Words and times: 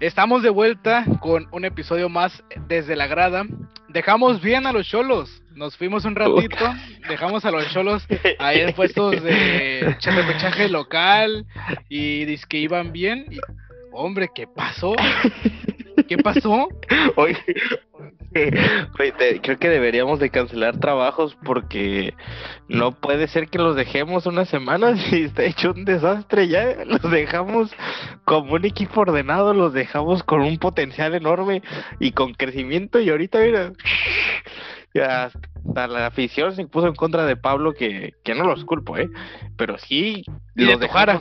Estamos 0.00 0.42
de 0.42 0.48
vuelta 0.48 1.04
con 1.20 1.46
un 1.52 1.66
episodio 1.66 2.08
más 2.08 2.42
desde 2.68 2.96
la 2.96 3.06
grada. 3.06 3.44
Dejamos 3.88 4.40
bien 4.40 4.66
a 4.66 4.72
los 4.72 4.88
cholos. 4.88 5.42
Nos 5.54 5.76
fuimos 5.76 6.06
un 6.06 6.16
ratito, 6.16 6.56
dejamos 7.06 7.44
a 7.44 7.50
los 7.50 7.70
cholos 7.70 8.06
ahí 8.38 8.60
en 8.60 8.72
puestos 8.72 9.22
de 9.22 9.94
repechaje 10.02 10.70
local 10.70 11.44
y 11.90 12.24
dice 12.24 12.46
que 12.48 12.56
iban 12.56 12.92
bien. 12.92 13.26
Y, 13.30 13.40
hombre, 13.92 14.30
¿qué 14.34 14.46
pasó? 14.46 14.94
¿Qué 16.08 16.16
pasó? 16.16 16.70
Oye, 18.32 19.40
creo 19.42 19.58
que 19.58 19.68
deberíamos 19.68 20.20
de 20.20 20.30
cancelar 20.30 20.78
trabajos 20.78 21.36
porque 21.44 22.14
no 22.68 22.92
puede 22.92 23.26
ser 23.26 23.48
que 23.48 23.58
los 23.58 23.74
dejemos 23.74 24.26
una 24.26 24.44
semana 24.44 24.96
si 25.10 25.24
está 25.24 25.42
hecho 25.44 25.72
un 25.72 25.84
desastre 25.84 26.48
ya. 26.48 26.84
Los 26.84 27.02
dejamos 27.10 27.72
como 28.24 28.54
un 28.54 28.64
equipo 28.64 29.00
ordenado, 29.00 29.52
los 29.52 29.72
dejamos 29.72 30.22
con 30.22 30.42
un 30.42 30.58
potencial 30.58 31.14
enorme 31.14 31.62
y 31.98 32.12
con 32.12 32.34
crecimiento 32.34 33.00
y 33.00 33.10
ahorita 33.10 33.40
mira, 33.40 33.72
ya 34.94 35.30
hasta 35.66 35.86
la 35.88 36.06
afición 36.06 36.54
se 36.54 36.66
puso 36.66 36.86
en 36.86 36.94
contra 36.94 37.26
de 37.26 37.36
Pablo 37.36 37.72
que, 37.72 38.14
que 38.24 38.34
no 38.34 38.44
los 38.44 38.64
culpo, 38.64 38.96
¿eh? 38.96 39.08
Pero 39.56 39.76
sí 39.78 40.24
los 40.54 40.78
dejara 40.78 41.18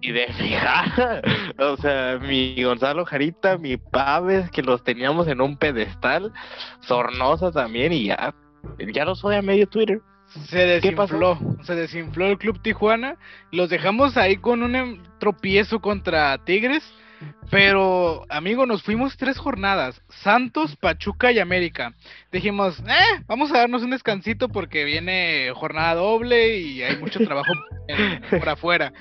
y 0.00 0.12
de 0.12 0.32
fijar. 0.34 1.22
O 1.58 1.76
sea, 1.76 2.20
mi 2.20 2.62
Gonzalo 2.62 3.04
Jarita, 3.04 3.58
mi 3.58 3.76
Paves, 3.76 4.48
que 4.50 4.62
los 4.62 4.84
teníamos 4.84 5.26
en 5.26 5.40
un 5.40 5.56
pedestal, 5.56 6.32
Sornosa 6.80 7.50
también, 7.50 7.92
y 7.92 8.06
ya, 8.06 8.32
ya 8.94 9.04
los 9.04 9.24
odia 9.24 9.42
medio 9.42 9.66
Twitter. 9.66 10.00
Se 10.46 10.58
desinfló, 10.58 11.38
se 11.62 11.74
desinfló 11.74 12.26
el 12.26 12.38
Club 12.38 12.60
Tijuana, 12.62 13.16
los 13.50 13.70
dejamos 13.70 14.16
ahí 14.16 14.36
con 14.36 14.62
un 14.62 14.76
em, 14.76 15.02
tropiezo 15.18 15.80
contra 15.80 16.38
Tigres, 16.44 16.84
pero 17.50 18.24
amigo, 18.28 18.66
nos 18.66 18.82
fuimos 18.82 19.16
tres 19.16 19.38
jornadas, 19.38 20.00
Santos, 20.08 20.76
Pachuca 20.76 21.32
y 21.32 21.38
América. 21.38 21.94
Dijimos, 22.30 22.78
eh, 22.80 23.22
vamos 23.26 23.50
a 23.50 23.58
darnos 23.58 23.82
un 23.82 23.90
descansito 23.90 24.48
porque 24.48 24.84
viene 24.84 25.50
jornada 25.54 25.94
doble 25.94 26.58
y 26.58 26.82
hay 26.82 26.98
mucho 26.98 27.20
trabajo 27.20 27.52
por 28.30 28.48
afuera. 28.48 28.92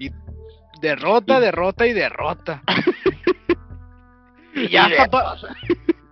Y 0.00 0.10
derrota, 0.80 1.38
derrota 1.38 1.86
y 1.86 1.92
derrota. 1.92 2.62
y 4.54 4.68
ya 4.70 4.88
está 4.88 5.36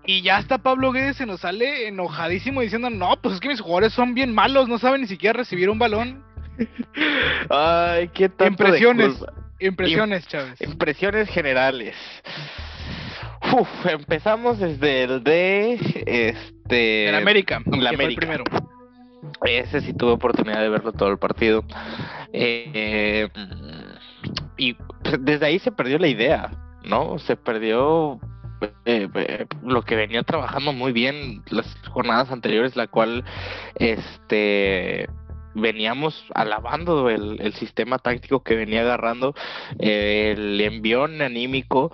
y 0.04 0.22
ya 0.22 0.38
hasta 0.38 0.56
Pablo 0.56 0.90
Guedes 0.90 1.18
se 1.18 1.26
nos 1.26 1.40
sale 1.40 1.86
enojadísimo 1.86 2.62
diciendo, 2.62 2.88
no, 2.88 3.20
pues 3.20 3.34
es 3.34 3.40
que 3.40 3.48
mis 3.48 3.60
jugadores 3.60 3.92
son 3.92 4.14
bien 4.14 4.32
malos, 4.32 4.66
no 4.66 4.78
saben 4.78 5.02
ni 5.02 5.06
siquiera 5.06 5.36
recibir 5.36 5.68
un 5.68 5.78
balón. 5.78 6.24
Ay, 7.50 8.08
qué 8.14 8.30
tanto 8.30 8.64
Impresiones, 8.64 9.22
impresiones, 9.60 10.26
Chávez. 10.26 10.60
Impresiones 10.62 11.28
generales. 11.28 11.94
Uf, 13.52 13.68
empezamos 13.84 14.58
desde 14.58 15.04
el 15.04 15.22
de 15.22 15.74
este 16.06 17.10
en 17.10 17.14
América, 17.14 17.62
la 17.66 17.90
América. 17.90 18.20
primero. 18.20 18.44
Ese 19.44 19.80
sí 19.80 19.92
tuve 19.92 20.12
oportunidad 20.12 20.60
de 20.60 20.68
verlo 20.68 20.92
todo 20.92 21.10
el 21.10 21.18
partido. 21.18 21.64
Eh, 22.32 23.28
y 24.56 24.76
desde 25.20 25.46
ahí 25.46 25.58
se 25.58 25.72
perdió 25.72 25.98
la 25.98 26.08
idea, 26.08 26.50
¿no? 26.84 27.18
Se 27.18 27.36
perdió 27.36 28.20
eh, 28.84 29.08
eh, 29.14 29.46
lo 29.62 29.82
que 29.82 29.96
venía 29.96 30.22
trabajando 30.22 30.72
muy 30.72 30.92
bien 30.92 31.42
las 31.50 31.76
jornadas 31.88 32.30
anteriores, 32.30 32.76
la 32.76 32.86
cual 32.86 33.24
este 33.76 35.08
veníamos 35.54 36.24
alabando 36.34 37.10
el, 37.10 37.40
el 37.40 37.52
sistema 37.54 37.98
táctico 37.98 38.42
que 38.44 38.54
venía 38.54 38.82
agarrando, 38.82 39.34
el 39.78 40.60
envión 40.60 41.20
anímico 41.20 41.90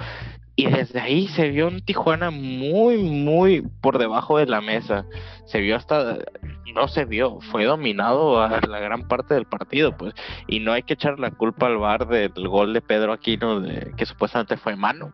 y 0.57 0.67
desde 0.67 1.01
ahí 1.01 1.27
se 1.29 1.51
vio 1.51 1.67
un 1.67 1.81
Tijuana 1.81 2.31
muy, 2.31 2.99
muy 2.99 3.63
por 3.81 3.99
debajo 3.99 4.39
de 4.39 4.47
la 4.47 4.61
mesa. 4.61 5.05
Se 5.47 5.61
vio 5.61 5.77
hasta, 5.77 6.19
no 6.75 6.87
se 6.87 7.05
vio, 7.05 7.41
fue 7.41 7.65
dominado 7.65 8.41
a 8.41 8.61
la 8.61 8.79
gran 8.79 9.09
parte 9.09 9.35
del 9.35 9.47
partido, 9.47 9.97
pues. 9.97 10.15
Y 10.47 10.61
no 10.61 10.73
hay 10.73 10.85
que 10.85 10.95
echar 10.95 11.19
la 11.19 11.33
culpa 11.33 11.67
al 11.67 11.79
bar 11.79 12.07
del 12.07 12.49
gol 12.49 12.73
de 12.73 12.83
Pedro 12.83 13.13
Aquino, 13.13 13.61
de, 13.61 13.93
que 13.97 14.07
supuestamente 14.07 14.57
fue 14.57 14.77
mano. 14.77 15.13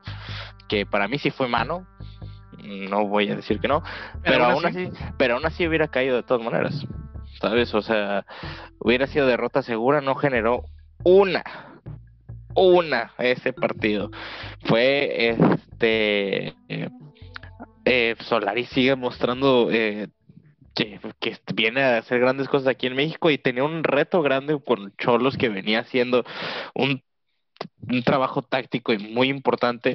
Que 0.69 0.85
para 0.85 1.09
mí 1.09 1.19
sí 1.19 1.31
fue 1.31 1.49
mano. 1.49 1.87
No 2.63 3.07
voy 3.07 3.31
a 3.31 3.37
decir 3.37 3.61
que 3.61 3.69
no. 3.69 3.83
Pero, 4.23 4.45
aún 4.45 4.67
así, 4.67 4.91
pero 5.17 5.35
aún 5.37 5.47
así 5.47 5.67
hubiera 5.67 5.89
caído 5.89 6.17
de 6.17 6.23
todas 6.23 6.45
maneras. 6.45 6.85
¿Sabes? 7.41 7.75
O 7.75 7.81
sea, 7.81 8.27
hubiera 8.79 9.07
sido 9.07 9.27
derrota 9.27 9.63
segura, 9.63 10.03
no 10.03 10.15
generó 10.17 10.65
una 11.03 11.43
una 12.55 13.13
ese 13.19 13.53
partido. 13.53 14.11
Fue 14.65 15.31
este 15.31 16.55
eh, 17.85 18.17
Solari 18.21 18.67
sigue 18.67 18.95
mostrando 18.97 19.69
eh, 19.71 20.09
que, 20.75 21.01
viene 21.55 21.83
a 21.83 21.99
hacer 21.99 22.21
grandes 22.21 22.49
cosas 22.49 22.69
aquí 22.69 22.87
en 22.87 22.97
México 22.97 23.31
y 23.31 23.39
tenía 23.39 23.65
un 23.65 23.85
reto 23.85 24.23
grande 24.23 24.59
con 24.65 24.95
Cholos 24.97 25.37
que 25.37 25.49
venía 25.49 25.81
haciendo 25.81 26.25
un, 26.75 27.03
un 27.91 28.03
trabajo 28.03 28.43
táctico 28.43 28.93
y 28.93 28.99
muy 28.99 29.29
importante 29.29 29.95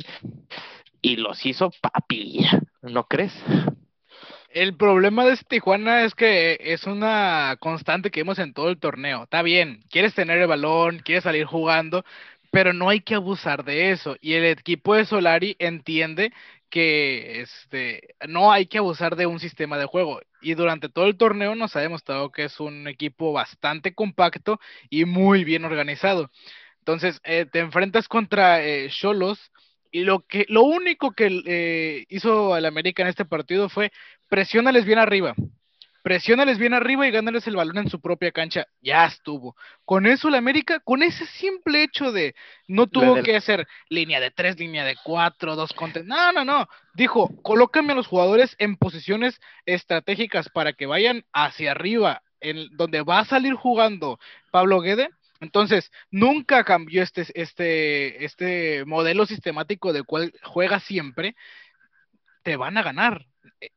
y 1.01 1.17
los 1.17 1.45
hizo 1.45 1.71
papi, 1.81 2.45
¿no 2.81 3.05
crees? 3.05 3.33
El 4.49 4.77
problema 4.77 5.25
de 5.25 5.33
este 5.33 5.45
Tijuana 5.57 6.03
es 6.03 6.15
que 6.15 6.57
es 6.61 6.87
una 6.87 7.57
constante 7.59 8.09
que 8.09 8.21
vemos 8.21 8.39
en 8.39 8.53
todo 8.53 8.69
el 8.69 8.79
torneo. 8.79 9.23
Está 9.23 9.41
bien, 9.41 9.83
quieres 9.89 10.13
tener 10.15 10.39
el 10.39 10.47
balón, 10.47 10.99
quieres 10.99 11.25
salir 11.25 11.45
jugando, 11.45 12.05
pero 12.55 12.71
no 12.71 12.87
hay 12.89 13.01
que 13.01 13.15
abusar 13.15 13.65
de 13.65 13.91
eso. 13.91 14.15
Y 14.21 14.33
el 14.35 14.45
equipo 14.45 14.95
de 14.95 15.03
Solari 15.03 15.57
entiende 15.59 16.31
que 16.69 17.41
este, 17.41 18.15
no 18.29 18.49
hay 18.49 18.67
que 18.67 18.77
abusar 18.77 19.17
de 19.17 19.25
un 19.25 19.41
sistema 19.41 19.77
de 19.77 19.83
juego. 19.87 20.21
Y 20.41 20.53
durante 20.53 20.87
todo 20.87 21.07
el 21.07 21.17
torneo 21.17 21.55
nos 21.55 21.75
ha 21.75 21.81
demostrado 21.81 22.31
que 22.31 22.45
es 22.45 22.61
un 22.61 22.87
equipo 22.87 23.33
bastante 23.33 23.93
compacto 23.93 24.61
y 24.89 25.03
muy 25.03 25.43
bien 25.43 25.65
organizado. 25.65 26.31
Entonces, 26.79 27.19
eh, 27.25 27.45
te 27.45 27.59
enfrentas 27.59 28.07
contra 28.07 28.63
eh, 28.65 28.89
Cholos. 28.89 29.51
y 29.91 30.05
lo 30.05 30.25
que 30.25 30.45
lo 30.47 30.63
único 30.63 31.11
que 31.11 31.41
eh, 31.45 32.05
hizo 32.09 32.55
el 32.55 32.65
América 32.65 33.03
en 33.03 33.09
este 33.09 33.25
partido 33.25 33.67
fue 33.67 33.91
presionales 34.29 34.85
bien 34.85 34.99
arriba 34.99 35.35
presiónales 36.05 36.59
bien 36.59 36.75
arriba 36.75 37.07
y 37.07 37.11
gánales 37.11 37.47
el 37.47 37.55
balón 37.55 37.79
en 37.79 37.89
su 37.89 37.99
propia 37.99 38.31
cancha. 38.31 38.67
Ya 38.79 39.07
estuvo. 39.07 39.55
Con 39.85 40.05
eso 40.05 40.27
el 40.27 40.35
América, 40.35 40.79
con 40.79 41.01
ese 41.01 41.25
simple 41.25 41.81
hecho 41.81 42.11
de 42.11 42.35
no 42.67 42.85
tuvo 42.85 43.23
que 43.23 43.35
hacer 43.35 43.67
línea 43.89 44.19
de 44.19 44.29
tres, 44.29 44.59
línea 44.59 44.85
de 44.85 44.95
cuatro, 45.03 45.55
dos 45.55 45.73
contra. 45.73 46.03
No, 46.03 46.31
no, 46.31 46.45
no. 46.45 46.67
Dijo, 46.93 47.31
colócame 47.41 47.93
a 47.93 47.95
los 47.95 48.05
jugadores 48.05 48.55
en 48.59 48.77
posiciones 48.77 49.41
estratégicas 49.65 50.47
para 50.49 50.73
que 50.73 50.85
vayan 50.85 51.25
hacia 51.33 51.71
arriba, 51.71 52.21
en 52.39 52.67
donde 52.77 53.01
va 53.01 53.21
a 53.21 53.25
salir 53.25 53.55
jugando 53.55 54.19
Pablo 54.51 54.81
Guede. 54.81 55.09
Entonces, 55.39 55.91
nunca 56.11 56.63
cambió 56.65 57.01
este, 57.01 57.25
este, 57.33 58.23
este 58.23 58.85
modelo 58.85 59.25
sistemático 59.25 59.91
del 59.91 60.05
cual 60.05 60.33
juega 60.43 60.79
siempre. 60.79 61.35
Te 62.43 62.57
van 62.57 62.77
a 62.77 62.83
ganar 62.83 63.25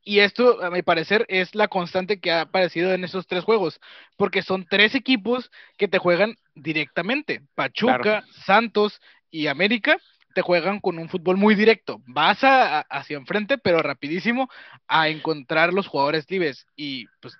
y 0.04 0.20
esto, 0.20 0.62
a 0.62 0.70
mi 0.70 0.82
parecer, 0.82 1.24
es 1.28 1.54
la 1.54 1.68
constante 1.68 2.20
que 2.20 2.30
ha 2.30 2.42
aparecido 2.42 2.92
en 2.92 3.04
esos 3.04 3.26
tres 3.26 3.44
juegos, 3.44 3.80
porque 4.16 4.42
son 4.42 4.66
tres 4.68 4.94
equipos 4.94 5.50
que 5.76 5.88
te 5.88 5.98
juegan 5.98 6.36
directamente. 6.54 7.42
Pachuca, 7.54 8.24
Santos 8.44 9.00
y 9.30 9.46
América 9.46 9.98
te 10.34 10.42
juegan 10.42 10.80
con 10.80 10.98
un 10.98 11.08
fútbol 11.08 11.36
muy 11.36 11.54
directo. 11.54 12.00
Vas 12.06 12.44
a, 12.44 12.80
hacia 12.80 13.16
enfrente, 13.16 13.58
pero 13.58 13.82
rapidísimo, 13.82 14.48
a 14.86 15.08
encontrar 15.08 15.72
los 15.72 15.88
jugadores 15.88 16.30
libres. 16.30 16.66
Y 16.76 17.06
pues 17.20 17.36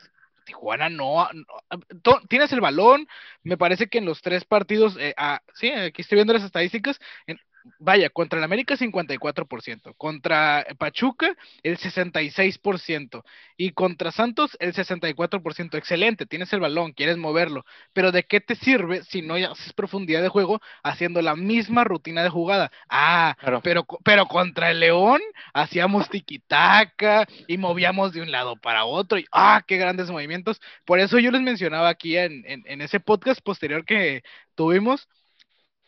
Tijuana 0.49 0.89
no, 0.89 1.29
tienes 2.29 2.51
el 2.53 2.63
balón, 2.63 3.07
me 3.43 3.59
parece 3.59 3.89
que 3.89 3.99
en 3.99 4.07
los 4.07 4.23
tres 4.23 4.47
partidos, 4.47 4.97
eh, 4.99 5.13
ah, 5.19 5.43
sí, 5.53 5.71
aquí 5.71 6.01
estoy 6.01 6.17
viendo 6.17 6.33
las 6.33 6.43
estadísticas, 6.43 6.99
en, 7.27 7.39
vaya, 7.79 8.11
contra 8.11 8.39
el 8.39 8.45
América 8.45 8.77
54%, 8.77 9.95
contra 9.97 10.67
Pachuca 10.79 11.35
el 11.63 11.79
66% 11.79 13.23
y 13.57 13.71
contra 13.71 14.13
Santos 14.13 14.57
el 14.61 14.75
64%. 14.75 15.77
Excelente, 15.77 16.27
tienes 16.27 16.53
el 16.53 16.61
balón, 16.61 16.93
quieres 16.93 17.17
moverlo, 17.17 17.65
pero 17.93 18.13
¿de 18.13 18.25
qué 18.25 18.41
te 18.41 18.55
sirve 18.55 19.03
si 19.05 19.23
no 19.23 19.35
haces 19.35 19.73
profundidad 19.73 20.23
de 20.23 20.29
juego 20.29 20.61
haciendo 20.83 21.23
la 21.23 21.37
misma 21.37 21.85
rutina 21.85 22.23
de 22.23 22.31
jugada? 22.31 22.71
Ah, 22.89 23.37
pero, 23.63 23.87
pero 24.05 24.27
contra 24.27 24.71
el 24.71 24.81
León 24.81 25.21
hacíamos 25.53 26.09
tiquitaca 26.09 27.27
y 27.47 27.59
movíamos 27.59 28.13
de 28.13 28.23
un 28.23 28.31
lado 28.31 28.57
para 28.57 28.85
otro 28.85 29.19
y 29.19 29.27
ah, 29.33 29.63
qué 29.67 29.77
grandes 29.77 30.11
movimientos. 30.11 30.61
Por 30.85 31.01
eso 31.01 31.19
yo 31.19 31.31
les 31.31 31.43
mencionaba 31.43 31.89
aquí 31.89 32.17
en, 32.17 32.45
en 32.47 32.81
ese 32.81 33.01
podcast 33.01 33.41
posterior 33.41 33.85
que 33.85 34.23
tuvimos 34.55 35.09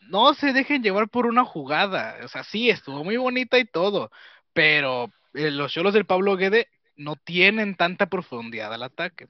no 0.01 0.33
se 0.33 0.53
dejen 0.53 0.83
llevar 0.83 1.09
por 1.09 1.25
una 1.25 1.45
jugada. 1.45 2.17
O 2.23 2.27
sea, 2.27 2.43
sí, 2.43 2.69
estuvo 2.69 3.03
muy 3.03 3.17
bonita 3.17 3.57
y 3.59 3.65
todo, 3.65 4.11
pero 4.53 5.11
eh, 5.33 5.51
los 5.51 5.71
cholos 5.71 5.93
del 5.93 6.05
Pablo 6.05 6.35
Guede 6.35 6.67
no 6.95 7.15
tienen 7.15 7.75
tanta 7.75 8.07
profundidad 8.07 8.73
al 8.73 8.83
ataque. 8.83 9.27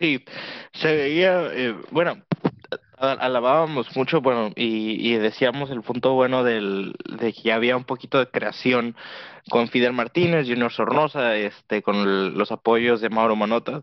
Sí, 0.00 0.24
se 0.72 0.94
veía, 0.94 1.48
eh, 1.52 1.74
bueno, 1.90 2.22
alabábamos 2.98 3.94
mucho, 3.96 4.20
bueno, 4.20 4.52
y, 4.54 5.14
decíamos 5.14 5.70
el 5.70 5.82
punto 5.82 6.14
bueno 6.14 6.44
del, 6.44 6.94
de 7.18 7.32
que 7.32 7.52
había 7.52 7.76
un 7.76 7.84
poquito 7.84 8.18
de 8.18 8.28
creación 8.28 8.96
con 9.50 9.68
Fidel 9.68 9.92
Martínez, 9.92 10.46
Junior 10.48 10.72
Sornosa, 10.72 11.36
este, 11.36 11.82
con 11.82 12.36
los 12.36 12.52
apoyos 12.52 13.00
de 13.00 13.08
Mauro 13.08 13.36
Manota, 13.36 13.82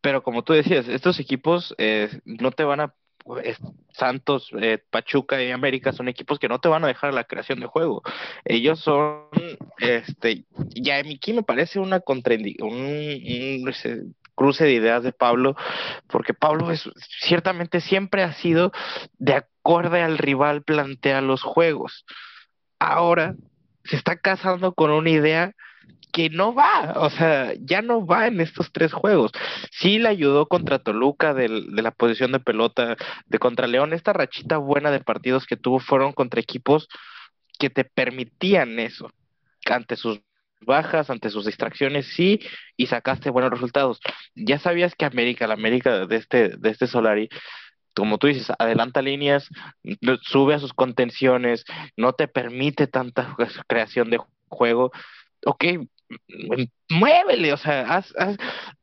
pero 0.00 0.22
como 0.22 0.42
tú 0.44 0.52
decías, 0.52 0.88
estos 0.88 1.20
equipos 1.20 1.74
eh, 1.78 2.20
no 2.24 2.50
te 2.50 2.64
van 2.64 2.80
a 2.80 2.94
Santos, 3.92 4.50
eh, 4.60 4.78
Pachuca 4.90 5.42
y 5.42 5.50
América 5.50 5.92
son 5.92 6.08
equipos 6.08 6.38
que 6.38 6.48
no 6.48 6.60
te 6.60 6.68
van 6.68 6.84
a 6.84 6.88
dejar 6.88 7.14
la 7.14 7.24
creación 7.24 7.60
de 7.60 7.66
juego. 7.66 8.02
Ellos 8.44 8.80
son, 8.80 9.24
este, 9.78 10.44
ya 10.74 10.98
aquí 10.98 11.32
me 11.32 11.42
parece 11.42 11.78
una 11.78 12.00
contraindicación, 12.00 12.72
un, 12.72 13.74
cruce 14.34 14.64
de 14.64 14.74
ideas 14.74 15.02
de 15.02 15.12
Pablo, 15.12 15.56
porque 16.08 16.34
Pablo 16.34 16.70
es, 16.70 16.88
ciertamente 17.22 17.80
siempre 17.80 18.22
ha 18.22 18.34
sido 18.34 18.70
de 19.18 19.34
acorde 19.34 20.02
al 20.02 20.18
rival 20.18 20.62
plantea 20.62 21.22
los 21.22 21.42
juegos. 21.42 22.04
Ahora 22.78 23.34
se 23.84 23.96
está 23.96 24.16
casando 24.16 24.74
con 24.74 24.90
una 24.90 25.10
idea 25.10 25.52
que 26.12 26.30
no 26.30 26.54
va, 26.54 26.94
o 26.96 27.10
sea, 27.10 27.52
ya 27.60 27.82
no 27.82 28.06
va 28.06 28.26
en 28.26 28.40
estos 28.40 28.72
tres 28.72 28.92
juegos. 28.92 29.32
Sí 29.70 29.98
le 29.98 30.08
ayudó 30.08 30.46
contra 30.46 30.78
Toluca 30.78 31.34
de 31.34 31.48
la 31.48 31.90
posición 31.90 32.32
de 32.32 32.40
pelota, 32.40 32.96
de 33.26 33.38
contra 33.38 33.66
León, 33.66 33.92
esta 33.92 34.14
rachita 34.14 34.56
buena 34.56 34.90
de 34.90 35.00
partidos 35.00 35.44
que 35.46 35.56
tuvo 35.56 35.78
fueron 35.78 36.12
contra 36.12 36.40
equipos 36.40 36.88
que 37.58 37.70
te 37.70 37.84
permitían 37.84 38.78
eso, 38.78 39.10
ante 39.66 39.96
sus 39.96 40.20
bajas, 40.60 41.10
ante 41.10 41.30
sus 41.30 41.46
distracciones, 41.46 42.06
sí, 42.14 42.40
y 42.76 42.86
sacaste 42.86 43.30
buenos 43.30 43.50
resultados. 43.50 44.00
Ya 44.34 44.58
sabías 44.58 44.94
que 44.94 45.04
América, 45.04 45.46
la 45.46 45.54
América 45.54 46.06
de 46.06 46.16
este, 46.16 46.56
de 46.56 46.70
este 46.70 46.86
Solari, 46.86 47.28
como 47.94 48.18
tú 48.18 48.26
dices, 48.26 48.52
adelanta 48.58 49.00
líneas, 49.00 49.48
sube 50.22 50.54
a 50.54 50.58
sus 50.58 50.74
contenciones, 50.74 51.64
no 51.96 52.12
te 52.12 52.28
permite 52.28 52.86
tanta 52.86 53.34
creación 53.66 54.10
de 54.10 54.18
juego. 54.48 54.92
Ok, 55.48 55.64
muévele, 56.88 57.52
o 57.52 57.56
sea, 57.56 57.82
haz, 57.82 58.12
haz, 58.18 58.36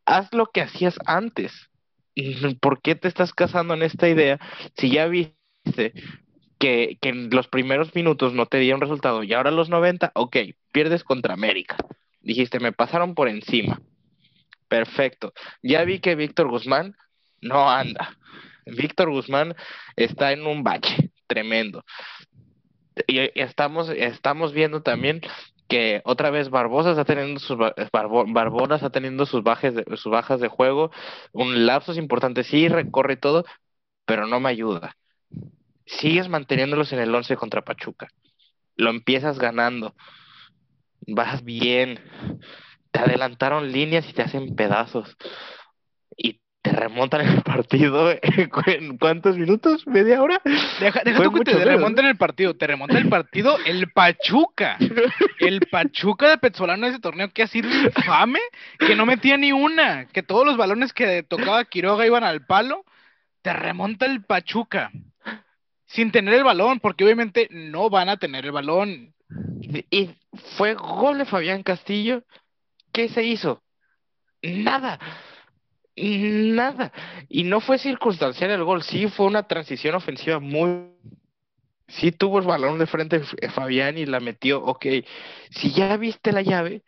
haz 0.06 0.34
lo 0.34 0.46
que 0.46 0.62
hacías 0.62 0.98
antes. 1.06 1.70
¿Por 2.62 2.82
qué 2.82 2.96
te 2.96 3.10
estás 3.10 3.34
casando 3.34 3.74
en 3.74 3.84
esta 3.84 4.08
idea 4.08 4.40
si 4.78 4.90
ya 4.92 5.08
viste 5.08 5.94
que, 6.60 6.98
que, 7.02 7.10
en 7.10 7.30
los 7.32 7.50
primeros 7.50 7.94
minutos 7.94 8.34
no 8.34 8.46
te 8.46 8.60
dieron 8.60 8.80
resultado 8.80 9.24
y 9.24 9.34
ahora 9.34 9.52
los 9.52 9.68
90, 9.68 10.14
ok, 10.16 10.38
pierdes 10.72 11.04
contra 11.04 11.34
América. 11.34 11.76
Dijiste, 12.22 12.62
me 12.62 12.72
pasaron 12.72 13.14
por 13.14 13.28
encima. 13.28 13.82
Perfecto. 14.70 15.34
Ya 15.62 15.84
vi 15.84 16.00
que 16.00 16.16
Víctor 16.16 16.48
Guzmán 16.48 16.96
no 17.42 17.70
anda. 17.70 18.18
Víctor 18.66 19.12
Guzmán 19.12 19.54
está 19.98 20.32
en 20.32 20.48
un 20.48 20.64
bache 20.64 21.12
tremendo. 21.28 21.84
Y 23.08 23.20
estamos, 23.36 23.90
estamos 23.90 24.54
viendo 24.54 24.82
también 24.82 25.20
que 25.68 26.02
otra 26.06 26.30
vez 26.30 26.50
Barbosa 26.50 26.92
está 26.92 27.06
teniendo 27.06 27.40
sus 27.40 27.58
Barbona 27.92 28.76
está 28.76 28.90
teniendo 28.90 29.26
sus 29.26 29.44
bajas 29.44 29.76
de, 29.76 29.86
sus 29.98 30.12
bajas 30.12 30.40
de 30.40 30.48
juego, 30.48 30.92
un 31.32 31.66
lapso 31.66 31.94
importante, 31.94 32.44
sí 32.44 32.68
recorre 32.68 33.18
todo, 33.18 33.46
pero 34.06 34.28
no 34.28 34.40
me 34.40 34.50
ayuda. 34.50 34.96
Sigues 35.86 36.30
manteniéndolos 36.30 36.94
en 36.94 37.00
el 37.00 37.14
11 37.14 37.36
contra 37.36 37.62
Pachuca. 37.62 38.08
Lo 38.76 38.90
empiezas 38.90 39.40
ganando. 39.40 39.96
Vas 41.08 41.44
bien. 41.44 42.00
Te 42.92 43.00
adelantaron 43.00 43.72
líneas 43.72 44.08
y 44.10 44.14
te 44.14 44.22
hacen 44.22 44.56
pedazos. 44.56 45.16
Te 46.64 46.72
remontan 46.72 47.28
el 47.28 47.42
partido 47.42 48.10
en 48.22 48.98
cuántos 48.98 49.38
minutos, 49.38 49.86
media 49.86 50.22
hora. 50.22 50.42
Deja, 50.80 51.02
deja 51.04 51.22
tú 51.22 51.34
que 51.34 51.44
te 51.44 51.66
remontan 51.66 52.06
el 52.06 52.16
partido, 52.16 52.56
te 52.56 52.66
remonta 52.66 52.98
el 52.98 53.10
partido 53.10 53.58
el 53.66 53.92
Pachuca. 53.92 54.78
El 55.40 55.60
Pachuca 55.70 56.30
de 56.30 56.38
Petzolano 56.38 56.88
ese 56.88 57.00
torneo 57.00 57.30
que 57.32 57.44
ha 57.44 57.48
sido 57.48 57.70
infame, 57.70 58.40
que 58.80 58.96
no 58.96 59.06
metía 59.06 59.36
ni 59.36 59.52
una, 59.52 60.06
que 60.06 60.24
todos 60.24 60.46
los 60.46 60.56
balones 60.56 60.94
que 60.94 61.22
tocaba 61.24 61.66
Quiroga 61.66 62.08
iban 62.08 62.24
al 62.24 62.46
palo, 62.46 62.86
te 63.42 63.52
remonta 63.52 64.06
el 64.06 64.24
Pachuca. 64.24 64.90
Sin 65.86 66.12
tener 66.12 66.34
el 66.34 66.46
balón, 66.46 66.80
porque 66.80 67.04
obviamente 67.04 67.50
no 67.52 67.90
van 67.90 68.08
a 68.08 68.16
tener 68.16 68.46
el 68.46 68.54
balón. 68.54 69.14
Y 69.92 70.12
fue 70.56 70.76
gol 70.76 71.18
de 71.18 71.26
Fabián 71.26 71.62
Castillo. 71.62 72.24
¿Qué 72.94 73.10
se 73.10 73.24
hizo? 73.24 73.62
Nada 74.42 74.98
nada. 75.96 76.92
Y 77.30 77.44
no 77.44 77.60
fue 77.62 77.78
circunstancial 77.78 78.52
el 78.52 78.64
gol, 78.64 78.84
sí 78.84 79.08
fue 79.08 79.26
una 79.28 79.48
transición 79.48 79.96
ofensiva 79.96 80.40
muy... 80.40 80.92
Sí 81.88 82.12
tuvo 82.12 82.40
el 82.40 82.46
balón 82.46 82.80
de 82.80 82.88
frente 82.88 83.22
Fabián 83.54 83.98
y 83.98 84.06
la 84.06 84.20
metió, 84.20 84.64
ok. 84.64 84.86
Si 85.52 85.74
ya 85.74 85.96
viste 85.98 86.32
la 86.32 86.42
llave, 86.42 86.84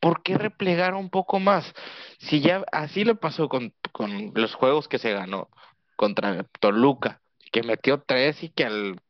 ¿por 0.00 0.22
qué 0.22 0.36
replegar 0.36 0.94
un 0.94 1.08
poco 1.08 1.38
más? 1.38 1.72
Si 2.18 2.40
ya 2.40 2.64
así 2.72 3.04
le 3.04 3.14
pasó 3.14 3.48
con, 3.48 3.72
con 3.92 4.32
los 4.34 4.54
juegos 4.54 4.88
que 4.88 4.98
se 4.98 5.12
ganó 5.12 5.48
contra 5.96 6.44
Toluca, 6.60 7.20
que 7.52 7.62
metió 7.62 8.02
tres 8.02 8.42
y 8.42 8.50
que 8.50 8.64
al 8.64 9.00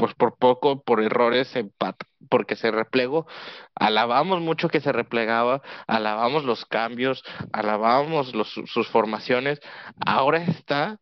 pues 0.00 0.14
por 0.14 0.38
poco, 0.38 0.82
por 0.82 1.02
errores, 1.02 1.54
empata, 1.56 2.06
porque 2.30 2.56
se 2.56 2.70
replegó. 2.70 3.26
Alabamos 3.74 4.40
mucho 4.40 4.70
que 4.70 4.80
se 4.80 4.92
replegaba, 4.92 5.60
alabamos 5.86 6.44
los 6.44 6.64
cambios, 6.64 7.22
alabamos 7.52 8.34
los, 8.34 8.48
sus 8.48 8.88
formaciones. 8.88 9.60
Ahora 10.06 10.42
está 10.42 11.00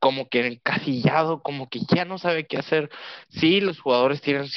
como 0.00 0.28
que 0.28 0.44
encasillado, 0.44 1.40
como 1.40 1.68
que 1.68 1.82
ya 1.94 2.04
no 2.04 2.18
sabe 2.18 2.48
qué 2.48 2.58
hacer. 2.58 2.90
Sí, 3.28 3.60
los 3.60 3.78
jugadores 3.78 4.20
tienen 4.20 4.48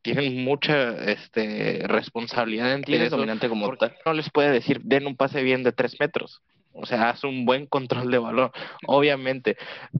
tienen 0.00 0.42
mucha 0.42 0.94
este, 1.04 1.82
responsabilidad 1.86 2.72
en 2.72 2.82
ti, 2.82 2.96
dominante 2.96 3.50
como 3.50 3.76
tal. 3.76 3.94
No 4.06 4.14
les 4.14 4.30
puede 4.30 4.52
decir, 4.52 4.80
den 4.84 5.06
un 5.06 5.16
pase 5.16 5.42
bien 5.42 5.64
de 5.64 5.72
tres 5.72 6.00
metros. 6.00 6.40
O 6.74 6.86
sea, 6.86 7.10
hace 7.10 7.26
un 7.26 7.46
buen 7.46 7.66
control 7.66 8.10
de 8.10 8.18
balón, 8.18 8.50
obviamente, 8.86 9.56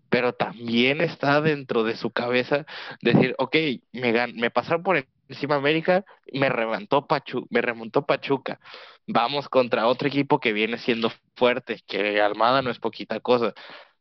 pero 0.08 0.34
también 0.34 1.00
está 1.00 1.40
dentro 1.40 1.84
de 1.84 1.96
su 1.96 2.10
cabeza 2.10 2.66
decir, 3.00 3.34
ok, 3.38 3.56
me, 3.92 4.26
me 4.34 4.50
pasaron 4.50 4.82
por 4.82 5.06
encima 5.28 5.54
América, 5.54 6.04
me 6.32 6.48
remontó, 6.48 7.06
Pachu 7.06 7.46
me 7.50 7.62
remontó 7.62 8.04
Pachuca, 8.06 8.60
vamos 9.06 9.48
contra 9.48 9.86
otro 9.86 10.08
equipo 10.08 10.40
que 10.40 10.52
viene 10.52 10.78
siendo 10.78 11.12
fuerte, 11.36 11.80
que 11.86 12.20
Almada 12.20 12.62
no 12.62 12.70
es 12.70 12.78
poquita 12.78 13.20
cosa, 13.20 13.54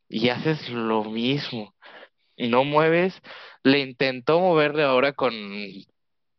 y 0.10 0.30
haces 0.30 0.70
lo 0.70 1.04
mismo, 1.04 1.74
no 2.38 2.64
mueves, 2.64 3.22
le 3.64 3.80
intentó 3.80 4.40
moverle 4.40 4.84
ahora 4.84 5.14
con, 5.14 5.34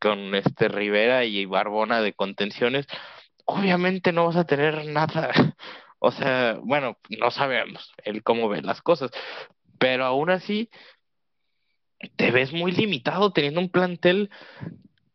con 0.01 0.35
este 0.35 0.69
Rivera 0.69 1.25
y 1.25 1.47
Barbona 1.47 2.01
de 2.01 2.13
contenciones, 2.13 2.87
obviamente 3.45 4.13
no 4.13 4.27
vas 4.27 4.37
a 4.37 4.47
tener 4.47 4.87
nada. 4.87 5.33
O 6.05 6.13
sea, 6.13 6.59
bueno, 6.63 6.99
no 7.09 7.31
sabemos 7.31 7.91
él 8.05 8.23
cómo 8.23 8.51
ve 8.51 8.61
las 8.61 8.83
cosas, 8.83 9.11
pero 9.79 10.05
aún 10.05 10.29
así 10.29 10.69
te 12.17 12.31
ves 12.31 12.53
muy 12.53 12.73
limitado 12.73 13.33
teniendo 13.33 13.61
un 13.61 13.71
plantel 13.71 14.29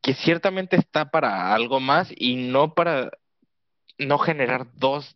que 0.01 0.15
ciertamente 0.15 0.77
está 0.77 1.11
para 1.11 1.53
algo 1.53 1.79
más 1.79 2.11
y 2.15 2.37
no 2.37 2.73
para 2.73 3.11
no 3.99 4.17
generar 4.17 4.65
dos 4.77 5.15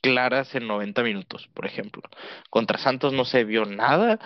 claras 0.00 0.54
en 0.54 0.66
90 0.66 1.02
minutos, 1.02 1.50
por 1.52 1.66
ejemplo. 1.66 2.02
Contra 2.48 2.78
Santos 2.78 3.12
no 3.12 3.26
se 3.26 3.44
vio 3.44 3.66
nada, 3.66 4.18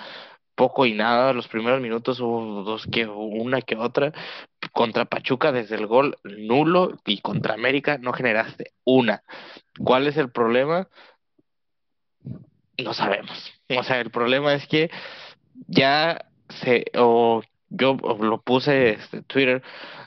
poco 0.54 0.86
y 0.86 0.94
nada. 0.94 1.32
Los 1.32 1.48
primeros 1.48 1.80
minutos 1.80 2.20
hubo 2.20 2.62
dos 2.62 2.86
que 2.90 3.06
una 3.06 3.62
que 3.62 3.76
otra. 3.76 4.12
Contra 4.72 5.04
Pachuca 5.04 5.52
desde 5.52 5.76
el 5.76 5.86
gol 5.86 6.16
nulo 6.24 6.98
y 7.04 7.20
contra 7.20 7.54
América 7.54 7.98
no 7.98 8.12
generaste 8.12 8.72
una. 8.84 9.22
¿Cuál 9.78 10.06
es 10.06 10.16
el 10.16 10.30
problema? 10.30 10.88
No 12.78 12.94
sabemos. 12.94 13.52
O 13.68 13.82
sea, 13.82 14.00
el 14.00 14.10
problema 14.10 14.54
es 14.54 14.66
que 14.66 14.90
ya 15.66 16.26
se 16.48 16.86
o 16.96 17.42
yo 17.68 17.96
lo 18.20 18.42
puse 18.42 18.90
este 18.90 19.22
Twitter 19.22 19.62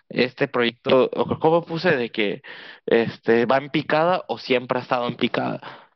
este 0.10 0.48
proyecto 0.48 1.10
o 1.14 1.40
cómo 1.40 1.66
puse 1.66 1.96
de 1.96 2.10
que 2.10 2.42
este 2.86 3.46
va 3.46 3.58
en 3.58 3.70
picada 3.70 4.24
o 4.28 4.38
siempre 4.38 4.80
ha 4.80 4.82
estado 4.82 5.08
en 5.08 5.16
picada 5.16 5.87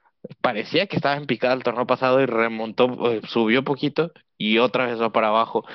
parecía 0.41 0.87
que 0.87 0.95
estaba 0.95 1.15
en 1.15 1.25
picada 1.25 1.53
el 1.53 1.63
torneo 1.63 1.85
pasado 1.87 2.21
y 2.21 2.25
remontó, 2.25 3.11
eh, 3.11 3.21
subió 3.27 3.63
poquito 3.63 4.11
y 4.37 4.57
otra 4.59 4.85
vez 4.85 5.01
va 5.01 5.11
para 5.11 5.29
abajo. 5.29 5.65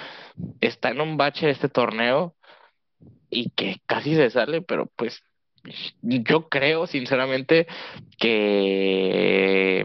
Está 0.60 0.90
en 0.90 1.00
un 1.00 1.16
bache 1.16 1.50
este 1.50 1.68
torneo 1.68 2.34
y 3.30 3.50
que 3.50 3.80
casi 3.86 4.14
se 4.14 4.30
sale, 4.30 4.62
pero 4.62 4.90
pues 4.96 5.22
yo 6.02 6.48
creo 6.48 6.86
sinceramente 6.86 7.66
que 8.18 9.84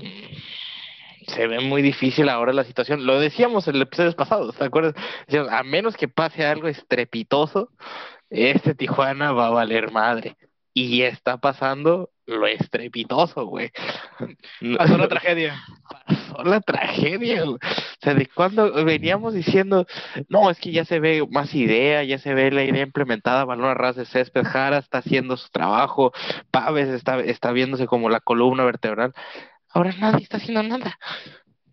se 1.27 1.47
ve 1.47 1.59
muy 1.59 1.81
difícil 1.81 2.29
ahora 2.29 2.53
la 2.53 2.63
situación. 2.63 3.05
Lo 3.05 3.19
decíamos 3.19 3.67
en 3.67 3.75
el 3.75 3.83
episodio 3.83 4.13
pasado, 4.15 4.51
¿te 4.53 4.63
acuerdas? 4.63 4.95
A 5.49 5.63
menos 5.63 5.95
que 5.97 6.07
pase 6.07 6.45
algo 6.45 6.67
estrepitoso, 6.67 7.69
este 8.29 8.75
Tijuana 8.75 9.31
va 9.31 9.47
a 9.47 9.51
valer 9.51 9.91
madre. 9.91 10.37
Y 10.73 11.01
está 11.01 11.37
pasando 11.37 12.10
lo 12.25 12.47
estrepitoso, 12.47 13.45
güey. 13.45 13.71
Pasó 14.77 14.97
la 14.97 15.07
tragedia. 15.07 15.61
Pasó 16.07 16.43
la 16.43 16.61
tragedia, 16.61 17.43
güey. 17.43 17.55
O 17.55 18.01
sea, 18.01 18.13
de 18.13 18.27
cuando 18.27 18.71
veníamos 18.85 19.33
diciendo, 19.33 19.85
no, 20.29 20.49
es 20.49 20.59
que 20.59 20.71
ya 20.71 20.85
se 20.85 20.99
ve 20.99 21.25
más 21.29 21.53
idea, 21.53 22.03
ya 22.03 22.17
se 22.17 22.33
ve 22.33 22.51
la 22.51 22.63
idea 22.63 22.83
implementada, 22.83 23.45
balón 23.45 23.69
a 23.69 23.73
ras 23.73 23.95
de 23.95 24.05
césped, 24.05 24.43
Jara 24.43 24.77
está 24.77 24.99
haciendo 24.99 25.37
su 25.37 25.49
trabajo, 25.49 26.11
Paves 26.51 26.89
está, 26.89 27.19
está 27.19 27.51
viéndose 27.51 27.87
como 27.87 28.09
la 28.09 28.19
columna 28.19 28.63
vertebral. 28.63 29.13
Ahora 29.73 29.93
nadie 29.99 30.23
está 30.23 30.37
haciendo 30.37 30.63
nada 30.63 30.97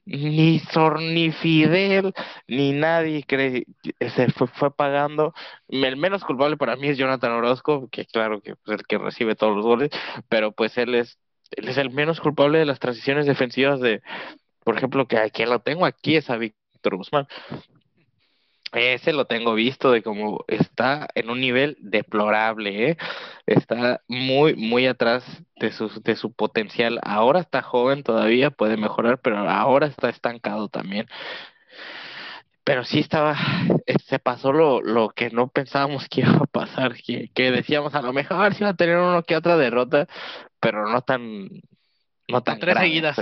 ni 0.08 0.58
Sor, 0.60 1.00
ni 1.00 1.32
Fidel, 1.32 2.14
ni 2.46 2.72
nadie 2.72 3.24
cree, 3.24 3.66
se 4.00 4.30
fue, 4.30 4.46
fue, 4.46 4.74
pagando. 4.74 5.34
El 5.68 5.96
menos 5.96 6.24
culpable 6.24 6.56
para 6.56 6.76
mí 6.76 6.88
es 6.88 6.98
Jonathan 6.98 7.32
Orozco, 7.32 7.88
que 7.90 8.06
claro 8.06 8.40
que 8.40 8.52
es 8.52 8.58
el 8.66 8.86
que 8.86 8.98
recibe 8.98 9.36
todos 9.36 9.54
los 9.54 9.64
goles, 9.64 9.90
pero 10.28 10.52
pues 10.52 10.78
él 10.78 10.94
es, 10.94 11.18
él 11.52 11.68
es 11.68 11.76
el 11.76 11.90
menos 11.90 12.20
culpable 12.20 12.58
de 12.58 12.64
las 12.64 12.80
transiciones 12.80 13.26
defensivas 13.26 13.80
de, 13.80 14.02
por 14.64 14.76
ejemplo, 14.76 15.06
que 15.06 15.18
a 15.18 15.30
quien 15.30 15.50
lo 15.50 15.60
tengo 15.60 15.84
aquí 15.84 16.16
es 16.16 16.30
a 16.30 16.36
Víctor 16.36 16.96
Guzmán. 16.96 17.26
Ese 18.72 19.12
lo 19.12 19.26
tengo 19.26 19.54
visto 19.54 19.90
de 19.90 20.02
cómo 20.02 20.44
está 20.46 21.08
en 21.14 21.30
un 21.30 21.40
nivel 21.40 21.76
deplorable, 21.80 22.90
¿eh? 22.90 22.96
está 23.46 24.02
muy, 24.08 24.54
muy 24.54 24.86
atrás 24.86 25.24
de 25.56 25.72
su, 25.72 25.88
de 26.02 26.16
su 26.16 26.32
potencial. 26.32 27.00
Ahora 27.02 27.40
está 27.40 27.62
joven 27.62 28.02
todavía, 28.02 28.50
puede 28.50 28.76
mejorar, 28.76 29.20
pero 29.20 29.38
ahora 29.38 29.86
está 29.86 30.10
estancado 30.10 30.68
también. 30.68 31.06
Pero 32.64 32.84
sí 32.84 32.98
estaba, 32.98 33.36
se 34.06 34.18
pasó 34.18 34.52
lo, 34.52 34.82
lo 34.82 35.08
que 35.10 35.30
no 35.30 35.48
pensábamos 35.48 36.06
que 36.08 36.20
iba 36.22 36.36
a 36.36 36.46
pasar, 36.46 36.94
que, 36.94 37.30
que 37.34 37.50
decíamos 37.50 37.94
a 37.94 38.02
lo 38.02 38.12
mejor 38.12 38.54
si 38.54 38.62
iba 38.62 38.70
a 38.70 38.76
tener 38.76 38.98
uno 38.98 39.22
que 39.22 39.36
otra 39.36 39.56
derrota, 39.56 40.06
pero 40.60 40.86
no 40.90 41.00
tan, 41.02 41.48
no 42.28 42.42
tan 42.42 42.60
tres 42.60 42.76
seguidas. 42.76 43.16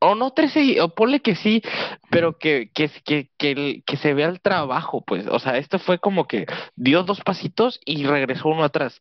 O 0.00 0.14
no 0.14 0.32
tres 0.32 0.52
seguidas, 0.52 0.84
o 0.84 0.94
ponle 0.94 1.20
que 1.20 1.34
sí, 1.34 1.62
pero 2.10 2.38
que, 2.38 2.70
que, 2.74 2.90
que, 3.04 3.30
que, 3.36 3.82
que 3.84 3.96
se 3.96 4.14
vea 4.14 4.28
el 4.28 4.40
trabajo, 4.40 5.04
pues. 5.04 5.26
O 5.28 5.38
sea, 5.38 5.58
esto 5.58 5.78
fue 5.78 5.98
como 5.98 6.26
que 6.26 6.46
dio 6.74 7.02
dos 7.04 7.20
pasitos 7.20 7.80
y 7.84 8.04
regresó 8.04 8.48
uno 8.48 8.64
atrás. 8.64 9.00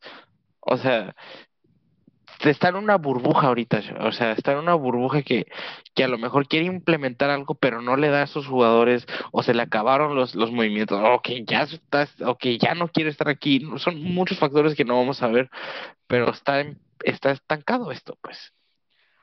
O 0.59 0.77
sea, 0.77 1.15
está 2.49 2.69
en 2.69 2.75
una 2.75 2.97
burbuja 2.97 3.47
ahorita, 3.47 3.81
o 3.99 4.11
sea, 4.11 4.31
está 4.31 4.53
en 4.53 4.59
una 4.59 4.73
burbuja 4.73 5.21
que, 5.21 5.45
que 5.93 6.03
a 6.03 6.07
lo 6.07 6.17
mejor 6.17 6.47
quiere 6.47 6.65
implementar 6.65 7.29
algo, 7.29 7.55
pero 7.55 7.81
no 7.81 7.95
le 7.97 8.09
da 8.09 8.23
a 8.23 8.27
sus 8.27 8.47
jugadores, 8.47 9.05
o 9.31 9.43
se 9.43 9.53
le 9.53 9.61
acabaron 9.61 10.15
los, 10.15 10.35
los 10.35 10.51
movimientos, 10.51 10.99
o 11.03 11.21
que 11.21 11.43
ya 11.45 11.63
estás, 11.63 12.13
o 12.21 12.37
que 12.37 12.57
ya 12.57 12.73
no 12.73 12.87
quiere 12.87 13.09
estar 13.09 13.29
aquí, 13.29 13.61
son 13.77 14.01
muchos 14.01 14.39
factores 14.39 14.75
que 14.75 14.85
no 14.85 14.97
vamos 14.97 15.21
a 15.21 15.27
ver, 15.27 15.49
pero 16.07 16.31
está, 16.31 16.65
está 17.03 17.31
estancado 17.31 17.91
esto, 17.91 18.17
pues. 18.21 18.53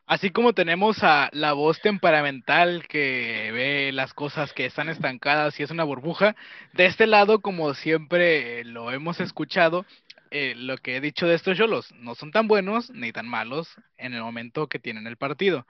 Así 0.09 0.31
como 0.31 0.55
tenemos 0.55 1.05
a 1.05 1.29
la 1.33 1.53
voz 1.53 1.83
temperamental 1.83 2.87
que 2.89 3.51
ve 3.53 3.93
las 3.93 4.15
cosas 4.15 4.55
que 4.55 4.65
están 4.65 4.89
estancadas 4.89 5.61
y 5.61 5.63
es 5.63 5.71
una 5.71 5.85
burbuja, 5.85 6.35
de 6.73 6.87
este 6.87 7.07
lado, 7.07 7.41
como 7.41 7.75
siempre 7.75 8.65
lo 8.65 8.91
hemos 8.91 9.21
escuchado, 9.21 9.85
eh, 10.31 10.55
lo 10.57 10.79
que 10.79 10.97
he 10.97 11.03
dicho 11.03 11.27
de 11.27 11.35
estos 11.35 11.59
yolos, 11.59 11.93
no 11.97 12.15
son 12.15 12.31
tan 12.31 12.49
buenos 12.49 12.89
ni 12.89 13.13
tan 13.13 13.29
malos 13.29 13.69
en 13.99 14.15
el 14.15 14.23
momento 14.23 14.67
que 14.67 14.79
tienen 14.79 15.07
el 15.07 15.19
partido. 15.19 15.67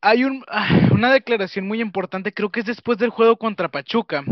Hay 0.00 0.22
un, 0.22 0.44
una 0.92 1.12
declaración 1.12 1.66
muy 1.66 1.80
importante, 1.80 2.32
creo 2.32 2.52
que 2.52 2.60
es 2.60 2.66
después 2.66 2.96
del 2.96 3.10
juego 3.10 3.38
contra 3.38 3.72
Pachuca, 3.72 4.22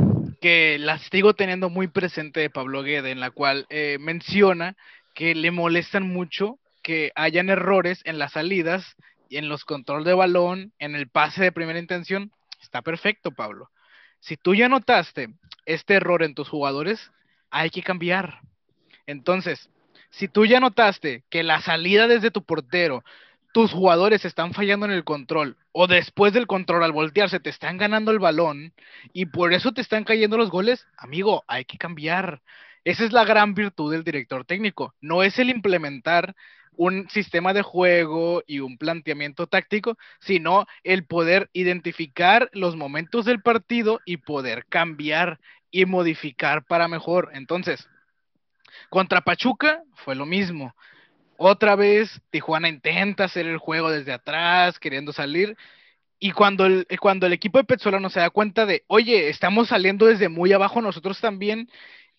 que 0.40 0.78
la 0.78 0.98
sigo 0.98 1.34
teniendo 1.34 1.68
muy 1.68 1.88
presente 1.88 2.38
de 2.38 2.50
Pablo 2.50 2.84
Guede, 2.84 3.10
en 3.10 3.18
la 3.18 3.32
cual 3.32 3.66
eh, 3.70 3.98
menciona 3.98 4.76
que 5.14 5.34
le 5.34 5.50
molestan 5.50 6.06
mucho 6.06 6.60
que 6.82 7.12
hayan 7.14 7.50
errores 7.50 8.00
en 8.04 8.18
las 8.18 8.32
salidas 8.32 8.96
y 9.28 9.36
en 9.36 9.48
los 9.48 9.64
control 9.64 10.04
de 10.04 10.14
balón, 10.14 10.72
en 10.78 10.94
el 10.94 11.08
pase 11.08 11.42
de 11.42 11.52
primera 11.52 11.78
intención, 11.78 12.32
está 12.62 12.82
perfecto, 12.82 13.30
Pablo. 13.30 13.70
Si 14.20 14.36
tú 14.36 14.54
ya 14.54 14.68
notaste 14.68 15.28
este 15.66 15.94
error 15.94 16.22
en 16.22 16.34
tus 16.34 16.48
jugadores, 16.48 17.10
hay 17.50 17.70
que 17.70 17.82
cambiar. 17.82 18.40
Entonces, 19.06 19.70
si 20.10 20.28
tú 20.28 20.44
ya 20.44 20.60
notaste 20.60 21.24
que 21.30 21.42
la 21.42 21.60
salida 21.60 22.06
desde 22.06 22.30
tu 22.30 22.44
portero, 22.44 23.04
tus 23.52 23.72
jugadores 23.72 24.24
están 24.24 24.52
fallando 24.52 24.86
en 24.86 24.92
el 24.92 25.04
control, 25.04 25.56
o 25.72 25.86
después 25.86 26.32
del 26.32 26.46
control 26.46 26.84
al 26.84 26.92
voltearse 26.92 27.40
te 27.40 27.50
están 27.50 27.78
ganando 27.78 28.10
el 28.10 28.18
balón 28.18 28.72
y 29.12 29.26
por 29.26 29.52
eso 29.52 29.72
te 29.72 29.80
están 29.80 30.04
cayendo 30.04 30.36
los 30.36 30.50
goles, 30.50 30.86
amigo, 30.96 31.44
hay 31.48 31.64
que 31.64 31.78
cambiar. 31.78 32.42
Esa 32.84 33.04
es 33.04 33.12
la 33.12 33.24
gran 33.24 33.54
virtud 33.54 33.92
del 33.92 34.04
director 34.04 34.44
técnico. 34.44 34.94
No 35.00 35.22
es 35.22 35.38
el 35.38 35.50
implementar 35.50 36.34
un 36.80 37.10
sistema 37.10 37.52
de 37.52 37.60
juego 37.60 38.42
y 38.46 38.60
un 38.60 38.78
planteamiento 38.78 39.46
táctico, 39.46 39.98
sino 40.18 40.66
el 40.82 41.04
poder 41.04 41.50
identificar 41.52 42.48
los 42.54 42.74
momentos 42.74 43.26
del 43.26 43.42
partido 43.42 44.00
y 44.06 44.16
poder 44.16 44.64
cambiar 44.66 45.40
y 45.70 45.84
modificar 45.84 46.64
para 46.64 46.88
mejor. 46.88 47.32
Entonces, 47.34 47.86
contra 48.88 49.20
Pachuca 49.20 49.82
fue 49.94 50.14
lo 50.14 50.24
mismo. 50.24 50.74
Otra 51.36 51.76
vez 51.76 52.22
Tijuana 52.30 52.70
intenta 52.70 53.24
hacer 53.24 53.44
el 53.44 53.58
juego 53.58 53.90
desde 53.90 54.14
atrás, 54.14 54.78
queriendo 54.78 55.12
salir. 55.12 55.58
Y 56.18 56.32
cuando 56.32 56.64
el, 56.64 56.86
cuando 56.98 57.26
el 57.26 57.34
equipo 57.34 57.58
de 57.58 57.64
Petzolano 57.64 58.08
se 58.08 58.20
da 58.20 58.30
cuenta 58.30 58.64
de, 58.64 58.84
oye, 58.86 59.28
estamos 59.28 59.68
saliendo 59.68 60.06
desde 60.06 60.30
muy 60.30 60.54
abajo 60.54 60.80
nosotros 60.80 61.20
también, 61.20 61.68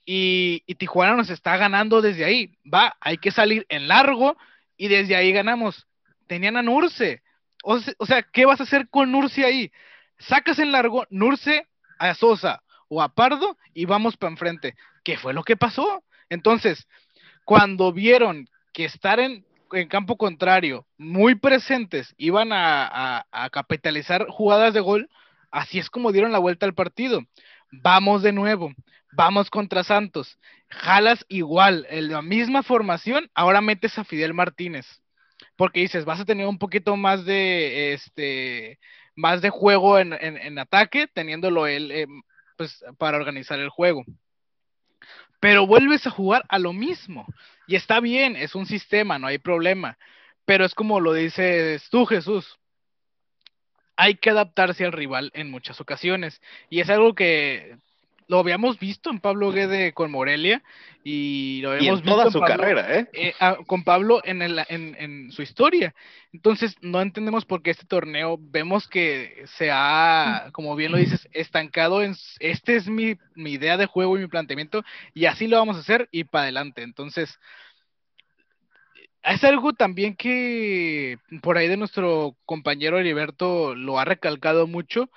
y, 0.06 0.62
Tijuana 0.76 1.16
nos 1.16 1.30
está 1.30 1.58
ganando 1.58 2.02
desde 2.02 2.26
ahí. 2.26 2.56
Va, 2.72 2.96
hay 3.00 3.18
que 3.18 3.32
salir 3.32 3.66
en 3.70 3.88
largo 3.88 4.38
y 4.78 4.88
desde 4.88 5.16
ahí 5.16 5.32
ganamos. 5.32 5.88
Tenían 6.28 6.58
a 6.58 6.62
Nurse. 6.62 7.22
O, 7.64 7.80
sea, 7.80 8.24
¿qué 8.24 8.46
vas 8.46 8.60
a 8.60 8.64
hacer 8.64 8.90
con 8.90 9.12
Nurse 9.12 9.46
ahí? 9.46 9.72
Sacas 10.18 10.60
en 10.60 10.72
largo 10.72 11.06
Nurse 11.10 11.68
a 12.00 12.14
Sosa 12.16 12.64
o 12.88 13.02
a 13.02 13.10
Pardo 13.10 13.58
y 13.74 13.86
vamos 13.86 14.18
para 14.18 14.32
enfrente. 14.32 14.76
¿Qué 15.04 15.18
fue 15.18 15.34
lo 15.34 15.44
que 15.44 15.58
pasó? 15.58 16.04
Entonces, 16.30 16.88
cuando 17.46 17.94
vieron 17.94 18.48
que 18.74 18.86
estar 18.86 19.20
en, 19.20 19.46
campo 19.90 20.18
contrario, 20.18 20.86
muy 20.98 21.36
presentes, 21.36 22.14
iban 22.18 22.50
a 22.52 23.26
capitalizar 23.52 24.28
jugadas 24.28 24.74
de 24.74 24.80
gol, 24.80 25.10
así 25.50 25.80
es 25.80 25.90
como 25.90 26.12
dieron 26.12 26.32
la 26.32 26.40
vuelta 26.40 26.66
al 26.66 26.74
partido. 26.74 27.22
Vamos 27.72 28.22
de 28.22 28.34
nuevo 28.34 28.74
vamos 29.12 29.50
contra 29.50 29.84
Santos. 29.84 30.38
Jalas 30.70 31.26
igual, 31.28 31.86
en 31.90 32.10
la 32.10 32.22
misma 32.22 32.64
formación, 32.64 33.30
ahora 33.34 33.62
metes 33.62 33.98
a 33.98 34.04
Fidel 34.04 34.34
Martínez. 34.34 34.86
Porque 35.56 35.82
dices, 35.82 36.06
vas 36.06 36.20
a 36.20 36.26
tener 36.26 36.48
un 36.48 36.58
poquito 36.58 36.96
más 36.96 37.26
de 37.26 37.94
este 37.94 38.80
más 39.16 39.42
de 39.42 39.50
juego 39.50 40.00
en, 40.00 40.58
ataque, 40.58 41.08
teniéndolo 41.08 41.68
él 41.68 41.92
eh, 41.92 42.08
pues, 42.58 42.84
para 42.98 43.18
organizar 43.18 43.60
el 43.60 43.70
juego. 43.70 44.04
Pero 45.40 45.68
vuelves 45.68 46.08
a 46.08 46.12
jugar 46.12 46.46
a 46.50 46.60
lo 46.60 46.72
mismo. 46.74 47.26
Y 47.68 47.76
está 47.76 48.00
bien, 48.00 48.36
es 48.36 48.56
un 48.56 48.66
sistema, 48.66 49.20
no 49.20 49.28
hay 49.28 49.38
problema. 49.38 49.98
Pero 50.46 50.66
es 50.66 50.74
como 50.74 51.00
lo 51.00 51.14
dices 51.14 51.88
tú, 51.90 52.06
Jesús. 52.06 52.58
Hay 53.96 54.16
que 54.16 54.30
adaptarse 54.30 54.86
al 54.86 54.92
rival 54.92 55.32
en 55.34 55.52
muchas 55.52 55.82
ocasiones. 55.82 56.42
Y 56.70 56.80
es 56.80 56.90
algo 56.90 57.14
que 57.14 57.78
lo 58.32 58.40
habíamos 58.40 58.80
visto 58.80 59.10
en 59.10 59.20
Pablo 59.20 59.52
Guede 59.52 59.92
con 59.92 60.10
Morelia 60.10 60.64
y 61.04 61.60
lo 61.62 61.72
habíamos 61.72 62.00
en 62.00 62.06
toda 62.06 62.24
visto 62.24 62.40
su 62.40 62.46
carrera, 62.46 62.98
¿eh? 62.98 63.10
¿eh? 63.12 63.34
con 63.68 63.84
Pablo 63.84 64.22
en, 64.24 64.42
el, 64.42 64.58
en, 64.70 64.96
en, 64.98 65.32
su 65.34 65.42
historia. 65.42 65.94
Entonces, 66.32 66.78
no 66.80 67.02
entendemos 67.02 67.44
por 67.44 67.62
qué 67.62 67.72
este 67.72 67.86
torneo 67.86 68.38
vemos 68.40 68.88
que 68.88 69.44
se 69.58 69.70
ha, 69.70 70.48
como 70.54 70.78
bien 70.78 70.94
lo 70.94 70.98
dices, 70.98 71.28
estancado 71.34 72.04
en, 72.04 72.16
este 72.40 72.78
es 72.78 72.88
mi, 72.88 73.18
mi 73.36 73.52
idea 73.52 73.76
de 73.76 73.86
juego 73.86 74.16
y 74.16 74.22
mi 74.22 74.28
planteamiento 74.28 74.82
y 75.14 75.26
así 75.26 75.48
lo 75.48 75.58
vamos 75.58 75.76
a 75.76 75.82
hacer 75.82 76.08
y 76.10 76.24
para 76.24 76.44
adelante. 76.44 76.84
Entonces, 76.84 77.38
es 79.24 79.44
algo 79.44 79.74
también 79.74 80.16
que 80.16 81.18
por 81.42 81.58
ahí 81.58 81.68
de 81.68 81.76
nuestro 81.76 82.38
compañero 82.46 82.98
Heriberto 82.98 83.76
lo 83.76 84.00
ha 84.00 84.06
recalcado 84.06 84.68
mucho, 84.68 85.10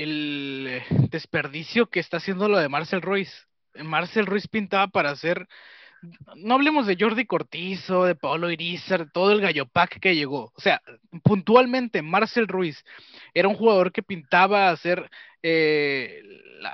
el 0.00 0.82
desperdicio 1.10 1.90
que 1.90 2.00
está 2.00 2.16
haciendo 2.16 2.48
lo 2.48 2.58
de 2.58 2.70
Marcel 2.70 3.02
Ruiz. 3.02 3.46
Marcel 3.74 4.24
Ruiz 4.24 4.48
pintaba 4.48 4.88
para 4.88 5.10
hacer, 5.10 5.46
no 6.36 6.54
hablemos 6.54 6.86
de 6.86 6.96
Jordi 6.98 7.26
Cortizo, 7.26 8.04
de 8.04 8.14
Pablo 8.14 8.50
Irizar, 8.50 9.10
todo 9.12 9.32
el 9.32 9.42
gallopac 9.42 10.00
que 10.00 10.14
llegó. 10.14 10.52
O 10.56 10.60
sea, 10.60 10.80
puntualmente 11.22 12.00
Marcel 12.00 12.48
Ruiz 12.48 12.82
era 13.34 13.48
un 13.48 13.54
jugador 13.54 13.92
que 13.92 14.02
pintaba 14.02 14.70
a 14.70 14.76
ser 14.78 15.10
eh, 15.42 16.22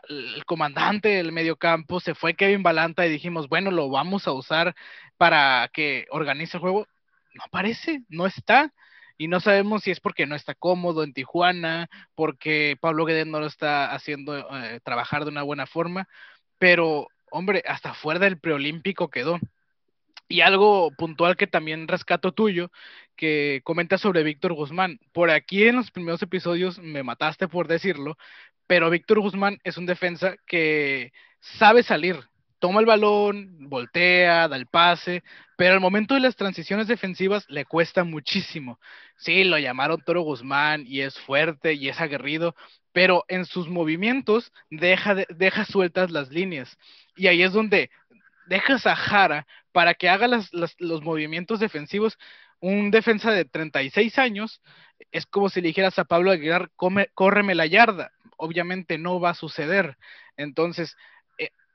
el 0.09 0.45
comandante 0.45 1.09
del 1.09 1.33
mediocampo. 1.33 1.99
Se 1.99 2.14
fue 2.14 2.35
Kevin 2.35 2.62
Balanta 2.62 3.06
y 3.06 3.11
dijimos, 3.11 3.49
bueno, 3.49 3.73
lo 3.73 3.90
vamos 3.90 4.28
a 4.28 4.33
usar 4.33 4.76
para 5.16 5.68
que 5.73 6.06
organice 6.11 6.59
el 6.59 6.61
juego. 6.61 6.87
No 7.35 7.42
aparece, 7.45 8.02
no 8.09 8.26
está 8.26 8.73
y 9.19 9.29
no 9.29 9.41
sabemos 9.41 9.83
si 9.83 9.91
es 9.91 10.01
porque 10.01 10.27
no 10.27 10.35
está 10.35 10.55
cómodo 10.55 11.03
en 11.03 11.13
Tijuana, 11.13 11.89
porque 12.15 12.77
Pablo 12.81 13.05
Guedes 13.05 13.27
no 13.27 13.41
lo 13.41 13.47
está 13.47 13.93
haciendo 13.93 14.37
eh, 14.39 14.81
trabajar 14.85 15.25
de 15.25 15.31
una 15.31 15.43
buena 15.43 15.67
forma, 15.67 16.09
pero 16.59 17.09
hombre, 17.31 17.63
hasta 17.67 17.95
fuera 17.95 18.21
del 18.21 18.39
preolímpico 18.39 19.09
quedó. 19.11 19.39
Y 20.29 20.41
algo 20.41 20.91
puntual 20.97 21.37
que 21.37 21.47
también 21.47 21.87
rescato 21.87 22.33
tuyo, 22.33 22.71
que 23.15 23.61
comenta 23.65 23.97
sobre 23.97 24.25
Víctor 24.25 24.55
Guzmán. 24.55 24.99
Por 25.13 25.31
aquí 25.31 25.65
en 25.69 25.77
los 25.77 25.91
primeros 25.93 26.21
episodios 26.23 26.79
me 26.81 27.05
mataste 27.05 27.47
por 27.47 27.69
decirlo, 27.69 28.17
pero 28.67 28.91
Víctor 28.91 29.21
Guzmán 29.21 29.59
es 29.63 29.77
un 29.79 29.87
defensa 29.87 30.37
que 30.47 31.13
sabe 31.41 31.83
salir, 31.85 32.17
toma 32.59 32.81
el 32.81 32.87
balón, 32.87 33.69
voltea, 33.69 34.49
da 34.49 34.57
el 34.57 34.67
pase, 34.67 35.23
pero 35.57 35.75
al 35.75 35.81
momento 35.81 36.15
de 36.15 36.21
las 36.21 36.37
transiciones 36.37 36.87
defensivas 36.87 37.45
le 37.49 37.65
cuesta 37.65 38.05
muchísimo. 38.05 38.79
Sí, 39.17 39.45
lo 39.45 39.59
llamaron 39.59 40.03
Toro 40.05 40.23
Guzmán 40.23 40.85
y 40.87 41.01
es 41.01 41.19
fuerte 41.21 41.75
y 41.75 41.89
es 41.89 42.01
aguerrido, 42.01 42.55
pero 42.93 43.25
en 43.29 43.45
sus 43.45 43.69
movimientos 43.69 44.53
deja, 44.71 45.15
deja 45.15 45.65
sueltas 45.65 46.11
las 46.11 46.31
líneas. 46.31 46.79
Y 47.17 47.27
ahí 47.27 47.43
es 47.43 47.53
donde 47.53 47.91
dejas 48.47 48.87
a 48.87 48.97
Jara 48.97 49.47
para 49.73 49.95
que 49.95 50.09
haga 50.09 50.29
los 50.29 51.03
movimientos 51.03 51.61
defensivos. 51.61 52.19
Un 52.61 52.91
defensa 52.91 53.31
de 53.33 53.45
36 53.45 54.19
años 54.19 54.63
es 55.13 55.27
como 55.27 55.49
si 55.51 55.61
le 55.61 55.69
dijeras 55.69 55.99
a 55.99 56.05
Pablo 56.05 56.31
Aguilar, 56.31 56.71
come, 56.77 57.09
córreme 57.15 57.55
la 57.55 57.67
yarda. 57.67 58.13
Obviamente 58.39 58.99
no 58.99 59.21
va 59.21 59.31
a 59.31 59.35
suceder. 59.35 59.97
Entonces, 60.37 60.97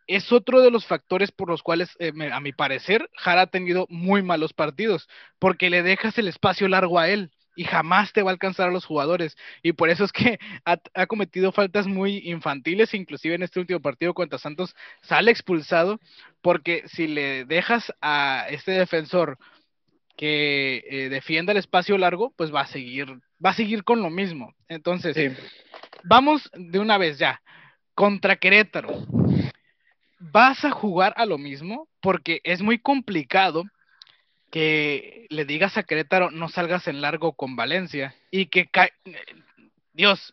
es 0.07 0.31
otro 0.31 0.61
de 0.61 0.71
los 0.71 0.85
factores 0.85 1.31
por 1.31 1.49
los 1.49 1.63
cuales, 1.63 1.89
eh, 1.99 2.11
a 2.31 2.39
mi 2.39 2.53
parecer, 2.53 3.09
Jara 3.15 3.41
ha 3.41 3.47
tenido 3.47 3.85
muy 3.89 4.23
malos 4.23 4.53
partidos, 4.53 5.07
porque 5.39 5.69
le 5.69 5.83
dejas 5.83 6.17
el 6.17 6.27
espacio 6.27 6.67
largo 6.67 6.99
a 6.99 7.09
él 7.09 7.31
y 7.55 7.63
jamás 7.65 8.13
te 8.13 8.23
va 8.23 8.31
a 8.31 8.33
alcanzar 8.33 8.69
a 8.69 8.71
los 8.71 8.85
jugadores. 8.85 9.37
Y 9.61 9.73
por 9.73 9.89
eso 9.89 10.03
es 10.03 10.11
que 10.11 10.39
ha, 10.65 11.05
cometido 11.07 11.51
faltas 11.51 11.87
muy 11.87 12.17
infantiles, 12.29 12.93
inclusive 12.93 13.35
en 13.35 13.43
este 13.43 13.59
último 13.59 13.81
partido 13.81 14.13
contra 14.13 14.39
Santos 14.39 14.75
sale 15.01 15.31
expulsado, 15.31 15.99
porque 16.41 16.83
si 16.87 17.07
le 17.07 17.45
dejas 17.45 17.93
a 18.01 18.47
este 18.49 18.71
defensor 18.71 19.37
que 20.17 20.83
eh, 20.89 21.09
defienda 21.09 21.51
el 21.51 21.57
espacio 21.57 21.97
largo, 21.97 22.33
pues 22.35 22.53
va 22.53 22.61
a 22.61 22.67
seguir, 22.67 23.07
va 23.43 23.51
a 23.51 23.55
seguir 23.55 23.83
con 23.83 24.01
lo 24.01 24.09
mismo. 24.09 24.53
Entonces, 24.67 25.15
vamos 26.03 26.49
de 26.53 26.79
una 26.79 26.97
vez 26.97 27.17
ya, 27.17 27.41
contra 27.95 28.35
Querétaro. 28.35 29.05
¿Vas 30.23 30.63
a 30.65 30.69
jugar 30.69 31.15
a 31.17 31.25
lo 31.25 31.39
mismo? 31.39 31.87
Porque 31.99 32.41
es 32.43 32.61
muy 32.61 32.77
complicado 32.77 33.63
que 34.51 35.25
le 35.29 35.45
digas 35.45 35.77
a 35.77 35.83
Querétaro 35.83 36.29
no 36.29 36.47
salgas 36.47 36.87
en 36.87 37.01
largo 37.01 37.33
con 37.33 37.55
Valencia 37.55 38.13
y 38.29 38.45
que 38.45 38.69
Dios, 39.93 40.31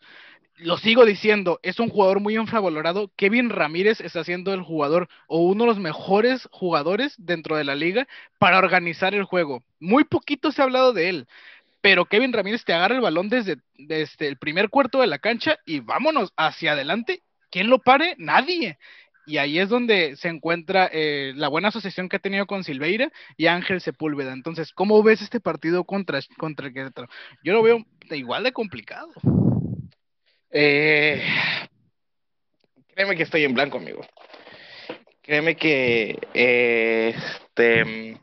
lo 0.57 0.77
sigo 0.77 1.07
diciendo, 1.07 1.59
es 1.63 1.81
un 1.81 1.89
jugador 1.89 2.21
muy 2.21 2.37
infravalorado. 2.37 3.11
Kevin 3.17 3.49
Ramírez 3.49 4.03
está 4.03 4.25
siendo 4.25 4.53
el 4.53 4.61
jugador 4.61 5.09
o 5.27 5.41
uno 5.41 5.65
de 5.65 5.69
los 5.69 5.79
mejores 5.79 6.47
jugadores 6.53 7.15
dentro 7.17 7.57
de 7.57 7.65
la 7.65 7.75
liga 7.75 8.07
para 8.39 8.59
organizar 8.59 9.15
el 9.15 9.25
juego. 9.25 9.63
Muy 9.81 10.05
poquito 10.05 10.53
se 10.53 10.61
ha 10.61 10.67
hablado 10.67 10.93
de 10.93 11.09
él, 11.09 11.29
pero 11.81 12.05
Kevin 12.05 12.35
Ramírez 12.35 12.63
te 12.63 12.75
agarra 12.75 12.97
el 12.97 13.01
balón 13.01 13.31
desde, 13.31 13.57
desde 13.79 14.29
el 14.29 14.37
primer 14.37 14.69
cuarto 14.69 15.01
de 15.01 15.07
la 15.07 15.19
cancha 15.19 15.57
y 15.65 15.81
vámonos 15.81 16.35
hacia 16.37 16.73
adelante. 16.73 17.23
¿Quién 17.51 17.71
lo 17.71 17.79
pare? 17.79 18.15
Nadie 18.19 18.77
y 19.29 19.37
ahí 19.37 19.59
es 19.59 19.69
donde 19.69 20.17
se 20.17 20.29
encuentra 20.29 20.89
eh, 20.91 21.35
la 21.37 21.49
buena 21.49 21.69
asociación 21.69 22.09
que 22.09 22.17
ha 22.17 22.21
tenido 22.21 22.47
con 22.47 22.65
Silveira 22.65 23.13
y 23.37 23.47
Ángel 23.47 23.83
Sepúlveda. 23.83 24.33
Entonces, 24.33 24.73
¿cómo 24.73 25.03
ves 25.03 25.21
este 25.21 25.39
partido 25.39 25.85
contra, 25.85 26.19
contra 26.39 26.73
Querétaro? 26.73 27.09
Yo 27.45 27.53
lo 27.53 27.63
veo 27.63 27.85
igual 28.11 28.43
de 28.43 28.53
complicado. 28.53 29.13
Eh, 30.51 31.23
créeme 32.95 33.17
que 33.17 33.25
estoy 33.25 33.45
en 33.45 33.53
blanco, 33.53 33.77
amigo. 33.77 34.01
Créeme 35.21 35.57
que 35.57 36.19
este 36.33 38.19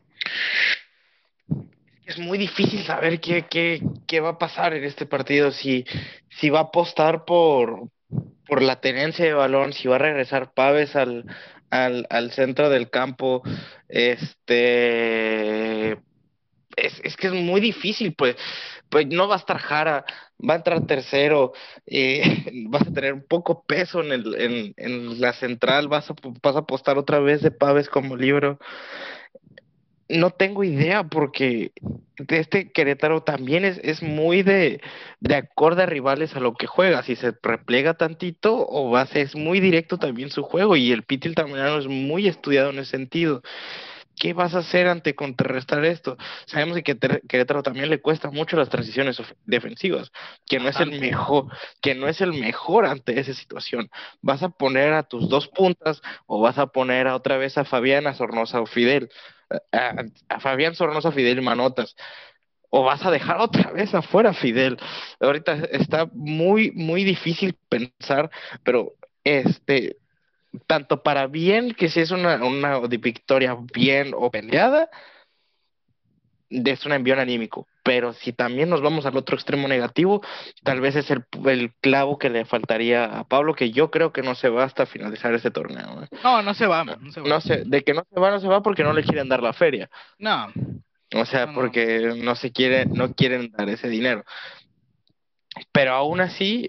es 2.04 2.18
muy 2.18 2.36
difícil 2.36 2.84
saber 2.84 3.20
qué, 3.20 3.46
qué, 3.48 3.80
qué 4.08 4.18
va 4.18 4.30
a 4.30 4.38
pasar 4.38 4.74
en 4.74 4.82
este 4.82 5.06
partido, 5.06 5.52
si, 5.52 5.84
si 6.40 6.50
va 6.50 6.60
a 6.60 6.62
apostar 6.62 7.24
por, 7.24 7.90
por 8.46 8.62
la 8.62 8.80
tenencia 8.80 9.24
de 9.24 9.34
balón, 9.34 9.72
si 9.72 9.88
va 9.88 9.96
a 9.96 10.00
regresar 10.00 10.52
Paves 10.52 10.96
al, 10.96 11.24
al, 11.70 12.06
al 12.10 12.32
centro 12.32 12.70
del 12.70 12.90
campo, 12.90 13.42
este 13.88 15.98
es, 16.76 17.00
es, 17.02 17.16
que 17.16 17.28
es 17.28 17.32
muy 17.32 17.60
difícil, 17.60 18.14
pues, 18.14 18.36
pues 18.88 19.06
no 19.06 19.28
va 19.28 19.36
a 19.36 19.38
estar 19.38 19.58
Jara, 19.58 20.04
va 20.38 20.54
a 20.54 20.56
entrar 20.58 20.86
tercero, 20.86 21.52
eh, 21.86 22.44
vas 22.68 22.86
a 22.86 22.92
tener 22.92 23.14
un 23.14 23.24
poco 23.26 23.64
peso 23.64 24.02
en, 24.02 24.12
el, 24.12 24.40
en, 24.40 24.74
en 24.76 25.20
la 25.20 25.32
central, 25.32 25.88
vas 25.88 26.10
a, 26.10 26.14
vas 26.42 26.56
a 26.56 26.60
apostar 26.60 26.98
otra 26.98 27.18
vez 27.18 27.42
de 27.42 27.50
Paves 27.50 27.88
como 27.88 28.16
libro 28.16 28.58
no 30.08 30.30
tengo 30.30 30.64
idea 30.64 31.04
porque 31.04 31.72
este 32.28 32.70
Querétaro 32.70 33.22
también 33.22 33.64
es, 33.64 33.78
es 33.82 34.02
muy 34.02 34.42
de, 34.42 34.80
de 35.20 35.34
acorde 35.34 35.82
a 35.82 35.86
rivales 35.86 36.34
a 36.36 36.40
lo 36.40 36.54
que 36.54 36.66
juega. 36.66 37.02
Si 37.02 37.16
se 37.16 37.34
replega 37.42 37.94
tantito 37.94 38.66
o 38.68 38.90
va 38.90 39.06
es 39.14 39.34
muy 39.34 39.60
directo 39.60 39.98
también 39.98 40.30
su 40.30 40.42
juego 40.42 40.76
y 40.76 40.92
el 40.92 41.02
Pitil 41.02 41.34
también 41.34 41.66
es 41.66 41.86
muy 41.86 42.28
estudiado 42.28 42.70
en 42.70 42.78
ese 42.78 42.92
sentido. 42.92 43.42
¿Qué 44.18 44.32
vas 44.32 44.54
a 44.54 44.60
hacer 44.60 44.88
ante 44.88 45.14
contrarrestar 45.14 45.84
esto? 45.84 46.16
Sabemos 46.46 46.78
que 46.82 46.96
Querétaro 47.28 47.62
también 47.62 47.90
le 47.90 48.00
cuesta 48.00 48.30
mucho 48.30 48.56
las 48.56 48.70
transiciones 48.70 49.20
defensivas, 49.44 50.10
que 50.46 50.58
no 50.58 50.70
es 50.70 50.80
el 50.80 50.98
mejor, 50.98 51.48
que 51.82 51.94
no 51.94 52.08
es 52.08 52.22
el 52.22 52.32
mejor 52.32 52.86
ante 52.86 53.20
esa 53.20 53.34
situación. 53.34 53.90
¿Vas 54.22 54.42
a 54.42 54.48
poner 54.48 54.94
a 54.94 55.02
tus 55.02 55.28
dos 55.28 55.48
puntas 55.48 56.00
o 56.24 56.40
vas 56.40 56.56
a 56.56 56.68
poner 56.68 57.08
a 57.08 57.14
otra 57.14 57.36
vez 57.36 57.58
a 57.58 57.66
Fabián, 57.66 58.06
a 58.06 58.14
Sornosa 58.14 58.62
o 58.62 58.66
Fidel? 58.66 59.10
A, 59.72 60.40
Fabián 60.40 60.74
Sornosa, 60.74 61.12
Fidel 61.12 61.42
Manotas 61.42 61.96
o 62.70 62.82
vas 62.82 63.04
a 63.04 63.10
dejar 63.10 63.40
otra 63.40 63.70
vez 63.72 63.94
afuera 63.94 64.32
Fidel. 64.34 64.76
Ahorita 65.20 65.54
está 65.70 66.08
muy, 66.12 66.72
muy 66.72 67.04
difícil 67.04 67.56
pensar, 67.68 68.30
pero 68.64 68.94
este, 69.24 69.96
tanto 70.66 71.02
para 71.02 71.26
bien, 71.26 71.74
que 71.74 71.88
si 71.88 72.00
es 72.00 72.10
una, 72.10 72.44
una 72.44 72.78
victoria 72.80 73.56
bien 73.72 74.12
o 74.14 74.30
peleada, 74.30 74.90
es 76.50 76.86
un 76.86 76.92
envío 76.92 77.18
anímico. 77.18 77.66
Pero 77.82 78.12
si 78.12 78.32
también 78.32 78.68
nos 78.68 78.82
vamos 78.82 79.06
al 79.06 79.16
otro 79.16 79.36
extremo 79.36 79.68
negativo, 79.68 80.22
tal 80.64 80.80
vez 80.80 80.96
es 80.96 81.10
el, 81.10 81.24
el, 81.46 81.72
clavo 81.80 82.18
que 82.18 82.30
le 82.30 82.44
faltaría 82.44 83.04
a 83.04 83.24
Pablo, 83.24 83.54
que 83.54 83.70
yo 83.70 83.90
creo 83.90 84.12
que 84.12 84.22
no 84.22 84.34
se 84.34 84.48
va 84.48 84.64
hasta 84.64 84.86
finalizar 84.86 85.32
este 85.34 85.50
torneo. 85.50 86.02
¿eh? 86.02 86.08
No, 86.22 86.42
no 86.42 86.54
se 86.54 86.66
va. 86.66 86.84
No, 86.84 87.12
se 87.12 87.20
va. 87.20 87.64
de 87.64 87.82
que 87.84 87.94
no 87.94 88.04
se 88.12 88.20
va, 88.20 88.30
no 88.30 88.40
se 88.40 88.48
va 88.48 88.62
porque 88.62 88.82
no 88.82 88.92
le 88.92 89.04
quieren 89.04 89.28
dar 89.28 89.42
la 89.42 89.52
feria. 89.52 89.88
No. 90.18 90.52
O 91.14 91.24
sea, 91.24 91.52
porque 91.52 92.14
no 92.16 92.34
se 92.34 92.50
quiere, 92.50 92.86
no 92.86 93.14
quieren 93.14 93.52
dar 93.52 93.68
ese 93.68 93.88
dinero. 93.88 94.24
Pero 95.72 95.92
aún 95.92 96.20
así, 96.20 96.68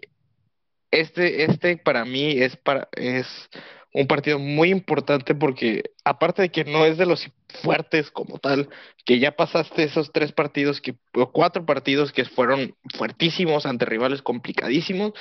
este, 0.91 1.43
este 1.43 1.77
para 1.77 2.05
mí 2.05 2.31
es 2.31 2.55
para, 2.57 2.87
es 2.93 3.49
un 3.97 4.05
partido 4.05 4.37
muy 4.37 4.69
importante 4.69 5.33
porque 5.33 5.91
aparte 6.03 6.43
de 6.43 6.49
que 6.49 6.65
no 6.65 6.85
es 6.85 6.97
de 6.99 7.07
los 7.07 7.27
fuertes 7.63 8.11
como 8.11 8.37
tal, 8.37 8.69
que 9.05 9.17
ya 9.17 9.31
pasaste 9.31 9.83
esos 9.83 10.11
tres 10.11 10.31
partidos 10.31 10.81
que, 10.81 10.95
o 11.15 11.31
cuatro 11.31 11.65
partidos 11.65 12.11
que 12.11 12.23
fueron 12.23 12.75
fuertísimos 12.95 13.65
ante 13.65 13.85
rivales 13.85 14.21
complicadísimos, 14.21 15.13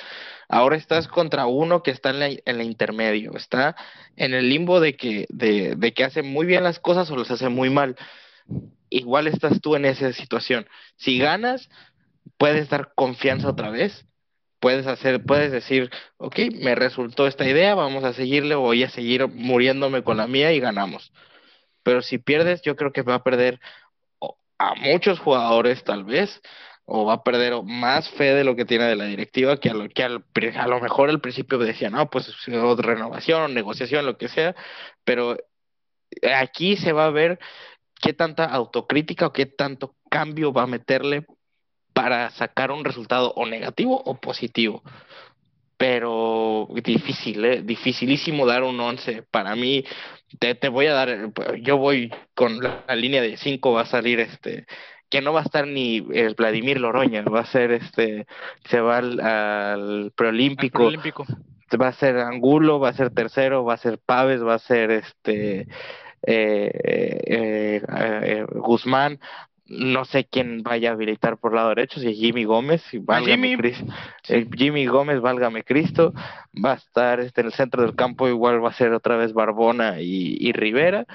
ahora 0.47 0.75
estás 0.75 1.07
contra 1.07 1.47
uno 1.47 1.81
que 1.81 1.89
está 1.89 2.11
en 2.11 2.19
la, 2.19 2.27
en 2.27 2.57
la 2.57 2.63
intermedio, 2.63 3.35
está 3.35 3.75
en 4.15 4.35
el 4.35 4.47
limbo 4.47 4.79
de 4.79 4.95
que, 4.95 5.25
de, 5.29 5.75
de 5.75 5.93
que 5.93 6.03
hace 6.03 6.21
muy 6.21 6.45
bien 6.45 6.63
las 6.63 6.79
cosas 6.79 7.09
o 7.09 7.17
las 7.17 7.31
hace 7.31 7.49
muy 7.49 7.71
mal. 7.71 7.95
Igual 8.91 9.25
estás 9.25 9.59
tú 9.59 9.75
en 9.75 9.85
esa 9.85 10.13
situación. 10.13 10.67
Si 10.97 11.17
ganas, 11.17 11.67
puedes 12.37 12.69
dar 12.69 12.91
confianza 12.93 13.49
otra 13.49 13.71
vez 13.71 14.05
puedes 14.59 14.87
hacer, 14.87 15.23
puedes 15.23 15.51
decir, 15.51 15.89
ok, 16.17 16.39
me 16.61 16.75
resultó 16.75 17.27
esta 17.27 17.47
idea, 17.47 17.75
vamos 17.75 18.03
a 18.03 18.13
seguirle, 18.13 18.55
voy 18.55 18.83
a 18.83 18.89
seguir 18.89 19.27
muriéndome 19.27 20.03
con 20.03 20.17
la 20.17 20.27
mía 20.27 20.51
y 20.53 20.59
ganamos. 20.59 21.11
Pero 21.83 22.01
si 22.01 22.17
pierdes, 22.17 22.61
yo 22.63 22.75
creo 22.75 22.91
que 22.91 23.01
va 23.01 23.15
a 23.15 23.23
perder 23.23 23.59
a 24.59 24.75
muchos 24.75 25.19
jugadores 25.19 25.83
tal 25.83 26.03
vez, 26.03 26.41
o 26.85 27.05
va 27.05 27.15
a 27.15 27.23
perder 27.23 27.53
más 27.63 28.09
fe 28.11 28.33
de 28.33 28.43
lo 28.43 28.55
que 28.55 28.65
tiene 28.65 28.85
de 28.85 28.95
la 28.95 29.05
directiva, 29.05 29.59
que 29.59 29.69
a 29.69 29.73
lo, 29.73 29.89
que 29.89 30.03
al, 30.03 30.23
a 30.55 30.67
lo 30.67 30.79
mejor 30.79 31.09
al 31.09 31.21
principio 31.21 31.57
decía, 31.57 31.89
no, 31.89 32.09
pues 32.09 32.33
renovación, 32.45 33.53
negociación, 33.53 34.05
lo 34.05 34.17
que 34.17 34.29
sea, 34.29 34.55
pero 35.03 35.37
aquí 36.35 36.77
se 36.77 36.93
va 36.93 37.05
a 37.05 37.11
ver 37.11 37.39
qué 38.01 38.13
tanta 38.13 38.45
autocrítica 38.45 39.27
o 39.27 39.33
qué 39.33 39.45
tanto 39.45 39.95
cambio 40.09 40.53
va 40.53 40.63
a 40.63 40.67
meterle 40.67 41.25
para 41.97 42.29
sacar 42.29 42.69
un 42.69 42.85
resultado 42.85 43.33
o 43.35 43.47
negativo 43.47 43.99
o 44.05 44.19
positivo. 44.19 44.83
Pero 45.77 46.67
difícil, 46.83 47.43
¿eh? 47.43 47.61
dificilísimo 47.63 48.45
dar 48.45 48.61
un 48.63 48.79
11. 48.79 49.23
Para 49.31 49.55
mí, 49.55 49.83
te, 50.37 50.53
te, 50.53 50.69
voy 50.69 50.85
a 50.85 50.93
dar, 50.93 51.31
yo 51.61 51.77
voy 51.77 52.13
con 52.35 52.59
la, 52.59 52.95
línea 52.95 53.21
de 53.23 53.35
5, 53.37 53.71
va 53.71 53.81
a 53.81 53.85
salir 53.85 54.19
este, 54.19 54.67
que 55.09 55.21
no 55.21 55.33
va 55.33 55.39
a 55.41 55.43
estar 55.43 55.65
ni 55.65 56.05
el 56.13 56.35
Vladimir 56.35 56.79
Loroña, 56.79 57.23
va 57.23 57.39
a 57.39 57.45
ser 57.45 57.71
este, 57.71 58.27
se 58.69 58.79
va 58.79 58.97
al, 58.97 59.19
al 59.19 60.11
preolímpico. 60.15 60.77
preolímpico. 60.77 61.25
Va 61.81 61.87
a 61.87 61.93
ser 61.93 62.19
Angulo, 62.19 62.79
va 62.79 62.89
a 62.89 62.93
ser 62.93 63.09
tercero, 63.09 63.65
va 63.65 63.73
a 63.73 63.77
ser 63.77 63.97
Paves, 63.97 64.43
va 64.43 64.53
a 64.53 64.59
ser 64.59 64.91
este 64.91 65.67
eh, 66.29 67.81
eh, 67.83 68.45
Guzmán, 68.51 69.19
no 69.69 70.05
sé 70.05 70.25
quién 70.25 70.63
vaya 70.63 70.89
a 70.89 70.93
habilitar 70.93 71.37
por 71.37 71.53
lado 71.53 71.69
derecho, 71.69 71.99
si 71.99 72.07
es 72.09 72.17
Jimmy 72.17 72.45
Gómez, 72.45 72.81
si 72.89 72.99
Jimmy. 73.31 73.55
Jimmy 74.55 74.85
Gómez, 74.85 75.19
válgame 75.21 75.63
Cristo, 75.63 76.13
va 76.63 76.73
a 76.73 76.75
estar 76.75 77.19
este, 77.19 77.41
en 77.41 77.47
el 77.47 77.53
centro 77.53 77.83
del 77.83 77.95
campo, 77.95 78.27
igual 78.27 78.63
va 78.63 78.69
a 78.69 78.73
ser 78.73 78.93
otra 78.93 79.17
vez 79.17 79.33
Barbona 79.33 80.01
y, 80.01 80.37
y 80.39 80.51
Rivera, 80.53 81.05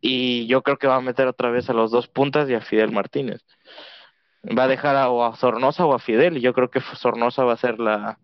y 0.00 0.46
yo 0.46 0.62
creo 0.62 0.78
que 0.78 0.86
va 0.86 0.96
a 0.96 1.00
meter 1.00 1.26
otra 1.26 1.50
vez 1.50 1.68
a 1.68 1.74
los 1.74 1.90
dos 1.90 2.08
puntas 2.08 2.48
y 2.48 2.54
a 2.54 2.60
Fidel 2.60 2.92
Martínez. 2.92 3.42
Va 4.46 4.64
a 4.64 4.68
dejar 4.68 4.96
a, 4.96 5.10
o 5.10 5.24
a 5.24 5.36
Sornosa 5.36 5.84
o 5.84 5.94
a 5.94 5.98
Fidel, 5.98 6.38
y 6.38 6.40
yo 6.40 6.52
creo 6.54 6.70
que 6.70 6.80
Sornosa 6.80 7.44
va 7.44 7.54
a 7.54 7.58
ser 7.58 7.78
la, 7.78 8.18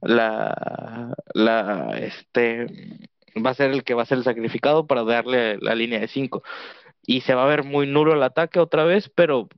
la, 0.00 1.14
la, 1.34 1.98
este, 1.98 2.66
va 3.44 3.50
a 3.50 3.54
ser 3.54 3.70
el 3.70 3.84
que 3.84 3.94
va 3.94 4.02
a 4.02 4.06
ser 4.06 4.18
el 4.18 4.24
sacrificado 4.24 4.86
para 4.86 5.04
darle 5.04 5.58
la 5.58 5.74
línea 5.74 6.00
de 6.00 6.08
cinco. 6.08 6.42
Y 7.06 7.20
se 7.22 7.34
va 7.34 7.44
a 7.44 7.48
ver 7.48 7.64
muy 7.64 7.86
nulo 7.86 8.14
el 8.14 8.22
ataque 8.22 8.58
otra 8.58 8.84
vez, 8.84 9.10
pero 9.14 9.48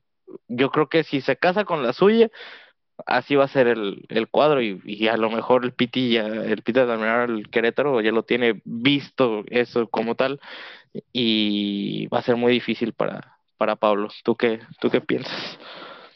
yo 0.48 0.70
creo 0.70 0.88
que 0.88 1.04
si 1.04 1.20
se 1.20 1.36
casa 1.36 1.64
con 1.64 1.82
la 1.82 1.92
suya, 1.92 2.30
así 3.06 3.36
va 3.36 3.44
a 3.44 3.48
ser 3.48 3.68
el, 3.68 4.04
el 4.08 4.28
cuadro 4.28 4.60
y, 4.62 5.08
a 5.08 5.16
lo 5.16 5.30
mejor 5.30 5.64
el 5.64 5.72
Piti 5.72 6.12
ya, 6.12 6.26
el 6.26 6.62
Piti 6.62 6.80
de 6.80 7.24
el 7.24 7.48
Querétaro 7.50 8.00
ya 8.00 8.12
lo 8.12 8.22
tiene 8.22 8.60
visto 8.64 9.44
eso 9.48 9.88
como 9.88 10.14
tal 10.14 10.40
y 11.12 12.06
va 12.08 12.18
a 12.18 12.22
ser 12.22 12.36
muy 12.36 12.52
difícil 12.52 12.92
para, 12.92 13.38
para 13.56 13.76
Pablo. 13.76 14.08
¿Tú 14.24 14.36
qué, 14.36 14.60
tú 14.80 14.90
qué 14.90 15.00
piensas? 15.00 15.58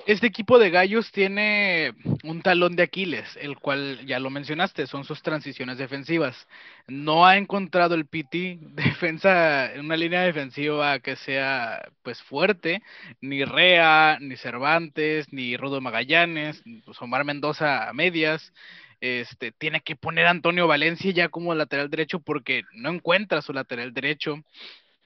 Este 0.07 0.27
equipo 0.27 0.59
de 0.59 0.71
gallos 0.71 1.12
tiene 1.12 1.95
un 2.23 2.43
talón 2.43 2.77
de 2.77 2.85
Aquiles, 2.85 3.37
el 3.41 3.59
cual 3.59 4.05
ya 4.07 4.19
lo 4.21 4.31
mencionaste, 4.31 4.87
son 4.87 5.05
sus 5.05 5.23
transiciones 5.23 5.79
defensivas. 5.79 6.47
No 6.87 7.27
ha 7.27 7.37
encontrado 7.37 7.95
el 7.95 8.07
PT 8.07 8.59
defensa, 8.75 9.71
una 9.79 9.97
línea 9.97 10.23
defensiva 10.23 10.99
que 11.01 11.17
sea 11.17 11.89
pues 12.03 12.23
fuerte, 12.23 12.83
ni 13.21 13.45
Rea, 13.45 14.19
ni 14.21 14.37
Cervantes, 14.37 15.33
ni 15.33 15.57
Rudo 15.57 15.81
Magallanes, 15.81 16.63
pues 16.85 17.01
Omar 17.03 17.25
Mendoza 17.25 17.89
a 17.89 17.93
medias. 17.93 18.53
Este, 19.01 19.51
tiene 19.51 19.81
que 19.81 19.97
poner 19.97 20.27
a 20.27 20.31
Antonio 20.31 20.69
Valencia 20.69 21.11
ya 21.11 21.29
como 21.29 21.55
lateral 21.57 21.91
derecho 21.91 22.21
porque 22.21 22.63
no 22.73 22.91
encuentra 22.91 23.43
su 23.43 23.53
lateral 23.53 23.93
derecho. 23.93 24.37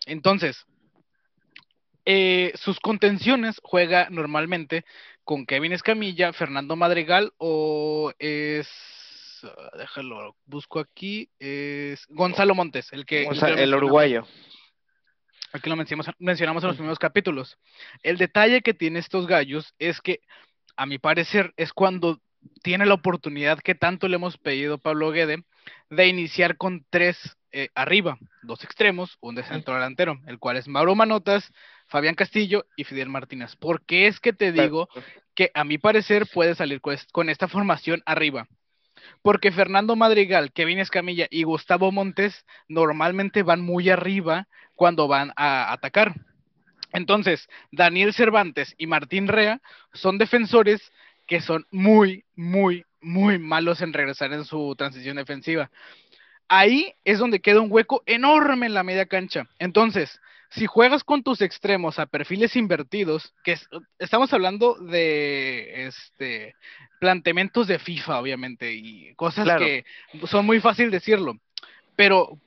Entonces, 0.05 0.67
eh, 2.05 2.53
sus 2.55 2.79
contenciones 2.79 3.59
juega 3.63 4.09
normalmente 4.11 4.85
con 5.27 5.45
Kevin 5.45 5.73
Escamilla, 5.73 6.33
Fernando 6.33 6.77
Madrigal 6.77 7.33
o 7.37 8.13
es 8.21 8.69
ah, 9.43 9.77
déjalo, 9.77 10.37
busco 10.47 10.79
aquí, 10.79 11.29
es 11.41 12.07
Gonzalo 12.09 12.55
Montes, 12.55 12.93
el 12.93 13.05
que 13.05 13.25
el, 13.27 13.75
uruguayo. 13.75 14.25
Aquí 15.53 15.69
lo 15.69 15.75
mencionamos, 15.75 16.15
mencionamos 16.21 16.63
en 16.63 16.69
los 16.69 16.77
primeros 16.77 17.01
capítulos. 17.01 17.59
El 18.05 18.19
detalle 18.19 18.63
que 18.63 18.73
tiene 18.73 19.01
estos 19.01 19.27
gallos 19.27 19.75
es 19.81 20.01
que, 20.01 20.21
a 20.77 20.87
mi 20.87 20.99
parecer, 20.99 21.53
es 21.57 21.73
cuando 21.73 22.21
tiene 22.63 22.87
la 22.87 22.95
oportunidad 22.95 23.59
que 23.59 23.75
tanto 23.75 24.07
le 24.07 24.17
hemos 24.17 24.39
pedido 24.39 24.75
a 24.75 24.79
Pablo 24.79 25.11
Guede 25.11 25.43
de 25.91 26.07
iniciar 26.07 26.57
con 26.57 26.87
tres 26.89 27.37
eh, 27.51 27.71
arriba, 27.75 28.17
dos 28.43 28.63
extremos, 28.63 29.19
un 29.21 29.35
de 29.35 29.43
centro 29.43 29.75
delantero, 29.75 30.21
el 30.29 30.39
cual 30.39 30.57
es 30.57 30.69
Mauro 30.69 30.95
Manotas, 30.95 31.53
Fabián 31.87 32.15
Castillo 32.15 32.67
y 32.77 32.85
Fidel 32.85 33.09
Martínez. 33.09 33.57
¿Por 33.57 33.85
qué 33.85 34.07
es 34.07 34.21
que 34.21 34.33
te 34.33 34.53
digo 34.53 34.89
que 35.35 35.51
a 35.55 35.65
mi 35.65 35.79
parecer 35.79 36.27
puede 36.33 36.55
salir 36.55 36.81
con 37.13 37.29
esta 37.29 37.49
formación 37.49 38.03
arriba? 38.07 38.49
Porque 39.23 39.53
Fernando 39.53 39.97
Madrigal, 39.97 40.53
Kevin 40.53 40.79
Escamilla 40.79 41.27
y 41.31 41.45
Gustavo 41.45 41.93
Montes 41.93 42.45
normalmente 42.69 43.43
van 43.43 43.61
muy 43.61 43.89
arriba 43.89 44.49
cuando 44.75 45.09
van 45.09 45.33
a 45.37 45.73
atacar. 45.73 46.15
Entonces, 46.93 47.49
Daniel 47.71 48.15
Cervantes 48.15 48.75
y 48.79 48.87
Martín 48.87 49.29
Rea 49.29 49.61
son 49.93 50.19
defensores 50.19 50.93
que 51.27 51.41
son 51.41 51.67
muy, 51.71 52.25
muy, 52.35 52.85
muy 53.01 53.39
malos 53.39 53.83
en 53.83 53.93
regresar 53.93 54.33
en 54.33 54.45
su 54.45 54.75
transición 54.77 55.17
defensiva. 55.17 55.71
Ahí 56.49 56.95
es 57.05 57.19
donde 57.19 57.41
queda 57.41 57.61
un 57.61 57.73
hueco 57.73 58.03
enorme 58.07 58.67
en 58.67 58.75
la 58.75 58.85
media 58.85 59.07
cancha. 59.07 59.49
Entonces, 59.59 60.21
si 60.51 60.67
juegas 60.67 61.05
con 61.05 61.23
tus 61.23 61.41
extremos 61.41 61.99
a 61.99 62.07
perfiles 62.07 62.57
invertidos, 62.57 63.35
que 63.45 63.59
estamos 63.99 64.33
hablando 64.33 64.75
de 64.75 65.87
este 65.87 66.55
planteamientos 67.01 67.67
de 67.67 67.79
FIFA, 67.79 68.21
obviamente, 68.21 68.73
y 68.73 69.15
cosas 69.15 69.59
que 69.59 69.85
son 70.27 70.47
muy 70.47 70.61
fácil 70.61 70.91
decirlo. 70.91 71.39
Pero 71.95 72.39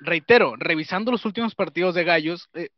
reitero, 0.00 0.56
revisando 0.56 1.10
los 1.10 1.24
últimos 1.24 1.54
partidos 1.54 1.94
de 1.94 2.04
Gallos, 2.04 2.48
eh, 2.54 2.68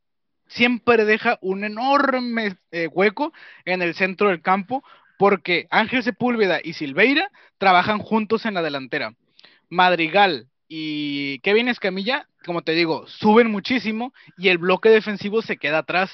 siempre 0.46 1.05
deja 1.05 1.38
un 1.40 1.64
enorme 1.64 2.57
eh, 2.70 2.87
hueco 2.87 3.33
en 3.64 3.83
el 3.83 3.94
centro 3.94 4.29
del 4.29 4.42
campo, 4.42 4.85
porque 5.18 5.66
Ángel 5.70 6.03
Sepúlveda 6.03 6.61
y 6.62 6.74
Silveira 6.74 7.31
trabajan 7.59 7.98
juntos 7.98 8.46
en 8.46 8.55
la 8.55 8.62
delantera. 8.62 9.14
Madrigal 9.68 10.48
y 10.68 11.38
Kevin 11.40 11.68
Escamilla 11.68 12.29
como 12.44 12.62
te 12.62 12.72
digo, 12.72 13.07
suben 13.07 13.50
muchísimo 13.50 14.12
y 14.37 14.48
el 14.48 14.59
bloque 14.59 14.88
defensivo 14.88 15.42
se 15.42 15.57
queda 15.57 15.78
atrás. 15.78 16.11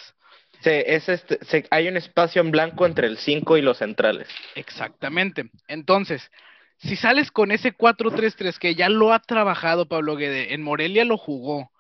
es 0.64 1.09
este, 1.09 1.66
hay 1.71 1.88
un 1.88 1.97
espacio 1.97 2.43
en 2.43 2.51
blanco 2.51 2.87
entre 2.87 3.07
el 3.07 3.19
5 3.19 3.57
y 3.57 3.62
los 3.62 3.79
centrales. 3.79 4.29
Exactamente. 4.55 5.51
Entonces, 5.69 6.31
si 6.79 6.97
sales 6.97 7.31
con 7.31 7.51
ese 7.51 7.77
4-3-3 7.77 8.59
que 8.59 8.75
ya 8.75 8.88
lo 8.88 9.12
ha 9.12 9.21
trabajado 9.21 9.88
Pablo 9.88 10.16
Guede, 10.16 10.55
en 10.55 10.62
Morelia 10.62 11.05
lo 11.05 11.19
jugó, 11.19 11.71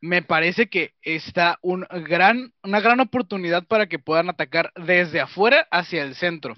me 0.00 0.22
parece 0.22 0.68
que 0.68 0.92
está 1.02 1.58
un 1.62 1.86
gran, 2.06 2.52
una 2.62 2.80
gran 2.80 3.00
oportunidad 3.00 3.66
para 3.66 3.86
que 3.86 3.98
puedan 3.98 4.28
atacar 4.28 4.70
desde 4.76 5.20
afuera 5.20 5.66
hacia 5.70 6.02
el 6.02 6.14
centro. 6.14 6.54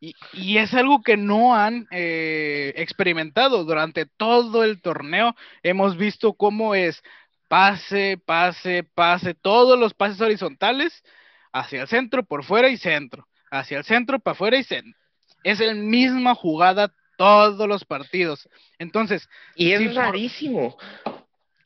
Y, 0.00 0.56
es 0.56 0.72
algo 0.72 1.02
que 1.02 1.18
no 1.18 1.54
han 1.54 1.86
eh, 1.90 2.72
experimentado 2.76 3.64
durante 3.64 4.06
todo 4.06 4.64
el 4.64 4.80
torneo. 4.80 5.36
Hemos 5.62 5.96
visto 5.98 6.32
cómo 6.32 6.74
es 6.74 7.02
pase, 7.48 8.18
pase, 8.24 8.84
pase, 8.94 9.34
todos 9.34 9.78
los 9.78 9.92
pases 9.92 10.20
horizontales 10.20 11.04
hacia 11.52 11.82
el 11.82 11.88
centro, 11.88 12.24
por 12.24 12.44
fuera 12.44 12.70
y 12.70 12.78
centro, 12.78 13.26
hacia 13.50 13.78
el 13.78 13.84
centro, 13.84 14.20
para 14.20 14.32
afuera 14.32 14.56
y 14.56 14.64
centro. 14.64 14.98
Es 15.44 15.60
la 15.60 15.74
misma 15.74 16.34
jugada 16.34 16.92
todos 17.16 17.68
los 17.68 17.84
partidos. 17.84 18.48
Entonces, 18.78 19.28
y 19.54 19.72
es 19.72 19.94
rarísimo. 19.94 20.78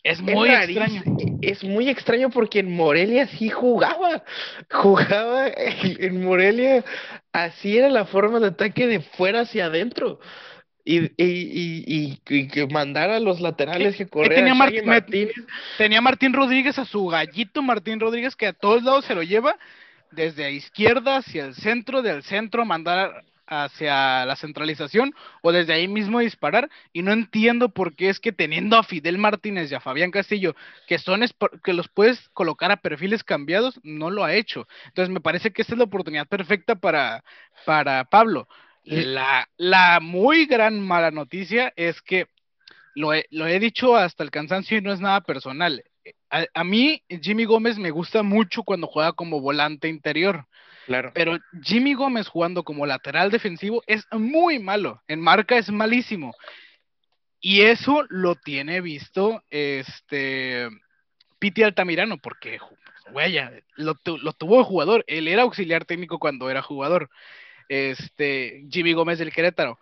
Es 0.05 0.21
muy 0.21 0.51
extraño. 0.51 1.03
Es 1.41 1.65
muy 1.65 1.89
extraño 1.89 2.29
porque 2.29 2.61
en 2.61 2.71
Morelia 2.77 3.27
sí 3.27 3.49
jugaba. 3.49 4.23
Jugaba 4.71 5.49
en 5.49 6.23
Morelia. 6.23 6.85
Así 7.33 7.79
era 7.79 7.89
la 7.89 8.05
forma 8.05 8.39
de 8.39 8.49
ataque 8.49 8.87
de 8.87 9.01
fuera 9.01 9.41
hacia 9.41 9.67
adentro. 9.67 10.21
Y, 10.85 11.05
y, 11.17 12.21
y, 12.29 12.47
que 12.49 12.67
mandara 12.67 13.17
a 13.17 13.21
los 13.21 13.41
laterales 13.41 13.97
que 13.97 14.07
corrían. 14.07 14.45
Tenía, 15.07 15.33
tenía 15.79 16.01
Martín 16.03 16.35
Rodríguez 16.35 16.79
a 16.79 16.85
su 16.85 17.07
gallito 17.07 17.63
Martín 17.63 17.99
Rodríguez 17.99 18.37
que 18.37 18.49
a 18.49 18.53
todos 18.53 18.83
lados 18.83 19.07
se 19.07 19.15
lo 19.15 19.23
lleva 19.23 19.57
desde 20.11 20.45
a 20.45 20.51
izquierda 20.51 21.17
hacia 21.17 21.47
el 21.47 21.55
centro, 21.55 22.03
del 22.03 22.23
centro 22.23 22.67
mandar 22.67 23.25
hacia 23.47 24.25
la 24.25 24.37
centralización 24.37 25.13
o 25.43 25.53
desde 25.53 25.75
ahí 25.75 25.89
mismo 25.89 26.21
disparar 26.21 26.71
y 26.93 27.03
no 27.03 27.13
entiendo 27.13 27.69
por 27.69 27.95
qué 27.95 28.09
es 28.09 28.21
que 28.21 28.33
teniendo 28.33 28.77
a 28.77 28.83
Fidel 28.83 29.19
Martínez 29.19 29.71
y 29.71 29.75
a 29.75 29.81
Fabián 29.81 30.11
Castillo 30.11 30.55
que 30.87 30.99
son 30.99 31.23
que 31.63 31.73
los 31.73 31.89
puedes 31.89 32.29
colocar 32.31 32.71
a 32.71 32.79
perfiles 32.79 33.25
cambiados 33.25 33.81
no 33.83 34.11
lo 34.11 34.25
ha 34.25 34.35
hecho. 34.35 34.67
Entonces 34.87 35.13
me 35.13 35.21
parece 35.21 35.53
que 35.53 35.63
esta 35.63 35.75
es 35.75 35.79
la 35.79 35.85
oportunidad 35.85 36.27
perfecta 36.27 36.75
para 36.75 37.25
para 37.65 38.05
Pablo. 38.05 38.49
La, 38.85 39.49
la 39.57 40.01
muy 40.01 40.47
gran 40.47 40.81
mala 40.81 41.11
noticia 41.11 41.73
es 41.77 42.03
que 42.03 42.27
lo 42.95 43.15
he, 43.15 43.27
lo 43.31 43.47
he 43.47 43.59
dicho 43.59 43.97
hasta 43.97 44.23
el 44.23 44.31
cansancio 44.31 44.79
y 44.79 44.83
no 44.83 44.93
es 44.93 45.01
nada 45.01 45.23
personal. 45.23 45.83
A, 46.31 46.45
a 46.53 46.65
mí 46.65 47.03
Jimmy 47.09 47.45
Gómez 47.45 47.79
me 47.79 47.91
gusta 47.91 48.23
mucho 48.23 48.63
cuando 48.63 48.87
juega 48.87 49.13
como 49.13 49.41
volante 49.41 49.89
interior 49.89 50.47
Claro. 50.87 51.13
Pero 51.15 51.39
Jimmy 51.63 51.95
Gómez 51.95 52.29
jugando 52.29 52.63
como 52.63 52.87
lateral 52.87 53.31
defensivo 53.31 53.83
es 53.87 54.07
muy 54.13 54.59
malo. 54.59 55.03
En 55.09 55.21
marca 55.21 55.57
es 55.57 55.71
malísimo. 55.71 56.35
Y 57.41 57.63
eso 57.63 58.05
lo 58.09 58.37
tiene 58.37 58.81
visto 58.81 59.43
este 59.51 60.69
Piti 61.39 61.63
Altamirano, 61.63 62.19
porque 62.19 62.59
güey, 63.11 63.39
lo, 63.77 63.95
tuvo 63.95 64.59
el 64.59 64.65
jugador. 64.65 65.05
Él 65.07 65.29
era 65.29 65.43
auxiliar 65.43 65.85
técnico 65.85 66.19
cuando 66.19 66.51
era 66.51 66.63
jugador. 66.63 67.11
Este, 67.69 68.65
Jimmy 68.71 68.93
Gómez 68.93 69.19
del 69.19 69.33
Querétaro. 69.33 69.79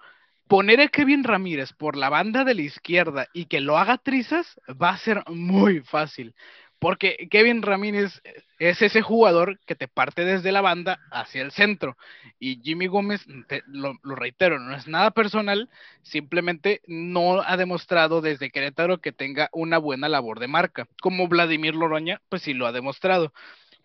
Poner 0.49 0.81
a 0.81 0.89
Kevin 0.89 1.25
Ramírez 1.25 1.73
por 1.73 1.97
la 1.97 2.09
banda 2.09 2.45
de 2.45 2.55
la 2.55 2.63
izquierda 2.63 3.29
y 3.33 3.47
que 3.47 3.61
lo 3.61 3.79
haga 3.79 3.97
trizas 3.97 4.61
va 4.71 4.91
a 4.91 4.99
ser 4.99 5.23
muy 5.29 5.81
fácil 5.81 6.35
porque 6.83 7.29
Kevin 7.31 7.63
Ramírez 7.63 8.21
es 8.59 8.83
ese 8.83 9.03
jugador 9.03 9.61
que 9.67 9.77
te 9.77 9.87
parte 9.87 10.25
desde 10.25 10.51
la 10.51 10.63
banda 10.63 10.99
hacia 11.13 11.41
el 11.41 11.53
centro. 11.53 11.97
Y 12.41 12.61
Jimmy 12.61 12.89
Gómez, 12.89 13.25
lo, 13.69 13.95
reitero, 14.17 14.59
no 14.59 14.75
es 14.75 14.89
nada 14.89 15.13
personal, 15.13 15.71
simplemente 16.03 16.81
no 16.89 17.41
ha 17.41 17.57
demostrado 17.57 18.21
desde 18.21 18.51
Querétaro 18.51 19.01
que 19.01 19.13
tenga 19.13 19.49
una 19.53 19.79
buena 19.79 20.09
labor 20.09 20.41
de 20.41 20.49
marca. 20.49 20.89
Como 21.01 21.29
Vladimir 21.29 21.77
Loroña, 21.77 22.21
pues 22.29 22.43
sí 22.43 22.53
lo 22.53 22.67
ha 22.67 22.73
demostrado. 22.73 23.33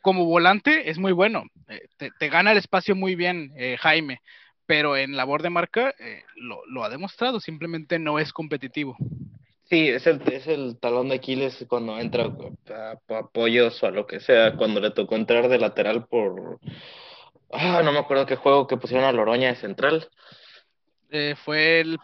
Como 0.01 0.25
volante 0.25 0.89
es 0.89 0.97
muy 0.97 1.11
bueno, 1.11 1.43
eh, 1.67 1.87
te, 2.17 2.29
gana 2.29 2.51
el 2.51 2.57
espacio 2.57 2.95
muy 2.95 3.13
bien 3.13 3.53
eh, 3.57 3.77
Jaime, 3.79 4.23
pero 4.65 4.97
en 4.97 5.15
labor 5.15 5.43
de 5.43 5.51
marca 5.51 5.93
eh, 5.99 6.23
lo 6.35 6.83
ha 6.83 6.89
demostrado, 6.89 7.39
simplemente 7.39 7.99
no 7.99 8.17
es 8.17 8.33
competitivo. 8.33 8.97
Sí, 9.69 9.89
es 9.89 10.07
el, 10.07 10.21
es 10.31 10.47
el 10.47 10.79
talón 10.79 11.09
de 11.09 11.15
Aquiles 11.15 11.65
cuando 11.67 11.99
entra 11.99 12.31
a, 12.69 13.17
apoyos 13.17 13.81
o 13.83 13.87
a 13.87 13.91
lo 13.91 14.07
que 14.07 14.21
sea, 14.21 14.55
cuando 14.55 14.79
le 14.79 14.91
tocó 14.91 15.15
entrar 15.15 15.49
de 15.49 15.59
lateral 15.59 16.05
por... 16.07 16.59
Ah, 17.51 17.81
no 17.83 17.91
me 17.91 17.99
acuerdo 17.99 18.25
qué 18.25 18.37
juego 18.37 18.67
que 18.67 18.77
pusieron 18.77 19.05
a 19.05 19.11
Loroña 19.11 19.49
de 19.49 19.55
central. 19.55 20.07
Eh, 21.09 21.35
fue 21.43 21.81
el 21.81 21.97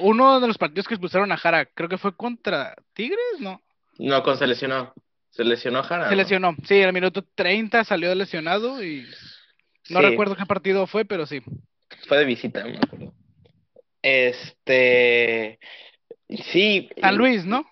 uno 0.00 0.40
de 0.40 0.46
los 0.46 0.58
partidos 0.58 0.86
que 0.86 0.94
expulsaron 0.94 1.32
a 1.32 1.36
Jara, 1.36 1.66
creo 1.66 1.88
que 1.88 1.98
fue 1.98 2.16
contra 2.16 2.74
Tigres, 2.94 3.40
¿no? 3.40 3.62
No, 3.98 4.22
con 4.22 4.38
se 4.38 4.46
lesionó. 4.46 4.92
Se 5.30 5.44
lesionó 5.44 5.82
Jara. 5.82 6.08
Se 6.08 6.16
lesionó, 6.16 6.56
sí, 6.66 6.82
al 6.82 6.92
minuto 6.92 7.22
30 7.34 7.84
salió 7.84 8.14
lesionado 8.14 8.82
y 8.82 9.06
no 9.90 10.00
recuerdo 10.00 10.36
qué 10.36 10.46
partido 10.46 10.86
fue, 10.86 11.04
pero 11.04 11.26
sí. 11.26 11.40
Fue 12.06 12.18
de 12.18 12.24
visita, 12.26 12.64
me 12.64 12.76
acuerdo. 12.76 13.14
Este... 14.02 15.58
Sí. 16.28 16.88
San 17.00 17.16
Luis, 17.16 17.44
¿no? 17.44 17.66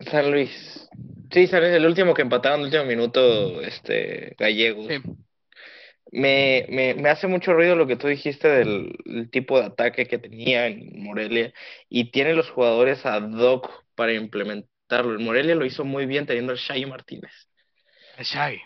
San 0.00 0.30
Luis. 0.30 0.88
Sí, 1.30 1.46
San 1.46 1.60
Luis, 1.60 1.74
el 1.74 1.86
último 1.86 2.14
que 2.14 2.22
empataron, 2.22 2.60
el 2.60 2.66
último 2.66 2.84
minuto, 2.84 3.60
este, 3.62 4.34
Gallegos. 4.38 4.86
Sí. 4.88 5.00
Me, 6.12 6.66
me, 6.68 6.94
me, 6.94 7.08
hace 7.08 7.26
mucho 7.26 7.54
ruido 7.54 7.74
lo 7.74 7.88
que 7.88 7.96
tú 7.96 8.06
dijiste 8.06 8.46
del 8.46 9.28
tipo 9.32 9.58
de 9.58 9.66
ataque 9.66 10.06
que 10.06 10.18
tenía 10.18 10.68
en 10.68 11.02
Morelia 11.02 11.52
y 11.88 12.12
tiene 12.12 12.34
los 12.34 12.48
jugadores 12.50 13.04
ad 13.04 13.32
hoc 13.32 13.68
para 13.96 14.12
implementarlo. 14.12 15.18
En 15.18 15.24
Morelia 15.24 15.56
lo 15.56 15.64
hizo 15.64 15.84
muy 15.84 16.06
bien 16.06 16.26
teniendo 16.26 16.52
al 16.52 16.58
Shaggy 16.58 16.86
Martínez. 16.86 17.32
El 18.16 18.24
Shaggy. 18.24 18.60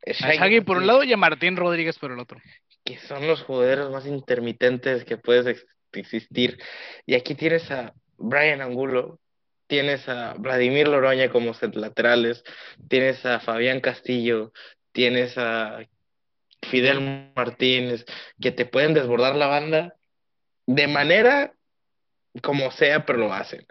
El 0.00 0.14
Shaggy, 0.14 0.60
por 0.62 0.78
un 0.78 0.86
lado 0.86 1.04
y 1.04 1.12
a 1.12 1.18
Martín 1.18 1.56
Rodríguez 1.56 1.98
por 1.98 2.10
el 2.10 2.18
otro. 2.18 2.40
Que 2.84 2.96
son 3.00 3.26
los 3.26 3.42
jugadores 3.42 3.90
más 3.90 4.06
intermitentes 4.06 5.04
que 5.04 5.18
puedes 5.18 5.66
existir. 5.92 6.58
Y 7.04 7.16
aquí 7.16 7.34
tienes 7.34 7.70
a 7.70 7.92
Brian 8.18 8.60
Angulo, 8.60 9.18
tienes 9.68 10.08
a 10.08 10.34
Vladimir 10.34 10.88
Loroña 10.88 11.30
como 11.30 11.52
laterales, 11.74 12.42
tienes 12.88 13.24
a 13.24 13.40
Fabián 13.40 13.80
Castillo, 13.80 14.52
tienes 14.92 15.38
a 15.38 15.86
Fidel 16.62 17.32
Martínez, 17.36 18.04
que 18.40 18.50
te 18.50 18.66
pueden 18.66 18.94
desbordar 18.94 19.36
la 19.36 19.46
banda 19.46 19.94
de 20.66 20.88
manera 20.88 21.54
como 22.42 22.70
sea, 22.72 23.06
pero 23.06 23.18
lo 23.18 23.32
hacen. 23.32 23.66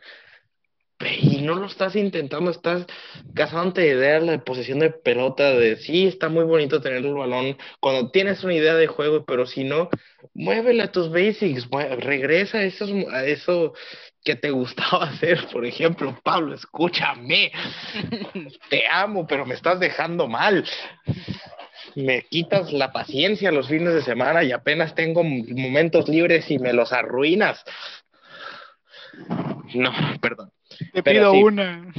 Y 0.99 1.41
no 1.43 1.53
lo 1.55 1.67
estás 1.67 1.95
intentando, 1.95 2.49
estás 2.49 2.87
casándote 3.35 3.85
ideas 3.85 4.25
de 4.25 4.39
posesión 4.39 4.79
de 4.79 4.89
pelota, 4.89 5.51
de 5.51 5.75
sí, 5.75 6.07
está 6.07 6.27
muy 6.27 6.43
bonito 6.43 6.81
tener 6.81 7.05
el 7.05 7.13
balón 7.13 7.55
cuando 7.79 8.09
tienes 8.09 8.43
una 8.43 8.55
idea 8.55 8.73
de 8.73 8.87
juego, 8.87 9.23
pero 9.23 9.45
si 9.45 9.63
no, 9.63 9.89
muévele 10.33 10.81
a 10.81 10.91
tus 10.91 11.11
basics, 11.11 11.69
regresa 11.99 12.57
a 12.57 13.25
eso 13.25 13.73
que 14.27 14.35
te 14.35 14.51
gustaba 14.51 15.05
hacer, 15.09 15.47
por 15.53 15.65
ejemplo, 15.65 16.19
Pablo, 16.21 16.53
escúchame, 16.53 17.49
te 18.69 18.83
amo, 18.91 19.25
pero 19.25 19.45
me 19.45 19.55
estás 19.55 19.79
dejando 19.79 20.27
mal. 20.27 20.65
Me 21.95 22.23
quitas 22.23 22.73
la 22.73 22.91
paciencia 22.91 23.53
los 23.53 23.69
fines 23.69 23.93
de 23.93 24.01
semana 24.01 24.43
y 24.43 24.51
apenas 24.51 24.93
tengo 24.95 25.23
momentos 25.23 26.09
libres 26.09 26.51
y 26.51 26.59
me 26.59 26.73
los 26.73 26.91
arruinas. 26.91 27.63
No, 29.73 29.93
perdón. 30.21 30.51
Te 30.93 31.01
pido 31.01 31.31
una. 31.31 31.91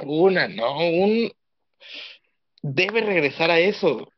una, 0.00 0.48
no, 0.48 0.78
un... 0.78 1.30
Debe 2.62 3.02
regresar 3.02 3.50
a 3.50 3.60
eso. 3.60 4.10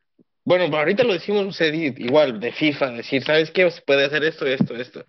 Bueno, 0.45 0.75
ahorita 0.75 1.03
lo 1.03 1.13
decimos 1.13 1.59
igual 1.61 2.39
de 2.39 2.51
FIFA, 2.53 2.91
decir, 2.91 3.23
¿sabes 3.23 3.51
qué? 3.51 3.69
Se 3.69 3.81
puede 3.81 4.05
hacer 4.05 4.23
esto, 4.23 4.45
esto, 4.45 4.75
esto 4.75 5.05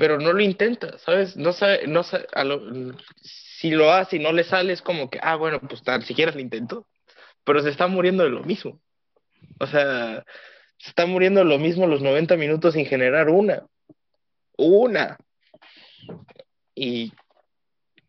pero 0.00 0.18
no 0.18 0.32
lo 0.32 0.40
intenta, 0.40 0.96
¿sabes? 0.96 1.36
No 1.36 1.52
sabe, 1.52 1.86
no 1.86 2.02
sabe, 2.02 2.26
si 3.22 3.68
lo 3.68 3.92
hace 3.92 4.16
y 4.16 4.18
no 4.18 4.32
le 4.32 4.44
sale, 4.44 4.72
es 4.72 4.80
como 4.80 5.10
que, 5.10 5.20
ah, 5.22 5.36
bueno, 5.36 5.60
pues 5.60 5.82
tan 5.82 6.00
siquiera 6.00 6.32
lo 6.32 6.40
intento, 6.40 6.86
pero 7.44 7.60
se 7.62 7.68
está 7.68 7.86
muriendo 7.86 8.24
de 8.24 8.30
lo 8.30 8.42
mismo. 8.42 8.80
O 9.58 9.66
sea, 9.66 10.24
se 10.78 10.88
está 10.88 11.04
muriendo 11.04 11.40
de 11.40 11.46
lo 11.46 11.58
mismo 11.58 11.86
los 11.86 12.00
90 12.00 12.38
minutos 12.38 12.72
sin 12.72 12.86
generar 12.86 13.28
una. 13.28 13.66
Una. 14.56 15.18
Y 16.74 17.12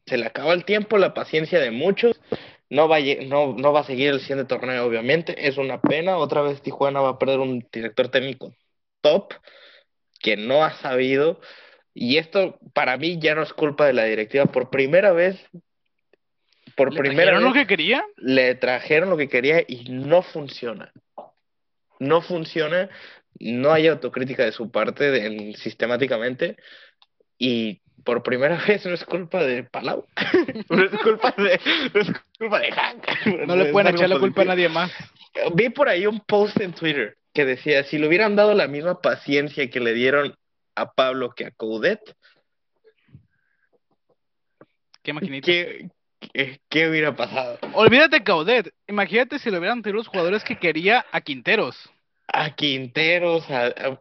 se 0.06 0.18
le 0.18 0.28
acaba 0.28 0.54
el 0.54 0.64
tiempo, 0.64 0.98
la 0.98 1.14
paciencia 1.14 1.60
de 1.60 1.72
muchos. 1.72 2.22
No 2.70 2.88
va, 2.88 3.00
a, 3.00 3.02
no, 3.28 3.54
no 3.54 3.74
va 3.74 3.82
a 3.82 3.86
seguir 3.86 4.12
el 4.12 4.22
siguiente 4.22 4.46
torneo, 4.46 4.86
obviamente. 4.86 5.46
Es 5.46 5.58
una 5.58 5.82
pena. 5.82 6.16
Otra 6.16 6.42
vez 6.42 6.62
Tijuana 6.62 7.02
va 7.02 7.10
a 7.10 7.20
perder 7.20 7.40
un 7.40 7.68
director 7.70 8.08
técnico 8.08 8.56
top 9.02 9.34
que 10.22 10.38
no 10.38 10.64
ha 10.64 10.72
sabido 10.76 11.42
y 11.94 12.18
esto 12.18 12.60
para 12.74 12.98
mí 12.98 13.20
ya 13.20 13.36
no 13.36 13.44
es 13.44 13.54
culpa 13.54 13.86
de 13.86 13.94
la 13.94 14.06
directiva. 14.06 14.46
Por 14.46 14.70
primera 14.70 15.12
vez, 15.12 15.38
por 16.76 16.94
¿Le 16.94 17.00
primera 17.00 17.34
vez, 17.34 17.42
lo 17.42 17.54
que 17.54 17.68
quería? 17.68 18.06
Le 18.18 18.56
trajeron 18.56 19.10
lo 19.10 19.18
que 19.18 19.28
quería 19.28 19.64
y 19.68 19.86
no 19.90 20.22
funciona. 20.22 20.92
No 22.00 22.22
funciona, 22.22 22.90
no 23.40 23.72
hay 23.72 23.88
autocrítica 23.88 24.46
de 24.46 24.52
su 24.52 24.72
parte 24.72 25.56
sistemáticamente 25.56 26.58
y 27.38 27.82
por 28.04 28.24
primera 28.24 28.58
vez 28.68 28.86
no 28.86 28.94
es 28.94 29.04
culpa 29.06 29.44
de 29.44 29.64
Palau, 29.64 30.06
no 30.70 30.84
es 30.84 30.92
culpa 31.02 31.34
de, 31.38 31.60
no 31.94 32.02
es 32.02 32.12
culpa 32.40 32.60
de 32.60 32.72
Hank. 32.72 33.48
No, 33.48 33.56
le 33.56 33.66
pueden 33.66 33.96
echar 33.96 34.10
la 34.10 34.20
culpa 34.20 34.42
a 34.44 34.46
nadie 34.46 34.70
más. 34.70 34.92
Vi 35.54 35.70
por 35.70 35.90
ahí 35.90 36.08
un 36.08 36.20
post 36.22 36.60
en 36.62 36.74
Twitter 36.74 37.18
que 37.34 37.46
decía, 37.46 37.84
si 37.84 37.98
le 37.98 38.08
hubieran 38.08 38.36
dado 38.36 38.54
la 38.54 38.68
misma 38.68 39.02
paciencia 39.02 39.70
que 39.70 39.80
le 39.80 39.94
dieron 39.94 40.36
a 40.76 40.92
Pablo 40.94 41.32
que 41.32 41.46
a 41.46 41.52
Coudet. 41.52 42.02
¿Qué 45.04 45.14
maquinita? 45.14 45.52
¿Qué, 46.70 46.88
hubiera 46.88 47.16
pasado? 47.16 47.58
Olvídate 47.74 48.24
Caudet. 48.24 48.72
Imagínate 48.88 49.40
si 49.40 49.50
le 49.50 49.58
hubieran 49.58 49.82
tenido 49.82 49.98
los 49.98 50.08
jugadores 50.08 50.44
que 50.44 50.58
quería 50.58 51.06
a 51.12 51.22
Quinteros. 51.22 51.90
A 52.28 52.56
Quinteros, 52.56 53.46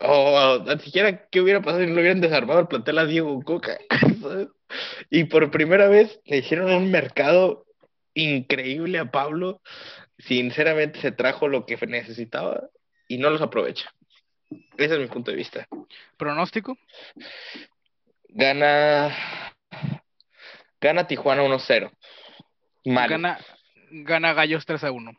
o 0.01 0.65
ni 0.65 0.83
siquiera 0.83 1.27
qué 1.31 1.41
hubiera 1.41 1.63
pasado 1.63 1.81
si 1.81 1.89
no 1.89 1.95
le 1.95 2.03
hubieran 2.03 2.21
desarmado 2.21 2.61
el 2.61 2.69
plantel 2.69 2.99
a 2.99 3.07
Diego 3.07 3.43
Coca. 3.43 3.79
y 5.11 5.25
por 5.25 5.51
primera 5.51 5.89
vez 5.89 6.21
le 6.27 6.39
hicieron 6.39 6.71
un 6.71 6.91
mercado 6.91 7.65
increíble 8.15 8.99
a 8.99 9.11
Pablo. 9.11 9.63
Sinceramente 10.19 11.01
se 11.01 11.13
trajo 11.13 11.49
lo 11.49 11.65
que 11.65 11.79
necesitaba 11.87 12.69
y 13.09 13.17
no 13.19 13.31
los 13.31 13.41
aprovecha. 13.41 13.93
Ese 14.77 14.95
es 14.95 15.01
mi 15.01 15.07
punto 15.07 15.31
de 15.31 15.37
vista. 15.37 15.69
¿Pronóstico? 16.17 16.77
Gana. 18.29 19.15
Gana 20.81 21.07
Tijuana 21.07 21.43
1-0. 21.43 21.91
Gana, 22.85 23.39
gana 23.91 24.33
Gallos 24.33 24.65
3 24.65 24.85
a 24.85 24.91
1. 24.93 25.13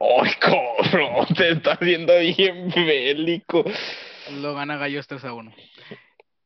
¡Ay, 0.00 0.30
cómo! 0.42 1.26
Te 1.36 1.52
estás 1.52 1.78
viendo 1.80 2.18
bien 2.18 2.68
bélico. 2.70 3.64
Lo 4.40 4.54
gana 4.54 4.76
Gallos 4.76 5.06
3 5.06 5.24
a 5.24 5.32
1. 5.32 5.54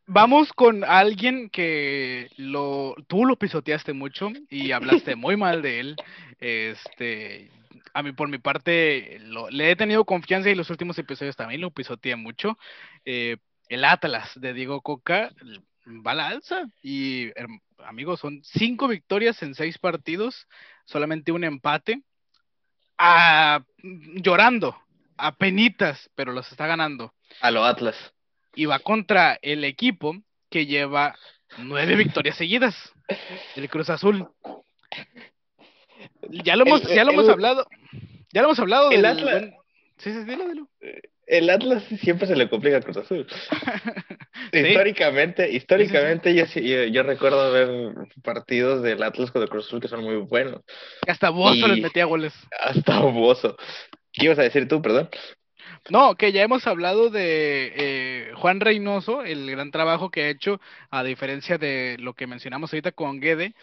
Vamos 0.07 0.53
con 0.53 0.85
alguien 0.85 1.51
que 1.51 2.29
lo, 2.37 2.95
tú 3.07 3.25
lo 3.25 3.37
pisoteaste 3.37 3.93
mucho 3.93 4.31
y 4.49 4.73
hablaste 4.73 5.15
muy 5.17 5.37
mal 5.37 5.63
de 5.63 5.81
él. 5.81 5.97
Este, 6.41 7.51
a 7.95 8.03
mí 8.03 8.13
por 8.13 8.29
mi 8.29 8.39
parte 8.39 9.21
le 9.51 9.71
he 9.71 9.77
tenido 9.77 10.05
confianza 10.05 10.51
y 10.51 10.55
los 10.55 10.71
últimos 10.71 10.99
episodios 10.99 11.37
también 11.37 11.61
lo 11.61 11.71
pisoteé 11.71 12.17
mucho. 12.17 12.59
Eh, 13.05 13.37
el 13.69 13.85
Atlas 13.85 14.33
de 14.35 14.53
Diego 14.53 14.81
Coca 14.81 15.31
va 15.87 16.13
a 16.13 16.15
la 16.15 16.29
alza 16.29 16.67
y 16.83 17.31
amigos 17.85 18.21
son 18.21 18.43
cinco 18.45 18.89
victorias 18.89 19.43
en 19.43 19.55
seis 19.55 19.79
partidos, 19.79 20.47
solamente 20.85 21.33
un 21.33 21.45
empate, 21.45 22.03
a, 22.99 23.65
llorando, 23.83 24.77
a 25.17 25.35
penitas, 25.37 26.11
pero 26.15 26.33
los 26.33 26.51
está 26.51 26.67
ganando. 26.67 27.15
A 27.41 27.51
lo 27.51 27.65
Atlas. 27.65 27.97
Y 28.55 28.67
va 28.67 28.79
contra 28.81 29.39
el 29.43 29.65
equipo 29.65 30.17
que 30.51 30.67
lleva 30.67 31.17
nueve 31.59 31.97
victorias 31.97 32.37
seguidas, 32.37 32.93
el 33.57 33.69
Cruz 33.71 33.91
Azul. 33.91 34.29
Ya 36.31 36.57
lo 36.57 36.67
hemos, 36.67 36.83
ya 36.83 37.05
lo 37.05 37.13
hemos 37.13 37.29
hablado. 37.29 37.67
Ya 38.33 38.43
lo 38.43 38.49
hemos 38.49 38.59
hablado. 38.59 38.91
El 38.91 39.05
Atlas. 39.05 39.45
Sí, 39.99 40.13
sí, 40.13 40.25
dilo, 40.25 40.49
dilo. 40.49 40.69
el 41.27 41.51
Atlas 41.51 41.85
siempre 42.01 42.27
se 42.27 42.35
le 42.35 42.49
complica 42.49 42.79
a 42.79 42.81
Cruz 42.81 42.97
Azul. 42.97 43.27
Históricamente, 44.53 45.51
históricamente 45.51 46.35
Yo, 46.35 46.45
yo, 46.85 47.03
recuerdo 47.03 47.53
ver 47.53 47.95
partidos 48.23 48.83
del 48.83 49.03
Atlas 49.03 49.31
con 49.31 49.43
el 49.43 49.49
Cruz 49.49 49.67
Azul 49.67 49.81
que 49.81 49.89
son 49.89 50.03
muy 50.03 50.17
buenos. 50.17 50.63
Hasta 51.07 51.31
Bozo 51.31 51.69
les 51.69 51.83
metía 51.83 52.07
goles. 52.07 52.33
Hasta 52.59 53.01
Bozo. 53.01 53.57
¿Qué 54.13 54.25
ibas 54.25 54.39
a 54.39 54.43
decir 54.43 54.67
tú, 54.67 54.81
perdón? 54.81 55.09
No, 55.89 56.15
que 56.15 56.33
ya 56.33 56.43
hemos 56.43 56.67
hablado 56.67 57.11
de 57.11 57.73
eh, 57.77 58.33
Juan 58.37 58.61
Reynoso, 58.61 59.23
el 59.23 59.51
gran 59.51 59.71
trabajo 59.71 60.11
que 60.11 60.23
ha 60.25 60.29
hecho, 60.29 60.61
a 60.91 61.03
diferencia 61.03 61.59
de 61.59 61.97
lo 61.99 62.15
que 62.15 62.27
mencionamos 62.27 62.73
ahorita 62.73 62.93
con 62.93 63.21
Guede, 63.21 63.55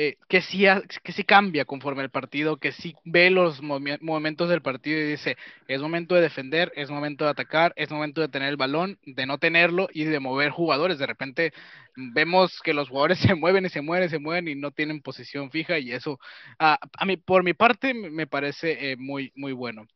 eh, 0.00 0.16
que, 0.28 0.40
sí, 0.42 0.64
que 1.02 1.24
cambia 1.24 1.64
conforme 1.64 2.04
el 2.04 2.10
partido, 2.10 2.56
que 2.56 2.70
sí 2.70 2.94
ve 3.04 3.30
los 3.30 3.60
momentos 3.60 4.48
del 4.48 4.62
partido 4.62 5.00
y 5.00 5.02
dice, 5.02 5.36
es 5.66 5.80
momento 5.80 6.14
de 6.14 6.20
defender, 6.20 6.72
es 6.76 6.88
momento 6.88 7.24
de 7.24 7.30
atacar, 7.30 7.72
es 7.74 7.90
momento 7.90 8.20
de 8.20 8.28
tener 8.28 8.48
el 8.48 8.56
balón, 8.56 9.00
de 9.04 9.26
no 9.26 9.38
tenerlo 9.38 9.88
y 9.92 10.04
de 10.04 10.20
mover 10.20 10.50
jugadores. 10.50 10.98
De 11.00 11.06
repente 11.06 11.52
vemos 11.96 12.60
que 12.62 12.74
los 12.74 12.88
jugadores 12.90 13.18
se 13.18 13.34
mueven 13.34 13.66
y 13.66 13.70
se 13.70 13.80
mueven, 13.80 14.08
se 14.08 14.20
mueven 14.20 14.46
y 14.46 14.54
no 14.54 14.70
tienen 14.70 15.02
posición 15.02 15.50
fija 15.50 15.80
y 15.80 15.90
eso, 15.90 16.20
a, 16.60 16.78
a 16.96 17.04
mí, 17.04 17.16
por 17.16 17.42
mi 17.42 17.54
parte, 17.54 17.92
me 17.92 18.28
parece 18.28 18.92
eh, 18.92 18.96
muy, 18.96 19.32
muy 19.34 19.52
bueno. 19.52 19.88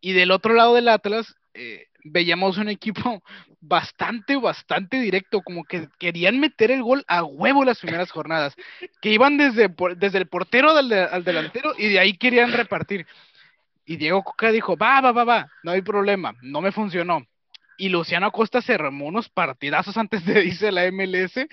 Y 0.00 0.14
del 0.14 0.30
otro 0.30 0.54
lado 0.54 0.74
del 0.74 0.88
Atlas, 0.88 1.36
eh, 1.54 1.86
veíamos 2.04 2.58
un 2.58 2.68
equipo 2.68 3.22
bastante, 3.60 4.36
bastante 4.36 5.00
directo, 5.00 5.42
como 5.42 5.64
que 5.64 5.88
querían 5.98 6.40
meter 6.40 6.70
el 6.70 6.82
gol 6.82 7.04
a 7.08 7.24
huevo 7.24 7.64
las 7.64 7.80
primeras 7.80 8.10
jornadas, 8.10 8.54
que 9.00 9.10
iban 9.10 9.36
desde, 9.36 9.72
desde 9.96 10.18
el 10.18 10.26
portero 10.26 10.70
al, 10.70 11.24
delantero 11.24 11.72
y 11.76 11.88
de 11.88 11.98
ahí 11.98 12.16
querían 12.16 12.52
repartir. 12.52 13.06
Y 13.84 13.96
Diego 13.96 14.22
Coca 14.22 14.50
dijo, 14.52 14.76
va, 14.76 15.00
va, 15.00 15.12
va, 15.12 15.24
va, 15.24 15.50
no 15.62 15.72
hay 15.72 15.82
problema, 15.82 16.34
no 16.42 16.60
me 16.60 16.72
funcionó 16.72 17.26
y 17.76 17.88
Luciano 17.88 18.26
Acosta 18.26 18.60
se 18.60 18.76
remó 18.78 19.06
unos 19.06 19.28
partidazos 19.28 19.96
antes 19.96 20.24
de 20.24 20.44
irse 20.44 20.68
a 20.68 20.72
la 20.72 20.90
MLS. 20.90 21.46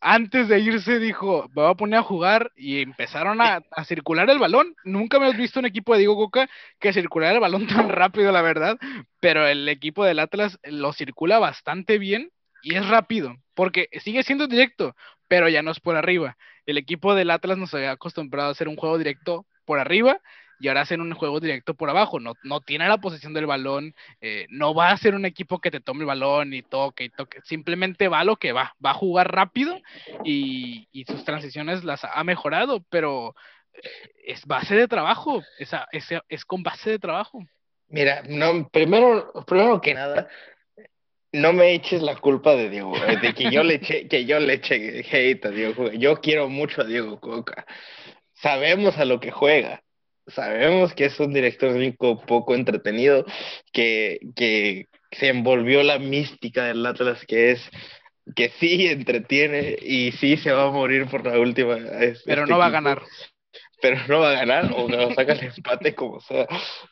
Antes 0.00 0.48
de 0.48 0.60
irse 0.60 0.98
dijo, 0.98 1.48
me 1.54 1.62
voy 1.62 1.70
a 1.70 1.74
poner 1.74 2.00
a 2.00 2.02
jugar 2.02 2.50
y 2.56 2.82
empezaron 2.82 3.40
a, 3.40 3.62
circular 3.84 4.28
el 4.30 4.38
balón. 4.38 4.74
Nunca 4.84 5.18
me 5.18 5.26
has 5.26 5.36
visto 5.36 5.60
un 5.60 5.66
equipo 5.66 5.92
de 5.92 6.00
Diego 6.00 6.16
Coca 6.16 6.48
que 6.78 6.92
circulara 6.92 7.34
el 7.34 7.40
balón 7.40 7.66
tan 7.66 7.88
rápido, 7.88 8.32
la 8.32 8.42
verdad, 8.42 8.78
pero 9.20 9.46
el 9.46 9.68
equipo 9.68 10.04
del 10.04 10.18
Atlas 10.18 10.58
lo 10.64 10.92
circula 10.92 11.38
bastante 11.38 11.98
bien 11.98 12.30
y 12.62 12.76
es 12.76 12.86
rápido, 12.88 13.36
porque 13.54 13.88
sigue 14.04 14.22
siendo 14.22 14.46
directo, 14.46 14.94
pero 15.28 15.48
ya 15.48 15.62
no 15.62 15.70
es 15.70 15.80
por 15.80 15.96
arriba. 15.96 16.36
El 16.66 16.78
equipo 16.78 17.14
del 17.14 17.30
Atlas 17.30 17.58
nos 17.58 17.74
había 17.74 17.90
acostumbrado 17.90 18.48
a 18.48 18.52
hacer 18.52 18.68
un 18.68 18.76
juego 18.76 18.98
directo 18.98 19.46
por 19.64 19.78
arriba 19.78 20.20
y 20.62 20.68
ahora 20.68 20.82
hacen 20.82 21.00
un 21.00 21.12
juego 21.12 21.40
directo 21.40 21.74
por 21.74 21.90
abajo, 21.90 22.20
no, 22.20 22.34
no 22.44 22.60
tiene 22.60 22.86
la 22.86 22.98
posición 22.98 23.34
del 23.34 23.46
balón, 23.46 23.96
eh, 24.20 24.46
no 24.48 24.74
va 24.74 24.92
a 24.92 24.96
ser 24.96 25.16
un 25.16 25.24
equipo 25.24 25.58
que 25.58 25.72
te 25.72 25.80
tome 25.80 26.02
el 26.02 26.06
balón 26.06 26.54
y 26.54 26.62
toque 26.62 27.02
y 27.02 27.08
toque, 27.08 27.40
simplemente 27.42 28.06
va 28.06 28.22
lo 28.22 28.36
que 28.36 28.52
va, 28.52 28.72
va 28.84 28.92
a 28.92 28.94
jugar 28.94 29.34
rápido 29.34 29.76
y, 30.24 30.86
sus 31.08 31.24
transiciones 31.24 31.82
las 31.82 32.04
ha 32.04 32.22
mejorado, 32.22 32.84
pero 32.90 33.34
eh, 33.74 33.80
es 34.24 34.46
base 34.46 34.76
de 34.76 34.86
trabajo, 34.86 35.42
esa, 35.58 35.88
es 35.90 36.44
con 36.44 36.62
base 36.62 36.90
de 36.90 37.00
trabajo. 37.00 37.40
Mira, 37.88 38.22
no, 38.28 38.68
primero, 38.68 39.32
primero 39.44 39.80
que 39.80 39.94
nada, 39.94 40.28
no 41.32 41.52
me 41.52 41.74
eches 41.74 42.02
la 42.02 42.14
culpa 42.14 42.54
de 42.54 42.70
Diego, 42.70 42.94
eh, 43.04 43.16
de 43.20 43.34
que 43.34 43.50
yo 43.50 43.64
le 43.64 43.74
eche, 43.74 44.06
que 44.06 44.26
yo 44.26 44.38
le 44.38 44.54
eche 44.54 45.04
hate 45.10 45.44
a 45.44 45.50
Diego. 45.50 45.90
Yo 45.90 46.20
quiero 46.20 46.48
mucho 46.48 46.82
a 46.82 46.84
Diego 46.84 47.18
Coca. 47.18 47.66
Sabemos 48.34 48.96
a 48.98 49.04
lo 49.04 49.18
que 49.18 49.32
juega 49.32 49.82
sabemos 50.26 50.94
que 50.94 51.06
es 51.06 51.18
un 51.20 51.32
director 51.32 51.70
único 51.70 52.20
poco 52.20 52.54
entretenido, 52.54 53.24
que, 53.72 54.18
que 54.36 54.86
se 55.10 55.28
envolvió 55.28 55.82
la 55.82 55.98
mística 55.98 56.64
del 56.64 56.84
Atlas, 56.86 57.24
que 57.26 57.52
es 57.52 57.70
que 58.36 58.50
sí 58.60 58.86
entretiene 58.86 59.76
y 59.80 60.12
sí 60.12 60.36
se 60.36 60.52
va 60.52 60.64
a 60.64 60.70
morir 60.70 61.06
por 61.06 61.26
la 61.26 61.38
última. 61.38 61.76
Este 61.76 62.22
pero 62.24 62.46
no 62.46 62.58
va 62.58 62.66
a 62.66 62.70
ganar. 62.70 63.02
Pero 63.80 63.98
no 64.06 64.20
va 64.20 64.30
a 64.30 64.34
ganar 64.34 64.72
o, 64.72 64.84
o 64.84 65.14
saca 65.14 65.32
el 65.32 65.44
empate 65.44 65.94
como 65.94 66.20
sea. 66.20 66.46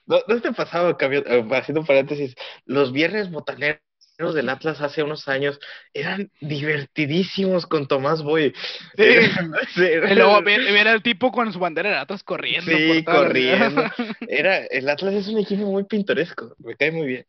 No, 0.07 0.19
no 0.27 0.41
te 0.41 0.53
pasaba, 0.53 0.97
eh, 1.01 1.49
haciendo 1.53 1.85
paréntesis, 1.85 2.35
los 2.65 2.93
viernes 2.93 3.31
botaneros 3.31 3.81
del 4.29 4.49
Atlas 4.49 4.81
hace 4.81 5.03
unos 5.03 5.27
años 5.29 5.59
eran 5.95 6.31
divertidísimos 6.41 7.67
con 7.67 7.89
Tomás 7.89 8.23
Boy. 8.23 8.53
Sí. 8.97 9.05
Era, 9.77 10.39
era 10.39 10.93
el 10.93 11.03
tipo 11.03 11.33
con 11.33 11.53
su 11.53 11.59
bandera 11.59 11.91
de 11.91 11.97
Atlas 11.97 12.23
corriendo. 12.23 12.71
Sí, 12.71 13.03
corriendo. 13.05 13.85
Era, 14.29 14.59
el 14.59 14.89
Atlas 14.89 15.15
es 15.15 15.29
un 15.29 15.39
equipo 15.39 15.63
muy 15.63 15.85
pintoresco, 15.85 16.55
me 16.59 16.77
cae 16.77 16.93
muy 16.93 17.07
bien. 17.07 17.27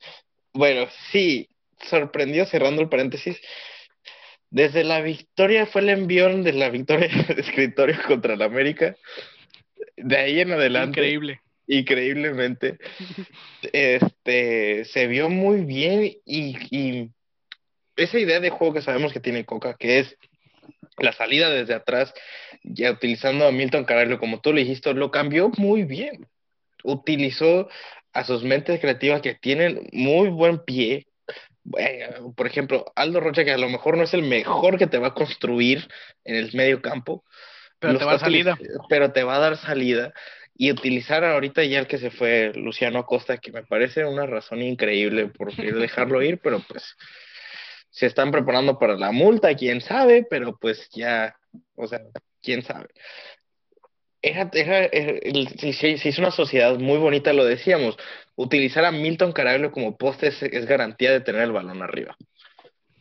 Bueno, 0.53 0.87
sí, 1.11 1.49
sorprendió 1.89 2.45
cerrando 2.45 2.81
el 2.81 2.89
paréntesis. 2.89 3.39
Desde 4.49 4.83
la 4.83 5.01
victoria 5.01 5.65
fue 5.65 5.81
el 5.81 5.89
envión 5.89 6.43
de 6.43 6.53
la 6.53 6.69
victoria 6.69 7.07
de 7.27 7.41
escritorio 7.41 7.97
contra 8.05 8.33
el 8.33 8.41
América. 8.41 8.95
De 9.95 10.17
ahí 10.17 10.39
en 10.41 10.51
adelante. 10.51 10.99
Increíble 10.99 11.41
increíblemente, 11.71 12.77
este, 13.73 14.85
se 14.85 15.07
vio 15.07 15.29
muy 15.29 15.63
bien 15.63 16.17
y, 16.25 17.09
esa 17.95 18.19
idea 18.19 18.39
de 18.39 18.49
juego 18.49 18.73
que 18.73 18.81
sabemos 18.81 19.13
que 19.13 19.19
tiene 19.19 19.45
Coca, 19.45 19.75
que 19.75 19.99
es 19.99 20.17
la 20.97 21.13
salida 21.13 21.49
desde 21.49 21.73
atrás, 21.73 22.13
ya 22.63 22.91
utilizando 22.91 23.47
a 23.47 23.51
Milton 23.51 23.85
Carvalho, 23.85 24.19
como 24.19 24.41
tú 24.41 24.51
lo 24.51 24.59
dijiste, 24.59 24.93
lo 24.93 25.11
cambió 25.11 25.49
muy 25.57 25.83
bien. 25.83 26.27
Utilizó 26.83 27.69
a 28.13 28.23
sus 28.23 28.43
mentes 28.43 28.79
creativas 28.79 29.21
que 29.21 29.35
tienen 29.35 29.87
muy 29.91 30.29
buen 30.29 30.59
pie. 30.63 31.07
por 32.35 32.47
ejemplo, 32.47 32.91
Aldo 32.95 33.19
Rocha, 33.19 33.43
que 33.43 33.51
a 33.51 33.57
lo 33.57 33.69
mejor 33.69 33.97
no 33.97 34.03
es 34.03 34.13
el 34.13 34.23
mejor 34.23 34.77
que 34.77 34.87
te 34.87 34.97
va 34.97 35.09
a 35.09 35.13
construir 35.13 35.87
en 36.23 36.35
el 36.37 36.51
medio 36.53 36.81
campo. 36.81 37.23
Pero 37.77 37.99
te 37.99 38.05
va 38.05 38.13
a 38.13 38.19
salida. 38.19 38.57
Pero 38.89 39.11
te 39.11 39.23
va 39.23 39.35
a 39.35 39.39
dar 39.39 39.57
salida 39.57 40.13
y 40.61 40.71
utilizar 40.71 41.25
ahorita 41.25 41.63
ya 41.63 41.79
el 41.79 41.87
que 41.87 41.97
se 41.97 42.11
fue 42.11 42.51
Luciano 42.53 42.99
Acosta, 42.99 43.39
que 43.39 43.51
me 43.51 43.63
parece 43.63 44.05
una 44.05 44.27
razón 44.27 44.61
increíble 44.61 45.25
por 45.25 45.55
dejarlo 45.55 46.21
ir, 46.21 46.37
pero 46.37 46.59
pues 46.59 46.95
se 47.89 48.05
están 48.05 48.31
preparando 48.31 48.77
para 48.77 48.95
la 48.95 49.11
multa, 49.11 49.55
quién 49.55 49.81
sabe, 49.81 50.23
pero 50.29 50.55
pues 50.61 50.87
ya, 50.91 51.35
o 51.73 51.87
sea, 51.87 52.01
quién 52.43 52.61
sabe. 52.61 52.89
Era, 54.21 54.51
era, 54.53 54.87
si, 55.57 55.71
es 55.95 56.19
una 56.19 56.29
sociedad 56.29 56.77
muy 56.77 56.99
bonita, 56.99 57.33
lo 57.33 57.43
decíamos, 57.43 57.97
utilizar 58.35 58.85
a 58.85 58.91
Milton 58.91 59.31
Caraglio 59.31 59.71
como 59.71 59.97
poste 59.97 60.27
es, 60.27 60.43
es 60.43 60.67
garantía 60.67 61.11
de 61.11 61.21
tener 61.21 61.41
el 61.41 61.53
balón 61.53 61.81
arriba 61.81 62.15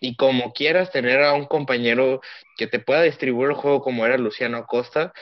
y 0.01 0.17
como 0.17 0.55
quieras 0.55 0.91
tener 0.93 1.23
a 1.23 1.35
un 1.35 1.45
compañero 1.45 2.23
que 2.57 2.67
te 2.67 2.79
pueda 2.79 3.03
distribuir 3.03 3.51
el 3.51 3.57
juego 3.57 3.83
como 3.83 4.07
era 4.07 4.17
Luciano 4.17 4.57
Acosta, 4.57 5.13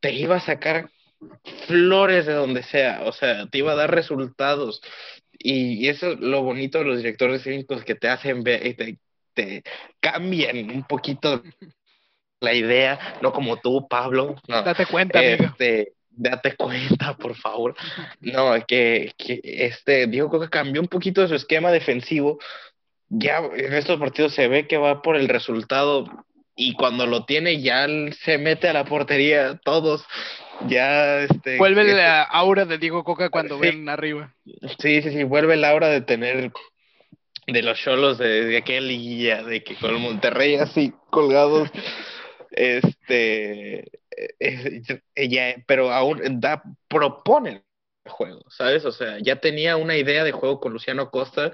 te 0.00 0.12
iba 0.12 0.34
a 0.34 0.40
sacar 0.40 0.90
flores 1.66 2.26
de 2.26 2.34
donde 2.34 2.62
sea, 2.62 3.02
o 3.04 3.12
sea, 3.12 3.46
te 3.46 3.58
iba 3.58 3.72
a 3.72 3.76
dar 3.76 3.94
resultados. 3.94 4.80
Y, 5.38 5.88
eso 5.88 6.12
es 6.12 6.20
lo 6.20 6.42
bonito 6.42 6.78
de 6.78 6.84
los 6.84 6.96
directores 6.98 7.42
técnicos 7.42 7.84
que 7.84 7.94
te 7.94 8.08
hacen 8.08 8.42
ver, 8.42 8.66
y 8.66 8.74
te, 8.74 8.98
te 9.34 9.62
cambian 10.00 10.70
un 10.70 10.84
poquito 10.84 11.42
la 12.40 12.54
idea, 12.54 13.18
no 13.22 13.32
como 13.32 13.56
tú, 13.58 13.86
Pablo. 13.88 14.36
date 14.46 14.86
cuenta, 14.86 15.22
este, 15.22 15.94
Date 16.18 16.56
cuenta, 16.56 17.16
por 17.16 17.36
favor. 17.36 17.76
No, 18.20 18.52
que, 18.66 19.12
que 19.16 19.40
este, 19.44 20.08
digo 20.08 20.28
que 20.40 20.48
cambió 20.48 20.82
un 20.82 20.88
poquito 20.88 21.20
de 21.20 21.28
su 21.28 21.36
esquema 21.36 21.70
defensivo. 21.70 22.38
Ya 23.08 23.38
en 23.38 23.72
estos 23.72 24.00
partidos 24.00 24.34
se 24.34 24.48
ve 24.48 24.66
que 24.66 24.78
va 24.78 25.00
por 25.00 25.16
el 25.16 25.28
resultado 25.28 26.26
y 26.56 26.74
cuando 26.74 27.06
lo 27.06 27.24
tiene 27.24 27.62
ya 27.62 27.86
se 28.24 28.36
mete 28.36 28.68
a 28.68 28.72
la 28.72 28.84
portería 28.84 29.60
todos 29.64 30.04
ya 30.66 31.20
este 31.22 31.56
vuelve 31.58 31.84
la 31.84 32.22
aura 32.22 32.64
de 32.64 32.78
Diego 32.78 33.04
Coca 33.04 33.30
cuando 33.30 33.58
ven 33.58 33.88
arriba 33.88 34.34
sí 34.78 35.02
sí 35.02 35.10
sí 35.10 35.24
vuelve 35.24 35.56
la 35.56 35.70
aura 35.70 35.88
de 35.88 36.00
tener 36.00 36.52
de 37.46 37.62
los 37.62 37.78
cholos 37.78 38.18
de, 38.18 38.44
de 38.44 38.56
aquella 38.56 38.80
liguilla 38.80 39.42
de 39.42 39.62
que 39.62 39.76
con 39.76 40.00
Monterrey 40.00 40.56
así 40.56 40.92
colgados 41.10 41.70
este 42.50 43.90
ella 45.14 45.56
pero 45.66 45.92
aún 45.92 46.40
da 46.40 46.62
propone 46.88 47.62
el 48.04 48.10
juego 48.10 48.44
sabes 48.50 48.84
o 48.84 48.92
sea 48.92 49.18
ya 49.20 49.36
tenía 49.36 49.76
una 49.76 49.96
idea 49.96 50.24
de 50.24 50.32
juego 50.32 50.60
con 50.60 50.72
Luciano 50.72 51.10
Costa 51.10 51.52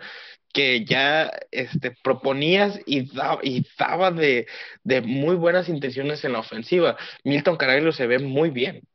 que 0.55 0.85
ya 0.85 1.33
este, 1.51 1.91
proponías 1.91 2.79
y, 2.87 3.11
y 3.43 3.67
daba 3.77 4.13
de, 4.13 4.47
de, 4.85 5.01
muy 5.03 5.35
buenas 5.35 5.69
intenciones 5.69 6.25
en 6.25 6.33
la 6.33 6.39
ofensiva. 6.39 6.97
Milton 7.25 7.57
Caraglio 7.57 7.91
se 7.91 8.07
ve 8.07 8.21
muy 8.21 8.51
bien. 8.51 8.87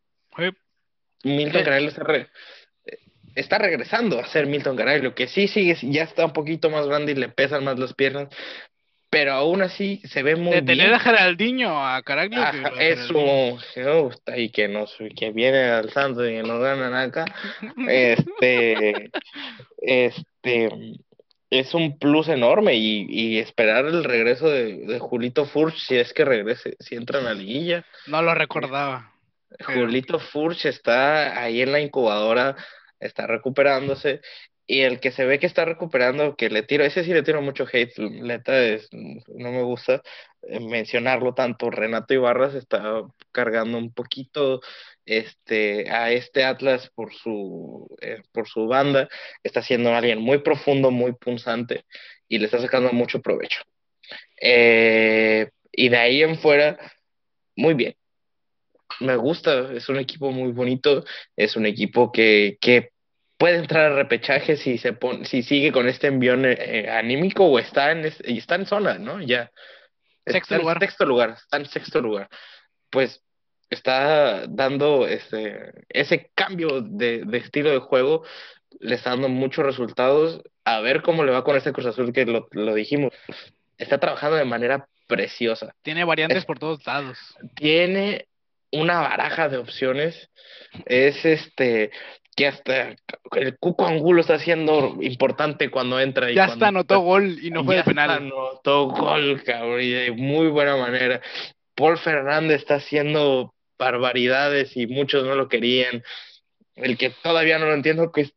Milton 1.24 1.64
Caraglio 1.64 1.92
está, 3.36 3.58
regresando 3.58 4.20
a 4.20 4.28
ser 4.28 4.48
Milton 4.48 4.76
Caraglio, 4.76 5.16
que 5.16 5.28
sí 5.28 5.48
sigue, 5.48 5.78
ya 5.82 6.04
está 6.04 6.26
un 6.26 6.34
poquito 6.34 6.70
más 6.70 6.88
grande 6.88 7.12
y 7.12 7.16
le 7.16 7.30
pesan 7.30 7.64
más 7.64 7.78
las 7.78 7.94
piernas, 7.94 8.30
pero 9.10 9.34
aún 9.34 9.62
así 9.62 10.02
se 10.06 10.24
ve 10.24 10.36
muy 10.36 10.54
de 10.54 10.62
bien. 10.62 10.78
tener 10.78 10.94
a 10.94 11.00
Geraldinho, 11.00 11.86
a 11.86 12.02
Caraglio. 12.04 12.42
Ajá, 12.42 12.72
es 12.80 13.10
un 13.10 13.60
me 13.76 14.02
gusta 14.02 14.38
y 14.38 14.50
que 14.50 14.68
nos 14.68 14.96
que 15.18 15.32
viene 15.32 15.64
al 15.64 15.90
Santos 15.92 16.28
y 16.28 16.34
que 16.34 16.44
nos 16.44 16.62
ganan 16.62 16.94
acá. 16.94 17.26
Este, 17.88 19.10
este 19.82 20.70
es 21.50 21.74
un 21.74 21.98
plus 21.98 22.28
enorme 22.28 22.76
y, 22.76 23.08
y 23.10 23.40
esperar 23.40 23.86
el 23.86 24.04
regreso 24.04 24.48
de, 24.48 24.78
de 24.86 25.00
Julito 25.00 25.46
Furch 25.46 25.78
si 25.80 25.96
es 25.96 26.14
que 26.14 26.24
regrese, 26.24 26.76
si 26.80 26.96
entra 26.96 27.20
en 27.20 27.26
la 27.26 27.34
liguilla. 27.34 27.86
No 28.06 28.22
lo 28.22 28.36
recordaba. 28.36 29.12
Julito 29.66 30.20
Furch 30.20 30.66
está 30.66 31.42
ahí 31.42 31.62
en 31.62 31.72
la 31.72 31.80
incubadora, 31.80 32.56
está 33.00 33.28
recuperándose. 33.28 34.22
Y 34.68 34.82
el 34.82 35.00
que 35.00 35.12
se 35.12 35.26
ve 35.26 35.40
que 35.40 35.48
está 35.48 35.66
recuperando, 35.66 36.36
que 36.36 36.50
le 36.50 36.62
tiro, 36.62 36.84
ese 36.84 37.04
sí 37.04 37.12
le 37.12 37.24
tiro 37.24 37.42
mucho 37.42 37.66
hate, 37.72 37.98
neta, 37.98 38.64
es, 38.64 38.88
no 38.92 39.52
me 39.52 39.64
gusta 39.64 40.04
eh, 40.44 40.60
mencionarlo 40.60 41.34
tanto. 41.34 41.72
Renato 41.72 42.14
Ibarras 42.14 42.54
está 42.54 43.02
cargando 43.32 43.80
un 43.80 43.92
poquito 43.92 44.62
este, 45.06 45.90
a 45.90 46.12
este 46.12 46.44
Atlas 46.44 46.92
por 46.94 47.14
su, 47.16 47.88
eh, 48.02 48.22
por 48.32 48.48
su 48.48 48.68
banda. 48.68 49.10
Está 49.44 49.64
siendo 49.64 49.94
alguien 49.96 50.22
muy 50.22 50.40
profundo, 50.40 50.92
muy 50.92 51.14
punzante 51.14 51.86
y 52.28 52.38
le 52.38 52.46
está 52.46 52.60
sacando 52.60 52.92
mucho 52.92 53.22
provecho. 53.24 53.62
Eh, 54.40 55.50
y 55.72 55.90
de 55.90 55.98
ahí 55.98 56.22
en 56.22 56.38
fuera, 56.38 56.78
muy 57.56 57.74
bien 57.74 57.96
me 59.00 59.16
gusta, 59.16 59.72
es 59.74 59.88
un 59.90 59.98
equipo 59.98 60.32
muy 60.32 60.52
bonito, 60.52 61.04
es 61.36 61.56
un 61.56 61.66
equipo 61.66 62.12
que, 62.12 62.58
que 62.60 62.90
puede 63.38 63.58
entrar 63.58 63.92
a 63.92 63.96
repechaje 63.96 64.58
si 64.58 64.78
se 64.78 64.94
pone, 64.94 65.26
si 65.26 65.44
sigue 65.44 65.72
con 65.72 65.88
este 65.88 66.08
envión 66.08 66.44
eh, 66.46 66.90
anímico 66.90 67.46
o 67.46 67.60
está 67.60 67.92
en 67.92 68.06
es- 68.06 68.20
está 68.22 68.56
en 68.56 68.66
zona, 68.66 68.98
¿no? 68.98 69.22
Ya. 69.22 69.52
Sexto 70.26 70.38
Está 70.38 70.56
en 70.56 70.62
lugar. 70.62 70.80
sexto 70.80 71.06
lugar, 71.06 71.30
está 71.42 71.58
en 71.58 71.66
sexto 71.66 72.02
lugar. 72.02 72.30
Pues 72.90 73.24
está 73.70 74.46
dando 74.48 75.08
este, 75.08 75.72
ese 75.90 76.32
cambio 76.36 76.82
de, 76.82 77.24
de 77.26 77.38
estilo 77.38 77.70
de 77.72 77.80
juego, 77.80 78.24
le 78.80 78.96
está 78.96 79.12
dando 79.12 79.30
muchos 79.30 79.66
resultados. 79.66 80.42
A 80.66 80.82
ver 80.82 81.02
cómo 81.02 81.24
le 81.24 81.32
va 81.32 81.44
con 81.44 81.56
este 81.56 81.72
Cruz 81.72 81.88
Azul 81.88 82.12
que 82.14 82.26
lo, 82.26 82.48
lo 82.52 82.74
dijimos. 82.76 83.14
Está 83.78 83.98
trabajando 84.00 84.36
de 84.36 84.46
manera 84.46 84.88
preciosa 85.08 85.74
Tiene 85.82 86.04
variantes 86.04 86.40
Es- 86.40 86.46
por 86.46 86.60
todos 86.60 86.86
lados. 86.86 87.18
tiene 87.56 88.28
una 88.72 89.02
baraja 89.02 89.50
de 89.50 89.58
opciones. 89.58 90.30
Es 90.86 91.26
este 91.26 91.92
que 92.36 92.48
hasta 92.48 92.96
el 93.36 93.58
Cuco 93.60 93.86
Angulo 93.86 94.22
está 94.22 94.40
siendo 94.40 94.98
importante 95.02 95.70
cuando 95.70 96.00
entra. 96.00 96.32
y 96.32 96.36
Ya 96.36 96.46
hasta 96.46 96.68
anotó 96.70 97.00
gol 97.02 97.38
y 97.42 97.52
no 97.52 97.66
fue 97.66 97.76
de 97.78 97.84
penal. 97.84 98.10
anotó 98.12 98.86
gol, 98.86 99.44
cabrón, 99.44 99.82
y 99.82 99.90
de 99.90 100.12
muy 100.12 100.48
buena 100.48 100.78
manera. 100.78 101.22
Paul 101.76 101.98
Fernández 101.98 102.62
está 102.62 102.76
haciendo 102.76 103.54
barbaridades 103.78 104.76
y 104.78 104.88
muchos 104.88 105.26
no 105.26 105.36
lo 105.36 105.48
querían. 105.50 106.04
El 106.76 106.98
que 106.98 107.10
todavía 107.10 107.60
no 107.60 107.66
lo 107.66 107.74
entiendo 107.74 108.12
que 108.12 108.30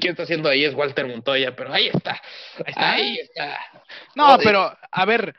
qué 0.00 0.10
está 0.10 0.24
haciendo 0.24 0.48
ahí 0.48 0.64
es 0.64 0.74
Walter 0.74 1.06
Montoya, 1.06 1.56
pero 1.56 1.72
ahí 1.72 1.88
está. 1.88 2.20
Ahí 2.58 2.68
está. 2.68 2.92
Ahí 2.92 3.18
está. 3.18 3.58
No, 4.14 4.38
pero 4.42 4.76
a 4.90 5.04
ver, 5.04 5.34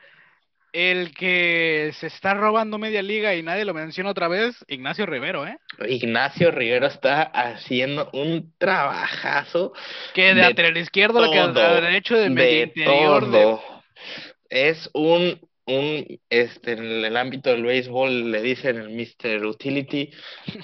el 0.72 1.12
que 1.14 1.92
se 1.98 2.06
está 2.06 2.34
robando 2.34 2.78
media 2.78 3.02
liga 3.02 3.34
y 3.34 3.42
nadie 3.42 3.64
lo 3.64 3.74
menciona 3.74 4.10
otra 4.10 4.28
vez, 4.28 4.56
Ignacio 4.68 5.04
Rivero, 5.06 5.46
¿eh? 5.46 5.58
Ignacio 5.88 6.50
Rivero 6.50 6.86
está 6.86 7.22
haciendo 7.22 8.08
un 8.14 8.52
trabajazo 8.58 9.72
Que 10.14 10.28
de, 10.28 10.34
De 10.34 10.40
lateral 10.42 10.76
izquierdo, 10.78 11.30
que 11.30 11.38
todo, 11.38 11.52
de 11.52 11.80
derecho, 11.82 12.16
de 12.16 12.30
medio 12.30 12.50
de 12.50 12.62
interior, 12.62 13.30
de- 13.30 13.40
todo. 13.42 13.62
Es 14.48 14.90
un, 14.94 15.40
un, 15.66 16.20
este, 16.30 16.72
en 16.72 17.04
el 17.04 17.16
ámbito 17.16 17.50
del 17.50 17.64
béisbol 17.64 18.30
le 18.32 18.42
dicen 18.42 18.76
el 18.78 18.90
Mr. 18.90 19.44
Utility, 19.46 20.10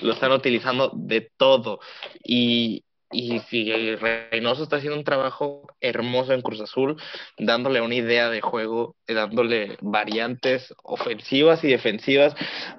lo 0.02 0.12
están 0.12 0.32
utilizando 0.32 0.90
de 0.94 1.30
todo. 1.36 1.80
Y, 2.24 2.82
y 3.10 3.38
sí, 3.40 3.72
Reynoso 3.96 4.62
está 4.62 4.76
haciendo 4.76 4.98
un 4.98 5.04
trabajo 5.04 5.66
hermoso 5.80 6.34
en 6.34 6.42
Cruz 6.42 6.60
Azul, 6.60 7.00
dándole 7.38 7.80
una 7.80 7.94
idea 7.94 8.28
de 8.28 8.40
juego, 8.40 8.96
dándole 9.06 9.76
variantes 9.80 10.74
ofensivas 10.82 11.64
y 11.64 11.68
defensivas, 11.68 12.34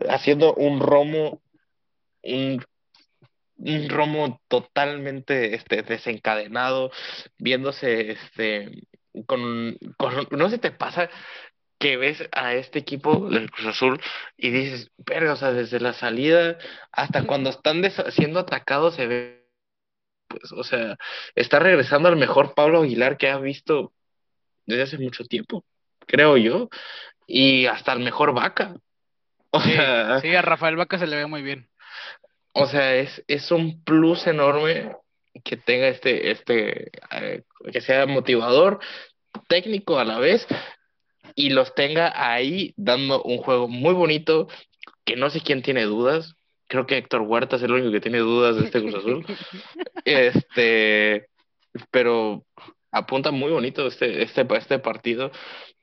haciendo 0.07 0.53
un 0.53 0.79
romo, 0.81 1.41
un 2.21 3.89
romo 3.89 4.39
totalmente 4.47 5.55
este, 5.55 5.81
desencadenado, 5.81 6.91
viéndose 7.37 8.11
este, 8.11 8.83
con, 9.25 9.77
con- 9.97 10.27
no 10.31 10.49
se 10.49 10.59
te 10.59 10.71
pasa 10.71 11.09
que 11.79 11.95
ves 11.97 12.27
a 12.33 12.53
este 12.55 12.79
equipo 12.79 13.29
del 13.29 13.49
Cruz 13.49 13.67
Azul 13.67 14.01
y 14.37 14.49
dices, 14.49 14.91
verga, 14.97 15.33
o 15.33 15.35
sea, 15.37 15.53
desde 15.53 15.79
la 15.79 15.93
salida 15.93 16.57
hasta 16.91 17.23
cuando 17.25 17.49
están 17.49 17.81
siendo 18.11 18.41
atacados 18.41 18.95
se 18.95 19.07
ve, 19.07 19.38
pues, 20.29 20.51
o 20.53 20.63
sea, 20.63 20.97
está 21.35 21.59
regresando 21.59 22.09
al 22.09 22.17
mejor 22.17 22.55
Pablo 22.55 22.83
Aguilar 22.83 23.17
que 23.17 23.29
ha 23.29 23.39
visto 23.39 23.93
desde 24.67 24.83
hace 24.83 24.99
mucho 24.99 25.25
tiempo, 25.25 25.65
creo 26.07 26.37
yo, 26.37 26.69
y 27.27 27.67
hasta 27.67 27.93
el 27.93 27.99
mejor 28.01 28.33
Vaca. 28.33 28.75
O 29.51 29.61
Sí, 29.61 29.71
sea, 29.73 30.21
sí, 30.21 30.35
a 30.35 30.41
Rafael 30.43 30.77
Vaca 30.77 30.99
se 30.99 31.07
le 31.07 31.17
ve 31.17 31.27
muy 31.27 31.41
bien. 31.43 31.69
o 32.53 32.67
sea, 32.67 32.95
es, 32.95 33.23
es 33.27 33.51
un 33.51 33.83
plus 33.83 34.27
enorme 34.27 34.95
que 35.43 35.57
tenga 35.57 35.87
este, 35.87 36.31
este, 36.31 36.91
eh, 37.11 37.43
que 37.71 37.81
sea 37.81 38.05
motivador, 38.07 38.79
técnico 39.47 39.99
a 39.99 40.05
la 40.05 40.19
vez, 40.19 40.47
y 41.35 41.51
los 41.51 41.75
tenga 41.75 42.13
ahí 42.15 42.73
dando 42.77 43.23
un 43.23 43.39
juego 43.39 43.67
muy 43.67 43.93
bonito, 43.93 44.47
que 45.05 45.15
no 45.17 45.29
sé 45.31 45.41
quién 45.41 45.63
tiene 45.63 45.83
dudas. 45.85 46.35
Creo 46.69 46.85
que 46.85 46.97
Héctor 46.97 47.21
Huerta 47.21 47.55
es 47.55 47.63
el 47.63 47.71
único 47.71 47.91
que 47.91 47.99
tiene 47.99 48.19
dudas 48.19 48.55
de 48.55 48.65
este 48.65 48.79
Cruz 48.79 48.95
Azul. 48.95 49.25
Este, 50.05 51.27
pero 51.91 52.45
apunta 52.91 53.31
muy 53.31 53.51
bonito 53.51 53.87
este, 53.87 54.21
este, 54.21 54.47
este 54.55 54.77
partido. 54.79 55.31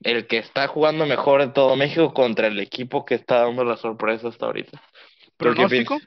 El 0.00 0.28
que 0.28 0.38
está 0.38 0.68
jugando 0.68 1.04
mejor 1.04 1.40
en 1.40 1.52
todo 1.52 1.74
México 1.74 2.14
contra 2.14 2.46
el 2.46 2.60
equipo 2.60 3.04
que 3.04 3.16
está 3.16 3.42
dando 3.42 3.64
la 3.64 3.76
sorpresa 3.76 4.28
hasta 4.28 4.46
ahorita. 4.46 4.70
¿Tú 4.70 4.80
qué 4.80 5.36
¿Pronóstico? 5.36 5.98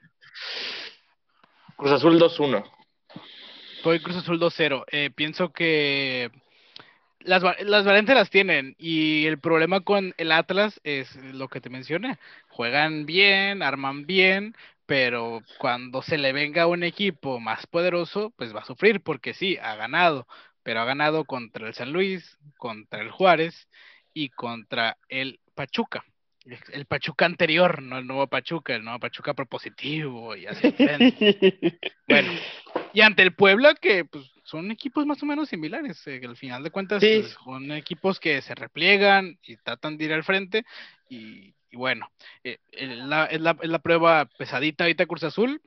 Cruz 1.76 1.92
Azul 1.92 2.20
2-1. 2.20 2.64
Voy 3.84 4.00
Cruz 4.00 4.16
Azul 4.16 4.40
2-0. 4.40 4.86
Eh, 4.92 5.10
pienso 5.14 5.52
que 5.52 6.32
las, 7.20 7.44
las 7.62 7.86
variantes 7.86 8.16
las 8.16 8.30
tienen 8.30 8.76
y 8.78 9.26
el 9.26 9.40
problema 9.40 9.82
con 9.82 10.14
el 10.18 10.32
Atlas 10.32 10.80
es 10.84 11.16
lo 11.34 11.48
que 11.48 11.62
te 11.62 11.70
mencioné. 11.70 12.18
Juegan 12.50 13.06
bien, 13.06 13.62
arman 13.62 14.06
bien, 14.06 14.56
pero 14.86 15.42
cuando 15.60 16.02
se 16.02 16.18
le 16.18 16.34
venga 16.34 16.68
un 16.68 16.84
equipo 16.84 17.40
más 17.40 17.68
poderoso, 17.68 18.34
pues 18.36 18.56
va 18.56 18.62
a 18.62 18.66
sufrir 18.66 19.02
porque 19.02 19.34
sí, 19.34 19.58
ha 19.62 19.76
ganado, 19.76 20.28
pero 20.64 20.82
ha 20.82 20.86
ganado 20.86 21.26
contra 21.26 21.68
el 21.68 21.74
San 21.74 21.94
Luis, 21.94 22.38
contra 22.58 23.02
el 23.02 23.12
Juárez 23.12 23.68
y 24.14 24.30
contra 24.30 24.98
el 25.08 25.40
Pachuca. 25.54 26.04
El 26.72 26.86
Pachuca 26.86 27.26
anterior, 27.26 27.84
no 27.84 28.00
el 28.00 28.08
nuevo 28.08 28.26
Pachuca, 28.28 28.74
el 28.74 28.84
nuevo 28.84 29.00
Pachuca 29.00 29.34
propositivo 29.34 30.36
y 30.36 30.48
así. 30.48 30.74
Bueno, 32.08 32.32
y 32.94 33.02
ante 33.02 33.22
el 33.24 33.34
Puebla, 33.34 33.76
que 33.76 34.06
pues, 34.06 34.26
son 34.44 34.72
equipos 34.72 35.06
más 35.06 35.22
o 35.22 35.26
menos 35.26 35.50
similares, 35.50 36.06
eh, 36.08 36.20
que 36.20 36.26
al 36.28 36.36
final 36.38 36.64
de 36.64 36.72
cuentas 36.72 37.02
Sí. 37.02 37.20
pues, 37.22 37.38
son 37.44 37.72
equipos 37.72 38.20
que 38.20 38.42
se 38.42 38.56
repliegan 38.56 39.38
y 39.44 39.58
tratan 39.58 39.98
de 39.98 40.06
ir 40.06 40.14
al 40.14 40.24
frente. 40.24 40.66
Y, 41.10 41.54
y 41.72 41.78
bueno, 41.78 42.10
eh, 42.44 42.58
el- 42.72 43.10
la- 43.10 43.26
es, 43.26 43.40
la, 43.42 43.56
es 43.62 43.70
la 43.70 43.80
prueba 43.80 44.26
pesadita 44.26 44.84
ahorita 44.86 45.06
Cruz 45.06 45.24
Azul. 45.24 45.62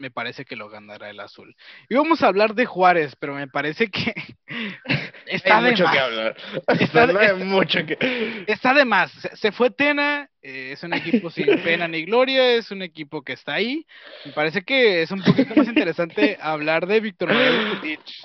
Me 0.00 0.10
parece 0.10 0.46
que 0.46 0.56
lo 0.56 0.70
ganará 0.70 1.10
el 1.10 1.20
azul. 1.20 1.54
Y 1.90 1.94
vamos 1.94 2.22
a 2.22 2.26
hablar 2.28 2.54
de 2.54 2.64
Juárez, 2.64 3.14
pero 3.20 3.34
me 3.34 3.46
parece 3.48 3.88
que 3.90 4.14
está 5.26 5.58
Hay 5.58 5.64
de 5.64 5.70
mucho 5.72 5.84
más. 5.84 5.92
que 5.92 5.98
hablar. 6.00 6.36
Está- 6.68 7.06
No 7.06 7.18
hay 7.18 7.26
está- 7.32 7.44
mucho 7.44 7.84
que... 7.84 8.44
Está 8.46 8.72
de 8.72 8.86
más. 8.86 9.12
Se, 9.12 9.36
se 9.36 9.52
fue 9.52 9.70
Tena, 9.70 10.26
eh, 10.40 10.70
es 10.72 10.82
un 10.84 10.94
equipo 10.94 11.30
sin 11.30 11.44
pena 11.62 11.86
ni 11.86 12.06
gloria, 12.06 12.54
es 12.54 12.70
un 12.70 12.80
equipo 12.80 13.20
que 13.22 13.34
está 13.34 13.52
ahí. 13.52 13.86
Me 14.24 14.32
parece 14.32 14.62
que 14.62 15.02
es 15.02 15.10
un 15.10 15.22
poquito 15.22 15.54
más 15.54 15.68
interesante 15.68 16.38
hablar 16.40 16.86
de 16.86 17.00
Víctor 17.00 17.28
Manuel 17.28 17.68
Bucetich. 17.68 18.22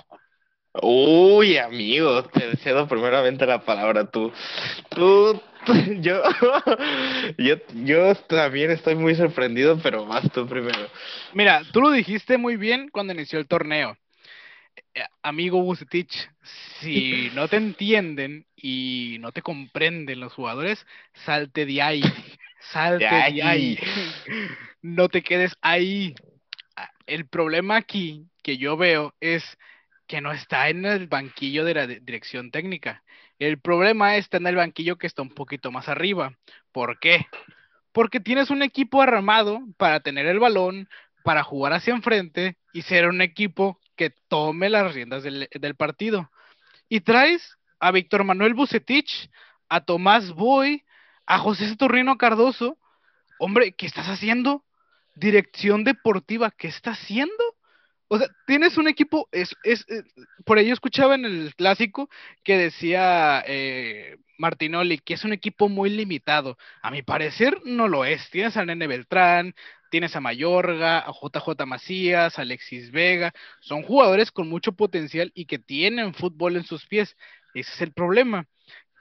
Uy, 0.82 1.58
amigo, 1.58 2.24
te 2.24 2.56
cedo 2.58 2.88
primeramente 2.88 3.46
la 3.46 3.60
palabra 3.60 4.10
tú. 4.10 4.32
Tú, 4.90 5.42
yo, 6.02 6.22
yo, 7.38 7.56
yo 7.84 8.16
también 8.28 8.72
estoy 8.72 8.96
muy 8.96 9.16
sorprendido, 9.16 9.80
pero 9.82 10.06
vas 10.06 10.32
tú 10.32 10.48
primero. 10.48 10.90
Mira, 11.32 11.64
tú 11.72 11.82
lo 11.82 11.92
dijiste 11.92 12.38
muy 12.38 12.58
bien 12.58 12.90
cuando 12.90 13.14
inició 13.14 13.40
el 13.40 13.48
torneo. 13.48 13.98
Eh, 14.96 15.06
amigo 15.24 15.62
Bucetich, 15.64 16.30
si 16.82 17.30
no 17.34 17.50
te 17.50 17.58
entienden 17.58 18.48
y 18.56 19.18
no 19.22 19.34
te 19.34 19.44
comprenden 19.44 20.22
los 20.22 20.34
jugadores, 20.34 20.86
salte 21.14 21.66
de 21.68 21.82
ahí. 21.84 22.20
Salte 22.60 23.06
De 23.06 23.08
de 23.24 23.44
ahí. 23.44 23.44
ahí. 23.44 23.80
No 24.82 25.10
te 25.10 25.24
quedes 25.24 25.56
ahí. 25.62 26.16
Ah, 26.78 26.92
El 27.08 27.28
problema 27.30 27.78
aquí 27.78 28.28
que 28.44 28.58
yo 28.58 28.78
veo 28.78 29.16
es 29.22 29.44
que 30.08 30.22
no 30.22 30.34
está 30.34 30.70
en 30.70 30.86
el 30.86 31.08
banquillo 31.08 31.66
de 31.66 31.76
la 31.76 31.88
dirección 31.88 32.52
técnica. 32.52 33.05
El 33.40 33.60
problema 33.60 34.16
está 34.16 34.38
en 34.38 34.48
el 34.48 34.56
banquillo 34.56 34.98
que 34.98 35.08
está 35.08 35.22
un 35.22 35.30
poquito 35.30 35.72
más 35.72 35.90
arriba. 35.90 36.34
¿Por 36.72 37.00
qué? 37.00 37.26
Porque 37.92 38.20
tienes 38.20 38.50
un 38.50 38.62
equipo 38.62 39.02
armado 39.02 39.62
para 39.78 40.00
tener 40.00 40.26
el 40.26 40.40
balón, 40.40 40.88
para 41.24 41.44
jugar 41.44 41.74
hacia 41.74 41.94
enfrente 41.94 42.58
y 42.72 42.84
ser 42.84 43.08
un 43.08 43.22
equipo 43.22 43.80
que 43.96 44.12
tome 44.28 44.70
las 44.70 44.94
riendas 44.94 45.24
del, 45.24 45.76
partido. 45.78 46.30
Y 46.88 47.02
traes 47.02 47.58
a 47.80 47.92
Víctor 47.92 48.24
Manuel 48.24 48.54
Bucetich, 48.54 49.30
a 49.70 49.82
Tomás 49.82 50.32
Boy, 50.32 50.86
a 51.26 51.40
José 51.40 51.68
Saturrino 51.68 52.18
Cardoso. 52.18 52.78
Hombre, 53.40 53.74
¿qué 53.74 53.86
estás 53.86 54.08
haciendo? 54.08 54.64
Dirección 55.16 55.84
deportiva, 55.84 56.52
¿qué 56.52 56.68
estás 56.68 57.00
haciendo? 57.00 57.55
O 58.08 58.20
sea, 58.20 58.28
tienes 58.46 58.78
un 58.78 58.88
equipo, 58.88 59.28
es, 59.32 59.56
es, 59.64 59.86
eh, 59.90 60.04
por 60.46 60.60
ello 60.60 60.74
escuchaba 60.74 61.16
en 61.16 61.26
el 61.26 61.56
clásico 61.56 62.10
que 62.44 62.58
decía 62.58 63.44
eh, 63.48 64.18
Martinoli 64.38 65.00
que 65.00 65.16
es 65.16 65.24
un 65.24 65.34
equipo 65.34 65.70
muy 65.70 65.90
limitado. 65.90 66.58
A 66.82 66.92
mi 66.92 67.02
parecer 67.02 67.60
no 67.66 67.88
lo 67.88 68.06
es. 68.06 68.30
Tienes 68.30 68.58
a 68.58 68.66
Nene 68.66 68.88
Beltrán, 68.88 69.56
tienes 69.90 70.16
a 70.16 70.22
Mayorga, 70.22 71.00
a 71.00 71.12
JJ 71.12 71.66
Macías, 71.66 72.38
a 72.38 72.44
Alexis 72.44 72.92
Vega. 72.92 73.34
Son 73.62 73.82
jugadores 73.82 74.32
con 74.32 74.50
mucho 74.50 74.74
potencial 74.74 75.32
y 75.34 75.46
que 75.46 75.60
tienen 75.60 76.14
fútbol 76.14 76.58
en 76.58 76.64
sus 76.64 76.86
pies. 76.86 77.16
Ese 77.54 77.72
es 77.72 77.82
el 77.82 77.94
problema 77.94 78.48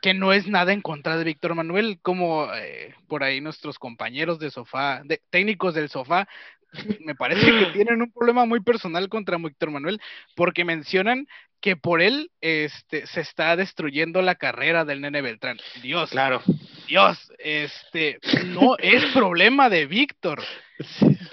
que 0.00 0.14
no 0.14 0.34
es 0.34 0.46
nada 0.46 0.72
en 0.74 0.82
contra 0.82 1.16
de 1.16 1.24
Víctor 1.24 1.54
Manuel, 1.54 1.98
como 2.02 2.52
eh, 2.54 2.94
por 3.08 3.24
ahí 3.24 3.40
nuestros 3.40 3.78
compañeros 3.78 4.38
de 4.38 4.50
sofá, 4.50 5.00
de, 5.02 5.22
técnicos 5.30 5.74
del 5.74 5.88
sofá, 5.88 6.28
me 7.00 7.14
parece 7.14 7.46
que 7.46 7.66
tienen 7.72 8.02
un 8.02 8.12
problema 8.12 8.44
muy 8.44 8.60
personal 8.60 9.08
contra 9.08 9.38
Víctor 9.38 9.70
Manuel, 9.70 10.00
porque 10.34 10.64
mencionan 10.64 11.26
que 11.60 11.76
por 11.76 12.02
él 12.02 12.30
este, 12.42 13.06
se 13.06 13.22
está 13.22 13.56
destruyendo 13.56 14.20
la 14.20 14.34
carrera 14.34 14.84
del 14.84 15.00
nene 15.00 15.22
Beltrán. 15.22 15.58
Dios, 15.82 16.10
claro. 16.10 16.42
Dios, 16.86 17.32
este, 17.38 18.18
no 18.48 18.76
es 18.78 19.02
problema 19.12 19.70
de 19.70 19.86
Víctor. 19.86 20.42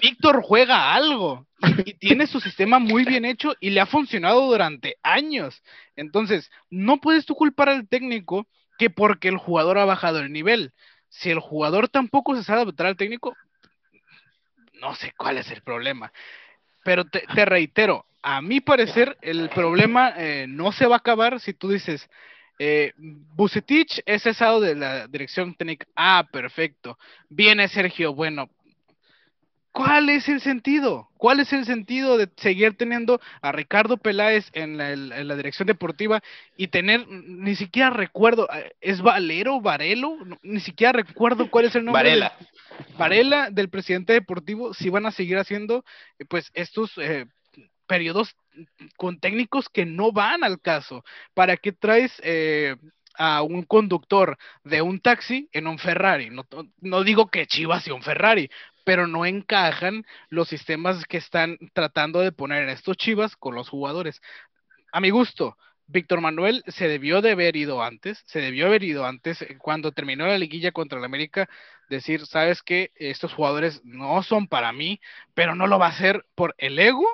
Víctor 0.00 0.40
juega 0.42 0.94
algo 0.94 1.46
y 1.84 1.94
tiene 1.94 2.26
su 2.26 2.40
sistema 2.40 2.78
muy 2.78 3.04
bien 3.04 3.24
hecho 3.24 3.54
y 3.60 3.70
le 3.70 3.80
ha 3.80 3.86
funcionado 3.86 4.46
durante 4.46 4.96
años. 5.02 5.62
Entonces, 5.96 6.50
no 6.70 6.98
puedes 6.98 7.26
tú 7.26 7.34
culpar 7.34 7.68
al 7.68 7.86
técnico 7.86 8.46
que 8.78 8.88
porque 8.88 9.28
el 9.28 9.36
jugador 9.36 9.76
ha 9.78 9.84
bajado 9.84 10.20
el 10.20 10.32
nivel. 10.32 10.72
Si 11.10 11.30
el 11.30 11.40
jugador 11.40 11.88
tampoco 11.88 12.34
se 12.34 12.42
sabe 12.42 12.62
adaptar 12.62 12.86
al 12.86 12.96
técnico, 12.96 13.36
no 14.82 14.94
sé 14.96 15.14
cuál 15.16 15.38
es 15.38 15.50
el 15.50 15.62
problema. 15.62 16.12
Pero 16.84 17.04
te, 17.04 17.44
reitero, 17.44 18.04
a 18.20 18.42
mi 18.42 18.60
parecer, 18.60 19.16
el 19.22 19.48
problema 19.48 20.12
eh, 20.16 20.46
no 20.48 20.72
se 20.72 20.86
va 20.86 20.96
a 20.96 20.98
acabar 20.98 21.40
si 21.40 21.54
tú 21.54 21.70
dices, 21.70 22.10
eh, 22.58 22.92
es 24.04 24.22
cesado 24.22 24.60
de 24.60 24.74
la 24.74 25.06
dirección 25.06 25.54
técnica. 25.54 25.86
Ah, 25.94 26.26
perfecto. 26.30 26.98
Viene 27.28 27.68
Sergio, 27.68 28.12
bueno, 28.12 28.50
¿Cuál 29.72 30.10
es 30.10 30.28
el 30.28 30.42
sentido? 30.42 31.08
¿Cuál 31.16 31.40
es 31.40 31.50
el 31.54 31.64
sentido 31.64 32.18
de 32.18 32.28
seguir 32.36 32.76
teniendo 32.76 33.20
a 33.40 33.52
Ricardo 33.52 33.96
Peláez 33.96 34.50
en 34.52 34.76
la, 34.76 35.34
dirección 35.34 35.66
deportiva 35.66 36.22
y 36.58 36.68
tener, 36.68 37.08
ni 37.08 37.56
siquiera 37.56 37.88
recuerdo, 37.88 38.48
eh, 38.52 38.72
¿es 38.82 39.00
Valero, 39.00 39.62
Varelo? 39.62 40.18
ni 40.42 40.60
siquiera 40.60 40.92
recuerdo 40.92 41.50
cuál 41.50 41.64
es 41.64 41.74
el 41.74 41.86
nombre. 41.86 42.02
Varela. 42.02 42.36
Varela 42.98 43.50
del 43.50 43.70
presidente 43.70 44.12
deportivo, 44.12 44.74
si 44.74 44.90
van 44.90 45.06
a 45.06 45.10
seguir 45.10 45.38
haciendo, 45.38 45.84
eh, 46.18 46.26
pues, 46.26 46.50
estos 46.52 46.92
eh, 46.98 47.24
periodos 47.86 48.36
con 48.98 49.20
técnicos 49.20 49.70
que 49.70 49.86
no 49.86 50.12
van 50.12 50.44
al 50.44 50.60
caso. 50.60 51.02
¿Para 51.32 51.56
qué 51.56 51.72
traes 51.72 52.12
a 53.14 53.42
un 53.42 53.62
conductor 53.62 54.38
de 54.64 54.82
un 54.82 55.00
taxi 55.00 55.48
en 55.52 55.66
un 55.66 55.78
Ferrari? 55.78 56.30
No, 56.30 56.46
no 56.80 57.04
digo 57.04 57.28
que 57.28 57.46
Chivas 57.46 57.84
sea 57.84 57.94
un 57.94 58.02
Ferrari, 58.02 58.50
pero 58.84 59.06
no 59.06 59.26
encajan 59.26 60.04
los 60.28 60.48
sistemas 60.48 61.04
que 61.06 61.18
están 61.18 61.58
tratando 61.72 62.20
de 62.20 62.32
poner 62.32 62.64
en 62.64 62.70
estos 62.70 62.96
Chivas 62.96 63.36
con 63.36 63.54
los 63.54 63.68
jugadores. 63.68 64.20
A 64.92 65.00
mi 65.00 65.10
gusto, 65.10 65.56
Víctor 65.86 66.20
Manuel 66.20 66.62
se 66.68 66.88
debió 66.88 67.20
de 67.20 67.32
haber 67.32 67.56
ido 67.56 67.82
antes, 67.82 68.22
se 68.26 68.40
debió 68.40 68.66
haber 68.66 68.82
ido 68.82 69.04
antes 69.06 69.42
eh, 69.42 69.56
cuando 69.58 69.92
terminó 69.92 70.26
la 70.26 70.38
liguilla 70.38 70.72
contra 70.72 70.98
el 70.98 71.04
América, 71.04 71.48
decir, 71.88 72.26
sabes 72.26 72.62
que 72.62 72.90
estos 72.94 73.32
jugadores 73.34 73.82
no 73.84 74.22
son 74.22 74.48
para 74.48 74.72
mí, 74.72 75.00
pero 75.34 75.54
no 75.54 75.66
lo 75.66 75.78
va 75.78 75.86
a 75.86 75.90
hacer 75.90 76.24
por 76.34 76.54
el 76.58 76.78
ego, 76.78 77.06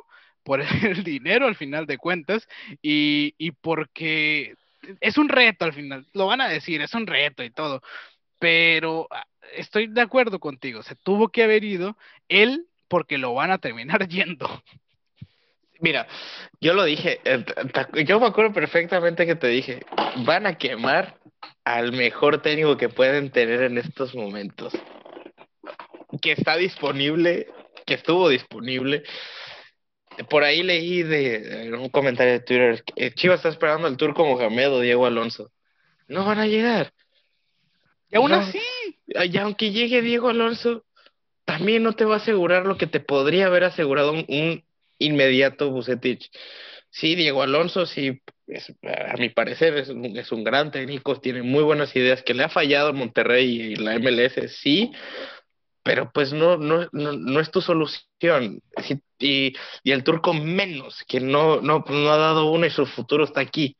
por 0.44 0.60
el 0.84 1.04
dinero 1.04 1.46
al 1.46 1.56
final 1.56 1.86
de 1.86 1.98
cuentas 1.98 2.48
y, 2.82 3.34
y 3.38 3.52
porque 3.52 4.54
es 5.00 5.18
un 5.18 5.28
reto 5.28 5.64
al 5.64 5.72
final, 5.72 6.06
lo 6.14 6.26
van 6.26 6.40
a 6.40 6.48
decir, 6.48 6.80
es 6.80 6.94
un 6.94 7.06
reto 7.06 7.42
y 7.42 7.50
todo, 7.50 7.82
pero 8.38 9.08
ah, 9.10 9.24
estoy 9.55 9.86
de 9.88 10.01
acuerdo 10.01 10.38
contigo, 10.38 10.82
se 10.82 10.94
tuvo 10.94 11.28
que 11.28 11.42
haber 11.42 11.64
ido 11.64 11.96
él 12.28 12.66
porque 12.88 13.18
lo 13.18 13.34
van 13.34 13.51
a 13.51 13.59
terminar 13.59 14.09
yendo. 14.09 14.62
Mira, 15.80 16.09
yo 16.61 16.74
lo 16.74 16.84
dije, 16.84 17.20
eh, 17.24 17.44
yo 18.05 18.18
me 18.18 18.26
acuerdo 18.26 18.53
perfectamente 18.53 19.26
que 19.26 19.36
te 19.36 19.46
dije, 19.46 19.84
van 20.24 20.46
a 20.46 20.59
quemar 20.59 21.18
al 21.64 21.92
mejor 21.92 22.42
técnico 22.42 22.76
que 22.76 22.88
pueden 22.88 23.30
tener 23.30 23.62
en 23.62 23.78
estos 23.78 24.14
momentos, 24.14 24.72
que 26.20 26.32
está 26.32 26.57
disponible, 26.57 27.46
que 27.86 27.94
estuvo 27.94 28.28
disponible. 28.28 29.05
Por 30.28 30.42
ahí 30.42 30.64
leí 30.64 31.05
de, 31.05 31.70
un 31.78 31.90
comentario 31.90 32.32
de 32.32 32.40
Twitter, 32.40 32.82
que 32.82 33.12
Chivas 33.14 33.36
está 33.36 33.51
esperando 33.51 33.86
el 33.86 33.96
turco 33.96 34.24
Mohamed 34.24 34.72
o 34.72 34.80
Diego 34.80 35.07
Alonso. 35.07 35.53
No 36.09 36.24
van 36.24 36.40
a 36.40 36.46
llegar. 36.46 36.92
Y 38.11 38.16
aún 38.16 38.32
así. 38.32 38.61
Y 39.09 39.38
aunque 39.38 39.72
llegue 39.72 40.02
Diego 40.02 40.28
Alonso, 40.28 40.84
también 41.44 41.82
no 41.82 41.94
te 41.94 42.04
va 42.04 42.14
a 42.14 42.18
asegurar 42.18 42.66
lo 42.66 42.76
que 42.76 42.86
te 42.86 43.00
podría 43.00 43.46
haber 43.46 43.64
asegurado 43.64 44.12
un, 44.12 44.64
inmediato 44.98 45.70
Bucetich. 45.70 46.30
Sí, 46.90 47.14
Diego 47.14 47.42
Alonso, 47.42 47.86
sí, 47.86 48.20
a 48.82 49.16
mi 49.16 49.30
parecer 49.30 49.76
es 49.76 49.88
un, 49.88 50.04
es 50.16 50.32
un, 50.32 50.44
gran 50.44 50.70
técnico, 50.70 51.20
tiene 51.20 51.42
muy 51.42 51.62
buenas 51.62 51.94
ideas, 51.96 52.22
que 52.22 52.34
le 52.34 52.44
ha 52.44 52.48
fallado 52.48 52.92
Monterrey 52.92 53.72
y 53.72 53.76
la 53.76 53.98
MLS, 53.98 54.50
sí, 54.61 54.92
pero 55.82 56.11
pues 56.12 56.32
no, 56.32 56.56
no, 56.56 56.88
no, 56.92 57.40
es 57.40 57.50
tu 57.50 57.61
solución. 57.61 58.61
y, 59.18 59.54
y, 59.84 59.90
el 59.90 60.04
turco 60.04 60.34
menos, 60.34 61.04
que 61.06 61.20
no, 61.20 61.61
no, 61.61 61.84
no 61.88 62.11
ha 62.11 62.18
dado 62.18 62.50
uno 62.50 62.66
y 62.66 62.70
su 62.70 62.84
futuro 62.84 63.24
está 63.24 63.40
aquí 63.40 63.76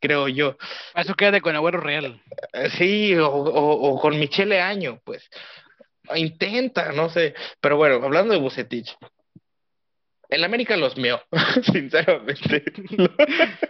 creo 0.00 0.28
yo. 0.28 0.56
Eso 0.94 1.14
queda 1.14 1.40
con 1.40 1.54
Agüero 1.54 1.80
Real. 1.80 2.20
Eh, 2.52 2.70
sí, 2.70 3.14
o, 3.16 3.30
o, 3.30 4.00
con 4.00 4.18
Michele 4.18 4.60
Año, 4.60 5.00
pues. 5.04 5.28
Intenta, 6.14 6.92
no 6.92 7.08
sé. 7.10 7.34
Pero 7.60 7.76
bueno, 7.76 8.04
hablando 8.04 8.32
de 8.32 8.40
Bucetich. 8.40 8.96
El 10.28 10.44
América 10.44 10.76
los 10.76 10.96
meó, 10.96 11.20
sinceramente. 11.72 12.64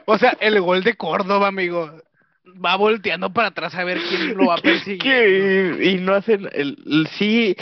o 0.05 0.19
sea, 0.19 0.37
el 0.41 0.61
gol 0.61 0.83
de 0.85 0.95
Córdoba, 0.95 1.49
amigo. 1.49 2.03
Va 2.65 2.77
volteando 2.77 3.33
para 3.33 3.49
atrás 3.49 3.75
a 3.75 3.85
ver 3.85 3.99
quién 4.09 4.37
lo 4.37 4.47
va 4.47 4.55
a 4.59 4.63
perseguir. 4.63 5.81
Y 5.83 5.97
no 5.97 6.15
hacen. 6.15 6.49
El, 6.53 7.09
sí, 7.19 7.57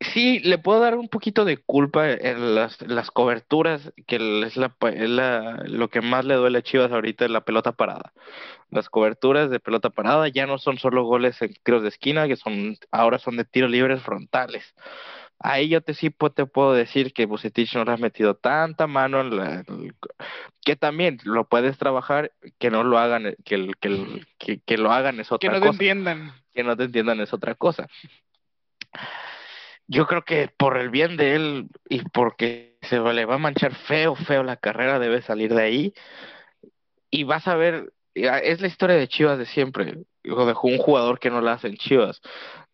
sí, 0.00 0.40
le 0.40 0.58
puedo 0.58 0.80
dar 0.80 0.96
un 0.96 1.08
poquito 1.08 1.44
de 1.44 1.58
culpa 1.58 2.10
en 2.10 2.54
las, 2.54 2.80
las 2.82 3.10
coberturas, 3.10 3.92
que 4.06 4.16
es, 4.16 4.56
la, 4.56 4.74
la, 4.80 5.62
lo 5.66 5.88
que 5.88 6.00
más 6.00 6.24
le 6.24 6.34
duele 6.34 6.58
a 6.58 6.62
Chivas 6.62 6.90
ahorita 6.90 7.26
es 7.26 7.30
la 7.30 7.42
pelota 7.42 7.72
parada. 7.72 8.12
Las 8.70 8.88
coberturas 8.88 9.50
de 9.50 9.60
pelota 9.60 9.90
parada 9.90 10.28
ya 10.28 10.46
no 10.46 10.58
son 10.58 10.78
solo 10.78 11.04
goles 11.04 11.40
en 11.42 11.54
tiros 11.62 11.82
de 11.82 11.88
esquina, 11.88 12.26
que 12.26 12.36
son 12.36 12.76
ahora 12.90 13.18
son 13.18 13.36
de 13.36 13.44
tiros 13.44 13.70
libres 13.70 14.02
frontales. 14.02 14.74
Ahí 15.38 15.68
yo 15.68 15.80
te 15.80 15.94
sí 15.94 16.10
te 16.10 16.46
puedo 16.46 16.74
decir 16.74 17.14
que 17.14 17.24
Bucetich 17.24 17.74
no 17.74 17.84
le 17.84 17.92
ha 17.92 17.96
metido 17.96 18.34
tanta 18.34 18.86
mano 18.86 19.20
en 19.22 19.36
la, 19.36 19.64
que 20.62 20.76
también 20.76 21.18
lo 21.24 21.48
puedes 21.48 21.78
trabajar, 21.78 22.32
que 22.58 22.70
no 22.70 22.84
lo 22.84 22.98
hagan, 22.98 23.34
que, 23.44 23.72
que, 23.80 24.60
que, 24.66 24.76
lo 24.76 24.92
hagan 24.92 25.18
es 25.18 25.32
otra 25.32 25.48
cosa. 25.48 25.60
Que 25.60 25.66
no 25.66 25.70
te 25.70 25.76
entiendan. 25.76 26.32
Que 26.52 26.62
no 26.62 26.76
te 26.76 26.84
entiendan 26.84 27.20
es 27.20 27.32
otra 27.32 27.54
cosa 27.54 27.88
yo 29.90 30.06
creo 30.06 30.24
que 30.24 30.48
por 30.56 30.76
el 30.78 30.88
bien 30.88 31.16
de 31.16 31.34
él 31.34 31.68
y 31.88 32.02
porque 32.10 32.78
se 32.82 33.00
le 33.00 33.24
va 33.24 33.34
a 33.34 33.38
manchar 33.38 33.74
feo, 33.74 34.14
feo 34.14 34.44
la 34.44 34.56
carrera, 34.56 35.00
debe 35.00 35.20
salir 35.20 35.52
de 35.52 35.62
ahí. 35.62 35.94
Y 37.10 37.24
vas 37.24 37.48
a 37.48 37.56
ver, 37.56 37.92
es 38.14 38.60
la 38.60 38.68
historia 38.68 38.94
de 38.94 39.08
Chivas 39.08 39.36
de 39.36 39.46
siempre, 39.46 40.04
o 40.30 40.46
de 40.46 40.54
un 40.62 40.78
jugador 40.78 41.18
que 41.18 41.30
no 41.30 41.40
la 41.40 41.54
hace 41.54 41.66
en 41.66 41.76
Chivas. 41.76 42.20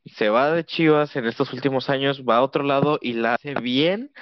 Se 0.04 0.28
va 0.28 0.50
de 0.50 0.64
Chivas 0.64 1.16
en 1.16 1.24
estos 1.24 1.54
últimos 1.54 1.88
años, 1.88 2.22
va 2.22 2.36
a 2.36 2.42
otro 2.42 2.62
lado 2.62 2.98
y 3.00 3.14
la 3.14 3.34
hace 3.34 3.54
bien 3.54 4.12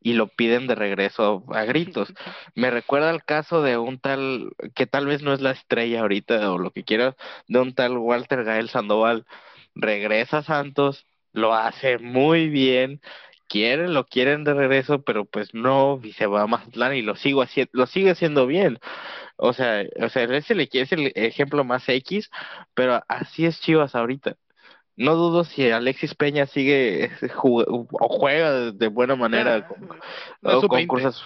y 0.00 0.12
lo 0.12 0.28
piden 0.28 0.68
de 0.68 0.76
regreso 0.76 1.44
a 1.52 1.64
gritos. 1.64 2.14
Me 2.54 2.70
recuerda 2.70 3.10
el 3.10 3.24
caso 3.24 3.62
de 3.62 3.78
un 3.78 3.98
tal, 3.98 4.52
que 4.76 4.86
tal 4.86 5.06
vez 5.06 5.22
no 5.22 5.32
es 5.32 5.40
la 5.40 5.50
estrella 5.50 6.02
ahorita 6.02 6.52
o 6.52 6.58
lo 6.58 6.70
que 6.70 6.84
quiera, 6.84 7.16
de 7.48 7.58
un 7.58 7.74
tal 7.74 7.98
Walter 7.98 8.44
Gael 8.44 8.68
Sandoval. 8.68 9.26
Regresa 9.74 10.38
a 10.38 10.42
Santos, 10.44 11.04
lo 11.34 11.54
hace 11.54 11.98
muy 11.98 12.48
bien 12.48 13.00
quieren, 13.48 13.94
lo 13.94 14.06
quieren 14.06 14.44
de 14.44 14.54
regreso, 14.54 15.02
pero 15.02 15.24
pues 15.26 15.54
no, 15.54 16.00
y 16.02 16.12
se 16.12 16.26
va 16.26 16.42
a 16.42 16.46
Mazatlán 16.46 16.94
y 16.96 17.02
lo 17.02 17.16
sigo 17.16 17.42
haciendo, 17.42 17.70
lo 17.74 17.86
sigue 17.86 18.10
haciendo 18.10 18.46
bien. 18.46 18.78
O 19.36 19.52
sea, 19.52 19.84
o 20.00 20.08
sea, 20.08 20.24
ese 20.24 20.68
es 20.72 20.92
el 20.92 21.12
ejemplo 21.14 21.64
más 21.64 21.88
X, 21.88 22.30
pero 22.74 23.02
así 23.08 23.46
es 23.46 23.60
Chivas 23.60 23.94
ahorita. 23.94 24.36
No 24.96 25.16
dudo 25.16 25.44
si 25.44 25.70
Alexis 25.70 26.14
Peña 26.14 26.46
sigue 26.46 27.10
o 27.42 27.86
juega 28.08 28.72
de 28.72 28.88
buena 28.88 29.16
manera 29.16 29.66
con, 29.68 29.88
con 30.68 30.86
cosas. 30.86 31.22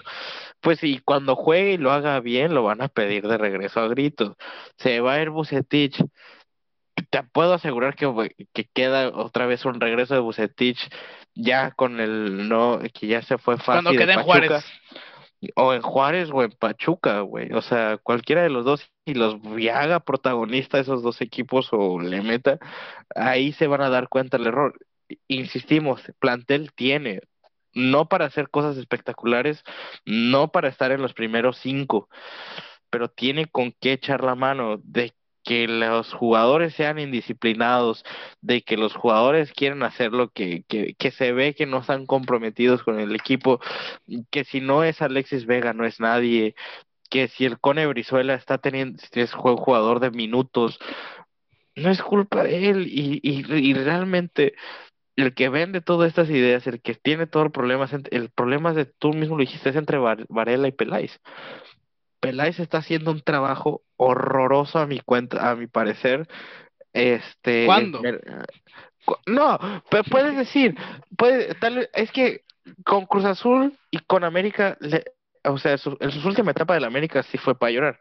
Pues 0.61 0.82
y 0.82 0.98
cuando 1.00 1.36
juegue 1.36 1.74
y 1.74 1.78
lo 1.78 1.92
haga 1.92 2.20
bien, 2.20 2.54
lo 2.54 2.64
van 2.64 2.82
a 2.82 2.88
pedir 2.88 3.28
de 3.28 3.38
regreso 3.38 3.80
a 3.80 3.88
gritos. 3.88 4.36
Se 4.78 5.00
va 5.00 5.14
a 5.14 5.22
ir 5.22 5.30
Bucetich. 5.30 6.02
Te 7.11 7.22
puedo 7.22 7.55
asegurar 7.55 7.94
que, 7.96 8.07
que 8.53 8.64
queda 8.72 9.09
otra 9.09 9.46
vez 9.46 9.64
un 9.64 9.80
regreso 9.80 10.14
de 10.14 10.20
Bucetich 10.20 10.88
ya 11.34 11.70
con 11.70 12.01
el 12.01 12.49
no, 12.49 12.80
que 12.92 13.07
ya 13.07 13.22
se 13.22 13.38
fue 13.38 13.57
fácil. 13.57 13.84
Cuando 13.84 13.92
quede 13.92 14.12
en 14.12 14.22
Juárez. 14.22 14.64
O 15.55 15.72
en 15.72 15.82
Juárez 15.82 16.30
o 16.32 16.42
en 16.42 16.51
Pachuca, 16.51 17.20
güey. 17.20 17.53
O 17.53 17.62
sea, 17.62 17.96
cualquiera 17.99 18.42
de 18.42 18.51
los 18.51 18.64
dos, 18.64 18.90
y 19.05 19.14
los 19.14 19.36
haga 19.72 20.01
protagonista 20.01 20.80
esos 20.80 21.03
dos 21.03 21.20
equipos 21.20 21.68
o 21.70 22.01
le 22.01 22.22
meta, 22.22 22.59
ahí 23.14 23.53
se 23.53 23.68
van 23.68 23.82
a 23.82 23.88
dar 23.88 24.09
cuenta 24.09 24.36
el 24.36 24.46
error. 24.46 24.74
Insistimos, 25.28 26.03
plantel 26.18 26.72
tiene, 26.72 27.20
no 27.72 28.09
para 28.09 28.26
hacer 28.26 28.51
cosas 28.51 28.76
espectaculares, 28.76 29.62
no 30.05 30.49
para 30.51 30.68
estar 30.68 30.90
en 30.90 31.03
los 31.03 31.14
primeros 31.14 31.57
cinco, 31.59 32.09
pero 32.90 33.09
tiene 33.09 33.46
con 33.46 33.72
qué 33.80 33.92
echar 33.92 34.24
la 34.24 34.34
mano 34.34 34.80
de 34.82 35.14
que 35.45 35.66
los 35.68 36.12
jugadores 36.12 36.74
sean 36.74 36.99
indisciplinados, 36.99 38.05
de 38.41 38.62
que 38.62 38.76
los 38.76 38.95
jugadores 38.95 39.53
quieran 39.53 39.82
hacer 39.82 40.12
lo 40.12 40.30
que, 40.30 40.64
que, 40.68 40.95
que, 40.95 41.11
se 41.11 41.32
ve 41.32 41.55
que 41.55 41.66
no 41.66 41.78
están 41.78 42.07
comprometidos 42.07 42.82
con 42.82 43.01
el 43.01 43.14
equipo, 43.14 43.61
que 44.30 44.45
si 44.45 44.61
no 44.61 44.84
es 44.84 45.01
Alexis 45.03 45.47
Vega 45.47 45.72
no 45.72 45.86
es 45.86 46.01
nadie, 46.01 46.55
que 47.11 47.28
si 47.28 47.45
el 47.45 47.59
Cone 47.59 47.86
Brizuela 47.86 48.34
está 48.34 48.59
teniendo, 48.59 49.03
es 49.12 49.32
jugador 49.32 50.01
de 50.01 50.11
minutos, 50.11 50.78
no 51.74 51.91
es 51.91 52.03
culpa 52.03 52.43
de 52.45 52.70
él 52.70 52.86
y, 52.89 53.20
y, 53.22 53.70
y 53.70 53.74
realmente 53.74 54.55
el 55.18 55.34
que 55.34 55.49
vende 55.49 55.80
todas 55.80 56.09
estas 56.09 56.30
ideas, 56.30 56.66
el 56.68 56.80
que 56.80 56.95
tiene 56.95 57.26
todo 57.26 57.43
el 57.43 57.51
problema, 57.51 57.89
el 58.11 58.30
problema 58.30 58.70
es 58.70 58.76
de 58.76 58.84
tú 58.84 59.12
mismo 59.12 59.36
lo 59.36 59.41
dijiste, 59.41 59.70
es 59.70 59.76
entre 59.76 59.99
Varela 59.99 60.68
y 60.68 60.72
Peláez. 60.72 61.20
Peláez 62.20 62.58
está 62.58 62.78
haciendo 62.78 63.10
un 63.10 63.22
trabajo 63.22 63.82
horroroso 63.96 64.78
a 64.78 64.86
mi 64.86 65.00
cuenta, 65.00 65.50
a 65.50 65.56
mi 65.56 65.66
parecer. 65.66 66.28
Este, 66.92 67.66
¿Cuándo? 67.66 68.02
no, 69.26 69.58
pero 69.90 70.04
puedes 70.04 70.36
decir, 70.36 70.74
puede, 71.16 71.54
tal, 71.54 71.88
es 71.92 72.10
que 72.12 72.42
con 72.84 73.06
Cruz 73.06 73.24
Azul 73.24 73.76
y 73.90 73.98
con 73.98 74.24
América, 74.24 74.76
o 75.44 75.58
sea, 75.58 75.72
en 75.72 76.10
su 76.10 76.28
última 76.28 76.50
etapa 76.50 76.74
de 76.74 76.80
la 76.80 76.86
América 76.86 77.22
sí 77.22 77.38
fue 77.38 77.58
para 77.58 77.72
llorar. 77.72 78.00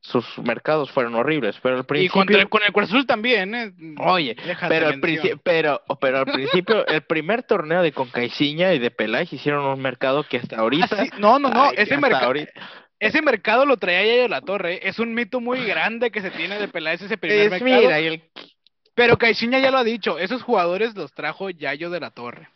Sus 0.00 0.38
mercados 0.38 0.90
fueron 0.90 1.14
horribles, 1.14 1.56
pero 1.62 1.78
al 1.78 1.86
principio. 1.86 2.22
Y 2.22 2.46
con 2.46 2.62
el, 2.62 2.72
Cruz 2.74 2.90
Azul 2.90 3.06
también, 3.06 3.54
¿eh? 3.54 3.72
Oye, 4.00 4.36
pero 4.68 4.88
al, 4.88 5.00
pero, 5.42 5.80
pero 5.98 6.18
al 6.18 6.26
principio, 6.26 6.86
el 6.86 7.00
primer 7.04 7.44
torneo 7.44 7.80
de 7.80 7.92
Concaiciña 7.92 8.74
y 8.74 8.78
de 8.78 8.90
Peláez 8.90 9.32
hicieron 9.32 9.64
un 9.64 9.80
mercado 9.80 10.24
que 10.24 10.36
hasta 10.36 10.58
ahorita. 10.58 10.88
Ah, 10.90 11.06
no, 11.18 11.38
no, 11.38 11.48
no, 11.48 11.70
ese 11.72 11.96
mercado. 11.96 12.34
Ese 12.98 13.22
mercado 13.22 13.66
lo 13.66 13.76
traía 13.76 14.04
Yayo 14.04 14.28
La 14.28 14.40
Torre. 14.40 14.74
¿eh? 14.74 14.80
Es 14.84 14.98
un 14.98 15.14
mito 15.14 15.40
muy 15.40 15.64
grande 15.64 16.10
que 16.10 16.22
se 16.22 16.30
tiene 16.30 16.58
de 16.58 16.68
Peláez 16.68 17.02
ese 17.02 17.18
primer 17.18 17.50
mercado. 17.50 17.80
Mira, 17.80 17.98
el... 17.98 18.22
Pero 18.94 19.18
Caixinha 19.18 19.58
ya 19.58 19.70
lo 19.70 19.78
ha 19.78 19.84
dicho. 19.84 20.18
Esos 20.18 20.42
jugadores 20.42 20.94
los 20.94 21.12
trajo 21.12 21.50
Yayo 21.50 21.90
de 21.90 22.00
La 22.00 22.10
Torre. 22.10 22.48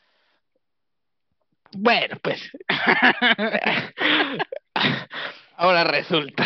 Bueno, 1.72 2.16
pues. 2.22 2.51
Ahora 5.57 5.82
resulta. 5.82 6.45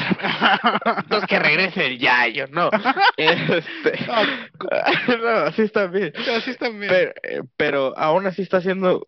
Entonces 1.03 1.29
que 1.29 1.39
regrese 1.39 1.87
el 1.87 1.99
Yayo, 1.99 2.47
no. 2.49 2.71
Este... 3.17 4.07
no, 5.19 5.29
así 5.47 5.63
está 5.63 5.87
bien. 5.87 6.13
Así 6.35 6.51
está 6.51 6.71
bien. 6.71 6.89
Pero, 6.89 7.13
eh, 7.23 7.43
pero 7.57 7.97
aún 7.99 8.27
así 8.27 8.41
está 8.41 8.57
haciendo 8.57 9.07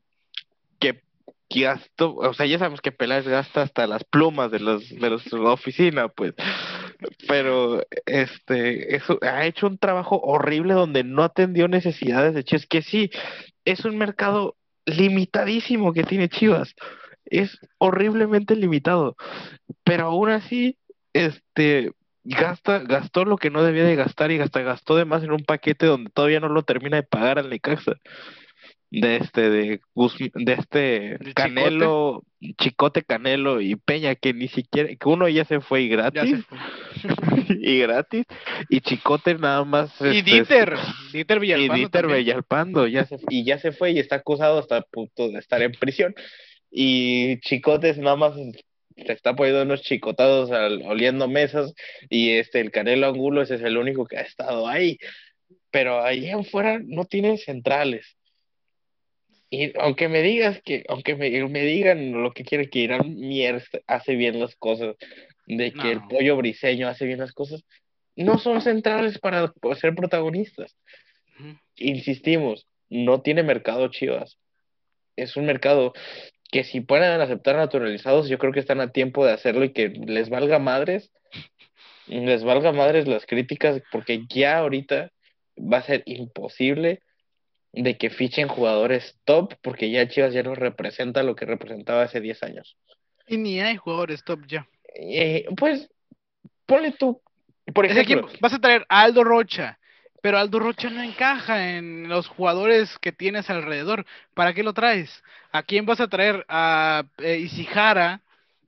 gasto, 1.60 2.14
o 2.14 2.34
sea, 2.34 2.46
ya 2.46 2.58
sabemos 2.58 2.80
que 2.80 2.92
Peláez 2.92 3.26
gasta 3.26 3.62
hasta 3.62 3.86
las 3.86 4.04
plumas 4.04 4.50
de 4.50 4.60
los 4.60 4.88
de 4.88 5.10
los, 5.10 5.32
la 5.32 5.52
oficina, 5.52 6.08
pues. 6.08 6.34
Pero 7.28 7.82
este 8.06 8.96
eso 8.96 9.18
ha 9.22 9.44
hecho 9.46 9.66
un 9.66 9.78
trabajo 9.78 10.20
horrible 10.22 10.74
donde 10.74 11.04
no 11.04 11.22
atendió 11.22 11.68
necesidades 11.68 12.34
de 12.34 12.44
Chivas, 12.44 12.66
que 12.66 12.82
sí, 12.82 13.10
es 13.64 13.84
un 13.84 13.98
mercado 13.98 14.56
limitadísimo 14.86 15.92
que 15.92 16.04
tiene 16.04 16.28
Chivas. 16.28 16.74
Es 17.24 17.58
horriblemente 17.78 18.56
limitado. 18.56 19.16
Pero 19.84 20.06
aún 20.06 20.30
así, 20.30 20.78
este 21.12 21.92
gasta, 22.24 22.80
gastó 22.80 23.24
lo 23.24 23.36
que 23.36 23.50
no 23.50 23.62
debía 23.62 23.84
de 23.84 23.96
gastar 23.96 24.30
y 24.30 24.40
hasta 24.40 24.60
gastó 24.62 24.96
de 24.96 25.04
más 25.04 25.22
en 25.22 25.32
un 25.32 25.44
paquete 25.44 25.86
donde 25.86 26.10
todavía 26.10 26.40
no 26.40 26.48
lo 26.48 26.62
termina 26.62 26.96
de 26.96 27.02
pagar 27.02 27.38
al 27.38 27.50
Necaxa 27.50 27.96
de 29.00 29.16
este 29.16 29.50
de, 29.50 29.80
de 30.34 30.52
este 30.52 31.18
Canelo, 31.34 32.22
Chicote? 32.58 33.02
Canelo 33.02 33.60
y 33.60 33.76
Peña 33.76 34.14
que 34.14 34.32
ni 34.32 34.48
siquiera 34.48 34.88
que 34.88 35.08
uno 35.08 35.28
ya 35.28 35.44
se 35.44 35.60
fue 35.60 35.82
y 35.82 35.88
gratis. 35.88 36.44
y 37.48 37.78
gratis. 37.80 38.24
Y 38.68 38.80
Chicote 38.80 39.34
nada 39.34 39.64
más 39.64 39.90
y 40.00 40.18
este, 40.18 40.22
Dieter 40.22 40.76
Dieter 41.12 41.40
Villalpando 41.40 41.74
y 41.74 41.78
Dieter 41.78 42.06
Villalpando 42.06 42.86
ya 42.86 43.06
se, 43.06 43.18
y 43.28 43.44
ya 43.44 43.58
se 43.58 43.72
fue 43.72 43.92
y 43.92 43.98
está 43.98 44.16
acusado 44.16 44.58
hasta 44.58 44.78
el 44.78 44.84
punto 44.90 45.28
de 45.28 45.38
estar 45.38 45.60
en 45.62 45.72
prisión. 45.72 46.14
Y 46.70 47.40
Chicote 47.40 47.94
nada 47.96 48.16
más 48.16 48.34
se 48.34 49.12
está 49.12 49.34
poniendo 49.34 49.62
unos 49.62 49.82
chicotados 49.82 50.50
oliendo 50.86 51.26
mesas 51.26 51.74
y 52.08 52.30
este 52.30 52.60
el 52.60 52.70
Canelo 52.70 53.08
Angulo 53.08 53.42
ese 53.42 53.56
es 53.56 53.62
el 53.62 53.76
único 53.76 54.06
que 54.06 54.18
ha 54.18 54.22
estado 54.22 54.68
ahí. 54.68 54.98
Pero 55.70 56.04
ahí 56.04 56.30
afuera 56.30 56.80
no 56.84 57.04
tienen 57.04 57.36
centrales 57.38 58.16
y 59.50 59.72
aunque 59.78 60.08
me 60.08 60.22
digas 60.22 60.60
que, 60.64 60.84
aunque 60.88 61.14
me, 61.14 61.30
digan 61.30 62.12
lo 62.22 62.32
que 62.32 62.44
quieren 62.44 62.68
que 62.68 62.80
Irán 62.80 63.14
Mier 63.14 63.62
hace 63.86 64.16
bien 64.16 64.40
las 64.40 64.56
cosas, 64.56 64.96
de 65.46 65.72
que 65.72 65.92
el 65.92 66.00
pollo 66.08 66.36
briseño 66.36 66.88
hace 66.88 67.04
bien 67.04 67.20
las 67.20 67.32
cosas, 67.32 67.62
no 68.16 68.38
son 68.38 68.62
centrales 68.62 69.18
para 69.18 69.52
ser 69.80 69.94
protagonistas. 69.94 70.76
Insistimos, 71.76 72.66
no 72.88 73.20
tiene 73.20 73.42
mercado 73.42 73.88
Chivas. 73.88 74.38
Es 75.16 75.36
un 75.36 75.46
mercado 75.46 75.92
que 76.50 76.64
si 76.64 76.80
pueden 76.80 77.20
aceptar 77.20 77.56
naturalizados, 77.56 78.28
yo 78.28 78.38
creo 78.38 78.52
que 78.52 78.60
están 78.60 78.80
a 78.80 78.92
tiempo 78.92 79.26
de 79.26 79.32
hacerlo 79.32 79.64
y 79.64 79.72
que 79.72 79.88
les 79.88 80.30
valga 80.30 80.58
madres, 80.58 81.12
les 82.06 82.44
valga 82.44 82.72
madres 82.72 83.06
las 83.06 83.26
críticas, 83.26 83.82
porque 83.90 84.24
ya 84.28 84.58
ahorita 84.58 85.10
va 85.58 85.78
a 85.78 85.82
ser 85.82 86.02
imposible 86.06 87.00
de 87.74 87.96
que 87.96 88.10
fichen 88.10 88.48
jugadores 88.48 89.18
top, 89.24 89.54
porque 89.62 89.90
ya 89.90 90.08
Chivas 90.08 90.32
ya 90.32 90.42
no 90.42 90.54
representa 90.54 91.22
lo 91.22 91.34
que 91.34 91.44
representaba 91.44 92.02
hace 92.02 92.20
10 92.20 92.42
años. 92.42 92.76
Y 93.26 93.36
ni 93.36 93.60
hay 93.60 93.76
jugadores 93.76 94.22
top 94.24 94.46
ya. 94.46 94.66
Eh, 94.94 95.46
pues, 95.56 95.88
ponle 96.66 96.92
tú. 96.92 97.20
Por 97.72 97.86
ejemplo, 97.86 98.28
vas 98.40 98.52
a 98.52 98.60
traer 98.60 98.84
a 98.88 99.02
Aldo 99.02 99.24
Rocha, 99.24 99.78
pero 100.20 100.38
Aldo 100.38 100.58
Rocha 100.58 100.90
no 100.90 101.02
encaja 101.02 101.76
en 101.76 102.08
los 102.08 102.28
jugadores 102.28 102.98
que 102.98 103.10
tienes 103.10 103.48
alrededor. 103.48 104.04
¿Para 104.34 104.52
qué 104.52 104.62
lo 104.62 104.74
traes? 104.74 105.22
¿A 105.50 105.62
quién 105.62 105.86
vas 105.86 106.00
a 106.00 106.08
traer? 106.08 106.44
A 106.48 107.04
eh, 107.18 107.38
Isijara, 107.38 108.20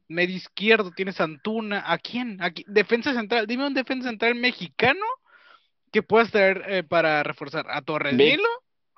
medio 0.09 0.36
izquierdo, 0.36 0.92
tienes 0.92 1.20
Antuna. 1.20 1.82
¿A 1.86 1.98
quién? 1.98 2.42
¿A 2.42 2.50
Defensa 2.66 3.12
central. 3.12 3.46
Dime 3.46 3.66
un 3.66 3.74
defensa 3.74 4.09
central 4.09 4.34
mexicano 4.34 5.04
que 5.92 6.02
puedas 6.02 6.30
traer 6.30 6.64
eh, 6.66 6.82
para 6.82 7.22
reforzar. 7.22 7.66
¿A 7.68 7.82
Torres? 7.82 8.16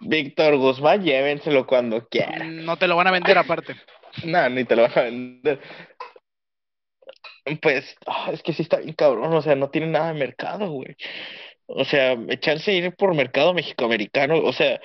Víctor 0.01 0.57
Guzmán, 0.57 1.03
llévenselo 1.03 1.67
cuando 1.67 2.07
quieran. 2.09 2.65
No 2.65 2.77
te 2.77 2.87
lo 2.87 2.97
van 2.97 3.09
a 3.09 3.13
vender 3.13 3.37
aparte. 3.39 3.77
no, 4.25 4.49
ni 4.49 4.65
te 4.65 4.77
lo 4.77 4.83
van 4.83 4.99
a 4.99 5.03
vender. 5.03 5.61
Pues, 7.63 7.97
ah, 8.07 8.31
es 8.33 8.43
que 8.43 8.53
sí 8.53 8.63
está 8.63 8.79
bien 8.79 8.95
cabrón, 8.95 9.33
o 9.33 9.43
sea, 9.43 9.55
no 9.55 9.71
tiene 9.71 9.87
nada 9.87 10.13
de 10.13 10.19
mercado, 10.19 10.71
güey. 10.71 10.97
O 11.67 11.85
sea, 11.85 12.17
echarse 12.29 12.71
a 12.71 12.75
ir 12.75 12.95
por 12.95 13.15
mercado 13.15 13.55
mexicoamericano, 13.55 14.39
o 14.39 14.53
sea, 14.53 14.81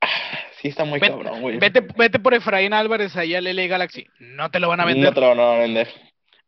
ah, 0.00 0.38
sí 0.60 0.68
está 0.68 0.84
muy 0.84 1.00
cabrón, 1.00 1.40
güey. 1.40 1.58
Vete, 1.58 1.80
vete 1.96 2.18
por 2.18 2.34
Efraín 2.34 2.72
Álvarez 2.72 3.16
allá 3.16 3.38
al 3.38 3.44
LA 3.44 3.66
Galaxy, 3.66 4.06
no 4.18 4.50
te 4.50 4.60
lo 4.60 4.68
van 4.68 4.80
a 4.80 4.84
vender. 4.86 5.04
No 5.04 5.14
te 5.14 5.20
lo 5.20 5.28
van 5.28 5.40
a 5.40 5.58
vender. 5.58 5.88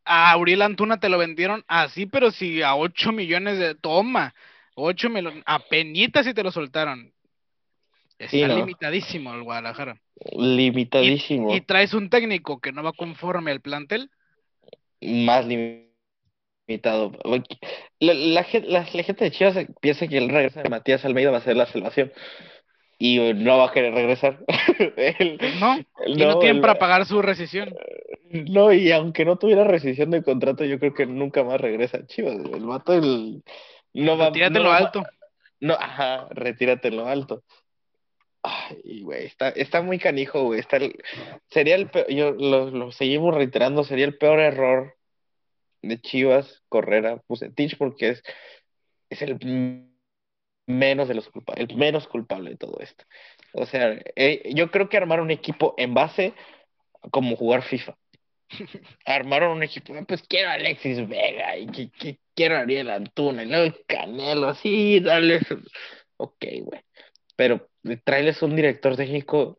A 0.05 0.31
Auriel 0.31 0.61
Antuna 0.61 0.99
te 0.99 1.09
lo 1.09 1.17
vendieron 1.17 1.63
así, 1.67 2.05
pero 2.05 2.31
si 2.31 2.61
a 2.61 2.75
8 2.75 3.11
millones 3.11 3.57
de... 3.57 3.73
Toma, 3.75 4.35
8 4.75 5.09
millones, 5.09 5.43
a 5.45 5.59
penitas 5.59 6.25
si 6.25 6.33
te 6.33 6.43
lo 6.43 6.51
soltaron. 6.51 7.13
Está 8.25 8.47
limitadísimo 8.47 9.33
el 9.33 9.43
Guadalajara. 9.43 9.99
Limitadísimo. 10.31 11.53
¿Y, 11.53 11.61
traes 11.61 11.93
un 11.93 12.09
técnico 12.09 12.59
que 12.59 12.71
no 12.71 12.83
va 12.83 12.93
conforme 12.93 13.51
al 13.51 13.61
plantel. 13.61 14.09
Más 15.01 15.45
limitado. 15.45 17.11
La, 17.99 18.13
la, 18.23 18.43
gente 18.43 19.23
de 19.23 19.31
Chivas 19.31 19.57
piensa 19.81 20.07
que 20.07 20.17
el 20.17 20.29
regreso 20.29 20.61
de 20.61 20.69
Matías 20.69 21.03
Almeida 21.05 21.31
va 21.31 21.37
a 21.37 21.41
ser 21.41 21.57
la 21.57 21.65
salvación. 21.65 22.11
y 22.97 23.33
no 23.33 23.57
va 23.57 23.67
a 23.67 23.71
querer 23.71 23.93
regresar. 23.93 24.39
no, 25.59 25.77
y 26.07 26.15
no, 26.15 26.39
tienen 26.39 26.61
para 26.61 26.79
pagar 26.79 27.05
su 27.05 27.21
rescisión. 27.21 27.75
No, 28.29 28.71
y 28.71 28.91
aunque 28.91 29.25
no 29.25 29.37
tuviera 29.37 29.63
rescisión 29.63 30.09
de 30.09 30.23
contrato, 30.23 30.63
yo 30.63 30.79
creo 30.79 30.93
que 30.93 31.05
nunca 31.05 31.43
más 31.43 31.59
regresa 31.59 31.97
a 31.97 32.07
Chivas. 32.07 32.35
El 32.35 32.65
vato 32.65 32.93
el, 32.93 33.43
no 33.93 34.17
va 34.17 34.27
Retírate 34.27 34.57
en 34.57 34.63
lo 34.63 34.71
alto. 34.71 35.03
No, 35.59 35.75
ajá, 35.75 36.27
retírate 36.31 36.87
en 36.89 36.97
lo 36.97 37.07
alto. 37.07 37.43
Ay, 38.43 39.01
güey, 39.03 39.25
está, 39.25 39.49
está 39.49 39.81
muy 39.81 39.99
canijo, 39.99 40.43
güey. 40.43 40.59
Está 40.59 40.77
sería 41.49 41.75
el 41.75 41.89
peor, 41.89 42.07
yo 42.09 42.31
lo, 42.31 42.69
lo, 42.71 42.91
seguimos 42.91 43.33
reiterando, 43.33 43.83
sería 43.85 44.05
el 44.05 44.17
peor 44.17 44.39
error 44.39 44.97
de 45.81 45.99
Chivas 46.01 46.61
correr 46.69 47.07
a 47.07 47.17
Pusetich 47.17 47.77
porque 47.77 48.09
es, 48.09 48.23
es 49.09 49.21
el 49.21 49.37
menos 50.65 51.07
de 51.07 51.13
los 51.13 51.29
culpables, 51.29 51.69
el 51.69 51.77
menos 51.77 52.07
culpable 52.07 52.51
de 52.51 52.57
todo 52.57 52.79
esto. 52.79 53.05
O 53.53 53.65
sea, 53.65 53.97
eh, 54.15 54.51
yo 54.53 54.71
creo 54.71 54.89
que 54.89 54.97
armar 54.97 55.21
un 55.21 55.31
equipo 55.31 55.73
en 55.77 55.93
base 55.93 56.33
como 57.11 57.35
jugar 57.35 57.63
FIFA. 57.63 57.97
Armaron 59.05 59.57
un 59.57 59.63
equipo, 59.63 59.93
pues 60.05 60.23
quiero 60.23 60.49
a 60.49 60.53
Alexis 60.53 61.07
Vega 61.07 61.57
y 61.57 61.67
que, 61.67 62.19
quiero 62.35 62.57
a 62.57 62.61
Ariel 62.61 62.89
Antuna 62.89 63.43
y 63.43 63.47
luego 63.47 63.75
Canelo, 63.87 64.47
así, 64.47 64.99
dale. 64.99 65.39
Ok, 66.17 66.45
güey. 66.61 66.81
Pero 67.35 67.67
traerles 68.03 68.41
un 68.41 68.55
director 68.55 68.95
técnico 68.95 69.57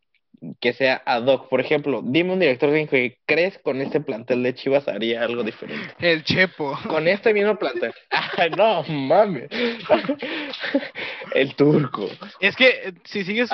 que 0.61 0.73
sea 0.73 1.03
ad 1.05 1.27
hoc. 1.27 1.49
Por 1.49 1.61
ejemplo, 1.61 2.03
dime 2.05 2.33
un 2.33 2.41
director 2.41 2.71
técnico 2.71 2.93
que 2.93 3.19
crees 3.27 3.59
con 3.59 3.81
este 3.81 4.01
plantel 4.01 4.43
de 4.43 4.55
Chivas 4.55 4.89
haría 4.89 5.23
algo 5.23 5.43
diferente. 5.43 5.95
El 5.99 6.25
Chepo. 6.25 6.79
Con 6.87 7.09
este 7.09 7.33
mismo 7.33 7.57
plantel. 7.57 7.93
Ah, 8.37 8.49
no, 8.49 8.83
mames. 8.89 9.49
El 11.35 11.55
turco. 11.55 12.11
Es 12.41 12.57
que 12.57 12.69
eh, 12.69 12.93
si 13.05 13.25
sigues, 13.25 13.49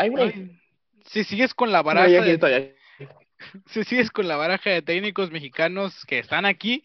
si 1.04 1.24
sigues 1.24 1.52
con 1.52 1.70
la 1.70 1.82
baraja, 1.82 2.08
de, 2.08 2.74
si 3.66 3.84
sigues 3.84 4.10
con 4.10 4.26
la 4.26 4.36
baraja 4.36 4.70
de 4.70 4.82
técnicos 4.82 5.30
mexicanos 5.30 6.04
que 6.06 6.18
están 6.18 6.46
aquí, 6.46 6.84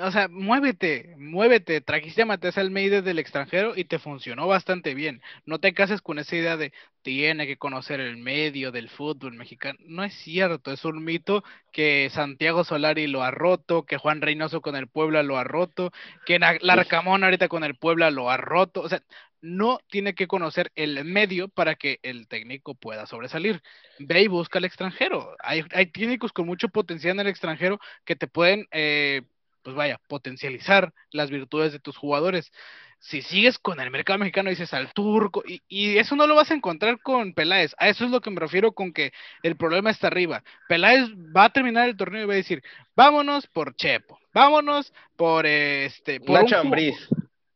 o 0.00 0.10
sea, 0.12 0.28
muévete, 0.28 1.14
muévete. 1.18 1.80
Trajiste 1.80 2.22
a 2.22 2.26
Matías 2.26 2.56
Almeida 2.56 3.02
del 3.02 3.18
extranjero 3.18 3.72
y 3.76 3.84
te 3.84 3.98
funcionó 3.98 4.46
bastante 4.46 4.94
bien. 4.94 5.20
No 5.44 5.58
te 5.58 5.74
cases 5.74 6.00
con 6.00 6.18
esa 6.18 6.36
idea 6.36 6.56
de 6.56 6.72
tiene 7.02 7.46
que 7.46 7.56
conocer 7.56 8.00
el 8.00 8.16
medio 8.16 8.70
del 8.72 8.88
fútbol 8.88 9.34
mexicano. 9.34 9.78
No 9.86 10.04
es 10.04 10.14
cierto, 10.14 10.72
es 10.72 10.84
un 10.84 11.04
mito 11.04 11.42
que 11.72 12.08
Santiago 12.10 12.64
Solari 12.64 13.06
lo 13.06 13.22
ha 13.22 13.30
roto, 13.30 13.84
que 13.84 13.96
Juan 13.96 14.20
Reynoso 14.20 14.60
con 14.60 14.76
el 14.76 14.88
Puebla 14.88 15.22
lo 15.22 15.36
ha 15.36 15.44
roto, 15.44 15.92
que 16.24 16.38
Larcamón 16.38 17.24
ahorita 17.24 17.48
con 17.48 17.64
el 17.64 17.76
Puebla 17.76 18.10
lo 18.10 18.30
ha 18.30 18.36
roto. 18.36 18.82
O 18.82 18.88
sea, 18.88 19.02
no 19.40 19.78
tiene 19.88 20.14
que 20.14 20.26
conocer 20.26 20.72
el 20.74 21.04
medio 21.04 21.48
para 21.48 21.74
que 21.74 21.98
el 22.02 22.28
técnico 22.28 22.74
pueda 22.74 23.06
sobresalir. 23.06 23.62
Ve 23.98 24.22
y 24.22 24.28
busca 24.28 24.58
al 24.58 24.64
extranjero. 24.64 25.36
Hay, 25.40 25.64
hay 25.72 25.86
técnicos 25.86 26.32
con 26.32 26.46
mucho 26.46 26.68
potencial 26.68 27.14
en 27.14 27.20
el 27.20 27.26
extranjero 27.28 27.78
que 28.04 28.16
te 28.16 28.26
pueden 28.26 28.66
eh, 28.70 29.22
pues 29.66 29.74
vaya, 29.74 30.00
potencializar 30.06 30.92
las 31.10 31.28
virtudes 31.28 31.72
de 31.72 31.80
tus 31.80 31.96
jugadores. 31.96 32.52
Si 33.00 33.20
sigues 33.20 33.58
con 33.58 33.80
el 33.80 33.90
mercado 33.90 34.16
mexicano, 34.16 34.48
dices 34.48 34.72
al 34.72 34.92
turco, 34.92 35.42
y, 35.44 35.98
eso 35.98 36.14
no 36.14 36.28
lo 36.28 36.36
vas 36.36 36.52
a 36.52 36.54
encontrar 36.54 37.00
con 37.02 37.34
Peláez. 37.34 37.74
A 37.76 37.88
eso 37.88 38.04
es 38.04 38.12
lo 38.12 38.20
que 38.20 38.30
me 38.30 38.38
refiero 38.38 38.70
con 38.70 38.92
que 38.92 39.12
el 39.42 39.56
problema 39.56 39.90
está 39.90 40.06
arriba. 40.06 40.44
Peláez 40.68 41.08
va 41.36 41.46
a 41.46 41.52
terminar 41.52 41.88
el 41.88 41.96
torneo 41.96 42.22
y 42.22 42.26
va 42.26 42.34
a 42.34 42.36
decir, 42.36 42.62
vámonos 42.94 43.48
por 43.48 43.74
Chepo, 43.74 44.20
vámonos 44.32 44.92
por 45.16 45.46
este... 45.46 46.20
Por 46.20 46.40
Nacho 46.40 46.58
Ambriz. 46.58 46.96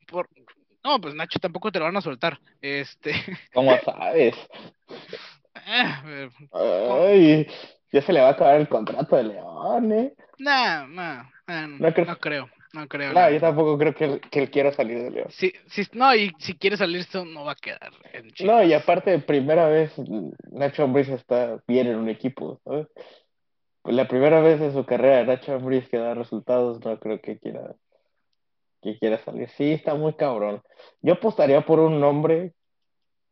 Por, 0.08 0.28
no, 0.82 1.00
pues 1.00 1.14
Nacho 1.14 1.38
tampoco 1.38 1.70
te 1.70 1.78
lo 1.78 1.84
van 1.84 1.96
a 1.96 2.00
soltar. 2.00 2.40
Este. 2.60 3.14
¿Cómo 3.54 3.78
sabes? 3.84 4.34
Eh, 5.66 6.30
Ay, 6.52 7.46
ya 7.92 8.02
se 8.02 8.12
le 8.12 8.20
va 8.20 8.28
a 8.28 8.32
acabar 8.32 8.60
el 8.60 8.68
contrato 8.68 9.16
de 9.16 9.24
León, 9.24 9.92
¿eh? 9.92 10.14
No, 10.38 10.86
no, 10.88 11.30
no, 11.46 11.92
creo. 12.18 12.48
no 12.72 12.88
creo. 12.88 13.12
No, 13.12 13.30
yo 13.30 13.40
tampoco 13.40 13.76
creo 13.76 13.94
que 13.94 14.04
él, 14.04 14.20
que 14.30 14.40
él 14.40 14.50
quiera 14.50 14.72
salir 14.72 15.02
de 15.02 15.10
León. 15.10 15.28
Sí, 15.30 15.52
sí, 15.66 15.82
no, 15.92 16.14
y 16.14 16.32
si 16.38 16.54
quiere 16.54 16.76
salir, 16.76 17.00
esto 17.00 17.24
no 17.24 17.44
va 17.44 17.52
a 17.52 17.56
quedar. 17.56 17.92
En 18.12 18.32
no, 18.46 18.62
y 18.62 18.72
aparte, 18.72 19.18
primera 19.18 19.68
vez 19.68 19.92
Nacho 20.50 20.84
Ambriz 20.84 21.08
está 21.08 21.62
bien 21.66 21.88
en 21.88 21.96
un 21.96 22.08
equipo, 22.08 22.60
¿sabes? 22.64 22.86
La 23.84 24.06
primera 24.06 24.40
vez 24.40 24.60
en 24.60 24.72
su 24.72 24.84
carrera 24.84 25.24
Nacho 25.24 25.54
Ambriz 25.54 25.88
que 25.88 25.98
da 25.98 26.14
resultados, 26.14 26.84
no 26.84 26.98
creo 26.98 27.20
que 27.20 27.38
quiera 27.38 27.74
que 28.82 28.98
quiera 28.98 29.22
salir. 29.24 29.48
Sí, 29.50 29.72
está 29.72 29.94
muy 29.94 30.14
cabrón. 30.14 30.62
Yo 31.02 31.14
apostaría 31.14 31.60
por 31.62 31.80
un 31.80 32.00
nombre 32.00 32.54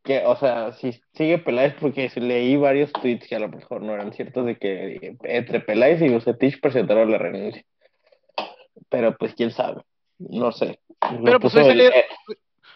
que, 0.09 0.25
o 0.25 0.37
sea, 0.37 0.73
si 0.73 0.99
sigue 1.13 1.37
Peláez, 1.37 1.75
porque 1.79 2.11
leí 2.17 2.57
varios 2.57 2.91
tweets 2.95 3.29
que 3.29 3.37
a 3.37 3.41
lo 3.41 3.51
mejor 3.51 3.83
no 3.83 3.93
eran 3.93 4.15
ciertos 4.15 4.47
de 4.47 4.57
que 4.57 5.19
entre 5.23 5.61
Peláez 5.61 6.01
y 6.01 6.09
Bucetich 6.09 6.63
presentaron 6.63 7.13
la 7.13 7.19
renuncia. 7.19 7.63
Pero 8.89 9.15
pues 9.19 9.35
quién 9.35 9.51
sabe, 9.51 9.83
no 10.19 10.51
sé. 10.51 10.81
Pero 11.23 11.39
pues 11.39 11.55
hoy 11.57 11.65
salieron, 11.65 12.01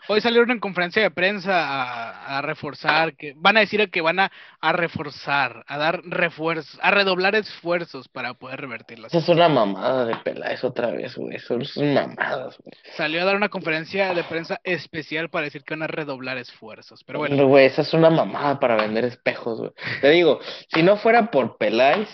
en 0.09 0.61
conferencia 0.61 1.03
de 1.03 1.11
prensa 1.11 2.37
a, 2.39 2.43
reforzar, 2.43 3.17
que 3.17 3.35
van 3.37 3.57
a 3.57 3.61
decir 3.61 3.91
que 3.91 4.01
van 4.01 4.19
a, 4.21 4.31
reforzar, 4.73 5.65
a 5.67 5.79
dar 5.79 6.03
refuerzos, 6.05 6.79
a 6.83 6.91
redoblar 6.91 7.35
esfuerzos 7.35 8.09
para 8.09 8.35
poder 8.35 8.61
revertirlas. 8.61 9.15
Es 9.15 9.29
una 9.29 9.49
mamada 9.49 10.05
de 10.05 10.17
Peláez 10.17 10.65
otra 10.65 10.91
vez, 10.91 11.17
güey. 11.17 11.39
Son, 11.39 11.63
mamadas, 11.95 12.59
güey. 12.59 12.73
Salió 12.97 13.23
a 13.23 13.25
dar 13.25 13.37
una 13.37 13.49
conferencia 13.49 14.15
de 14.15 14.25
prensa 14.25 14.61
especial 14.65 15.31
para 15.31 15.45
decir 15.45 15.63
que 15.65 15.75
van 15.75 15.83
a 15.83 15.87
redoblar 15.87 16.39
esfuerzos. 16.39 17.05
Pero 17.05 17.21
bueno. 17.21 17.47
Güey, 17.47 17.67
esa 17.67 17.83
es 17.83 17.93
una 17.95 18.11
mamada 18.11 18.59
para 18.59 18.77
vender 18.77 19.05
espejos, 19.05 19.59
güey. 19.59 19.73
Te 20.01 20.11
digo, 20.11 20.41
si 20.73 20.83
no 20.83 20.97
fuera 20.97 21.31
por 21.31 21.57
Peláez 21.57 22.09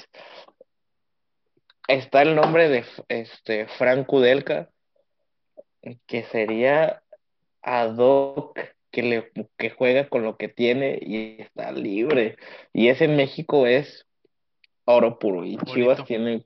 está 1.89 2.23
el 2.23 2.35
nombre 2.37 2.69
de 2.69 2.85
este 3.09 3.67
Frank 3.67 4.07
Kudelka, 4.07 4.69
que 6.07 6.25
sería 6.25 7.03
ad 7.63 7.97
hoc, 7.99 8.59
que, 8.91 9.03
le, 9.03 9.33
que 9.57 9.71
juega 9.71 10.09
con 10.09 10.23
lo 10.23 10.37
que 10.37 10.49
tiene 10.49 10.99
y 11.01 11.37
está 11.41 11.73
libre. 11.73 12.37
Y 12.73 12.89
ese 12.89 13.05
en 13.05 13.17
México 13.17 13.67
es 13.67 14.07
oro 14.85 15.19
puro. 15.19 15.45
Y 15.45 15.59
Chivas 15.59 16.05
tiene, 16.05 16.45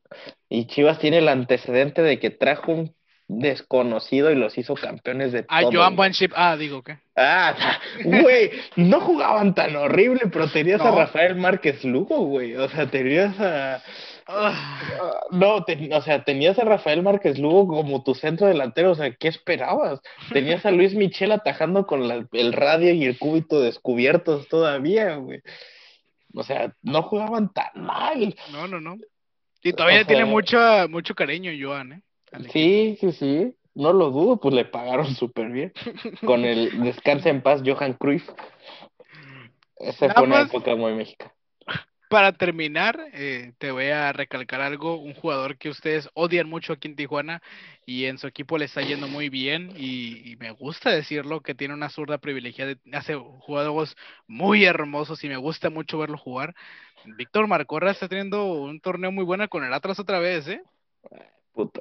y 0.49 0.67
Chivas 0.67 0.99
tiene 0.99 1.19
el 1.19 1.29
antecedente 1.29 2.03
de 2.03 2.19
que 2.19 2.31
trajo 2.31 2.73
un 2.73 2.95
desconocido 3.29 4.31
y 4.31 4.35
los 4.35 4.59
hizo 4.59 4.75
campeones 4.75 5.33
de 5.33 5.45
ah, 5.49 5.63
Joan 5.71 5.97
Banship, 5.97 6.33
ah, 6.35 6.57
digo 6.57 6.83
que. 6.83 6.99
Ah, 7.17 7.79
güey, 8.05 8.51
no 8.77 9.01
jugaban 9.01 9.55
tan 9.55 9.75
horrible, 9.77 10.23
pero 10.33 10.49
tenías 10.49 10.81
a 10.81 10.91
Rafael 10.91 11.37
Márquez 11.37 11.85
Lugo, 11.85 12.19
güey. 12.27 12.55
O 12.57 12.69
sea, 12.69 12.87
tenías 12.91 13.39
a 13.41 13.83
Ah, 14.27 15.21
no, 15.31 15.57
o 15.57 16.03
sea, 16.03 16.25
tenías 16.25 16.59
a 16.59 16.65
Rafael 16.65 17.03
Márquez 17.03 17.39
Lugo 17.39 17.67
como 17.67 18.05
tu 18.05 18.15
centro 18.15 18.47
delantero, 18.47 18.93
o 18.93 18.95
sea, 18.95 19.13
¿qué 19.13 19.29
esperabas? 19.29 20.01
Tenías 20.33 20.65
a 20.65 20.71
Luis 20.71 20.95
Michel 20.95 21.33
atajando 21.33 21.87
con 21.87 22.29
el 22.33 22.53
radio 22.53 22.93
y 22.93 23.05
el 23.05 23.19
cúbito 23.19 23.61
descubiertos 23.61 24.49
todavía, 24.49 25.17
güey. 25.17 25.41
O 26.35 26.43
sea, 26.45 26.75
no 26.83 27.03
jugaban 27.03 27.53
tan 27.53 27.71
mal. 27.75 28.35
No, 28.53 28.69
no, 28.69 28.81
no. 28.81 28.97
Y 29.63 29.73
todavía 29.73 30.05
tiene 30.05 30.25
mucho, 30.25 30.59
mucho 30.89 31.15
cariño 31.15 31.53
Joan, 31.59 31.93
¿eh? 31.93 32.03
Sí, 32.53 32.97
sí, 33.01 33.13
sí. 33.13 33.55
No 33.75 33.93
lo 33.93 34.11
dudo, 34.11 34.39
pues 34.39 34.55
le 34.55 34.65
pagaron 34.65 35.07
súper 35.15 35.51
bien. 35.51 35.73
Con 36.25 36.45
el 36.45 36.83
descanse 36.83 37.29
en 37.29 37.43
paz 37.43 37.63
Johan 37.65 37.95
Cruyff. 37.95 38.29
Esa 39.77 40.13
fue 40.15 40.25
una 40.25 40.43
época 40.43 40.77
muy 40.77 40.95
mexicana 40.95 41.33
para 42.13 42.33
terminar, 42.33 43.09
eh, 43.15 43.55
te 43.57 43.71
voy 43.71 43.87
a 43.87 44.13
recalcar 44.13 44.61
algo, 44.61 44.97
un 44.97 45.15
jugador 45.15 45.57
que 45.57 45.71
ustedes 45.71 46.11
odian 46.13 46.47
mucho 46.47 46.75
aquí 46.75 46.89
en 46.89 46.95
Tijuana 46.95 47.41
y 47.87 48.05
en 48.05 48.19
su 48.19 48.27
equipo 48.27 48.59
le 48.59 48.67
está 48.67 48.83
yendo 48.83 49.09
muy 49.09 49.31
bien 49.31 49.73
y, 49.79 50.37
me 50.39 50.51
gusta 50.51 50.91
decirlo, 50.91 51.41
que 51.41 51.55
tiene 51.55 51.73
una 51.73 51.89
zurda 51.89 52.19
privilegiada, 52.19 52.75
hace 52.93 53.15
juegos 53.15 53.97
muy 54.27 54.67
hermosos 54.67 55.25
y 55.25 55.29
me 55.31 55.39
gusta 55.39 55.71
mucho 55.71 55.97
verlo 55.97 56.19
jugar. 56.19 56.55
Víctor 57.17 57.47
Marcorra 57.47 57.93
está 57.93 58.09
teniendo 58.09 58.45
un 58.45 58.79
torneo 58.81 59.11
muy 59.11 59.25
bueno 59.25 59.49
con 59.49 59.65
el 59.65 59.73
Atlas 59.73 59.99
otra 59.99 60.19
vez, 60.19 60.47
¿eh? 60.49 60.63
Puto. 61.55 61.81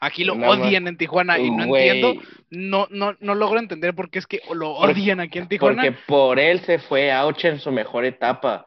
Aquí 0.00 0.24
lo 0.24 0.32
odian 0.32 0.88
en 0.88 0.96
Tijuana 0.96 1.38
y 1.38 1.50
no 1.50 1.64
entiendo, 1.64 2.14
no, 2.48 2.88
no, 2.90 3.14
no 3.20 3.34
logro 3.34 3.58
entender 3.58 3.94
por 3.94 4.10
qué 4.10 4.18
es 4.18 4.26
que 4.26 4.40
lo 4.54 4.70
odian 4.70 5.20
aquí 5.20 5.38
en 5.38 5.46
Tijuana. 5.46 5.82
Porque 5.82 5.98
por 6.06 6.38
él 6.38 6.60
se 6.60 6.78
fue 6.78 7.12
Auche 7.12 7.48
en 7.48 7.60
su 7.60 7.70
mejor 7.70 8.06
etapa. 8.06 8.64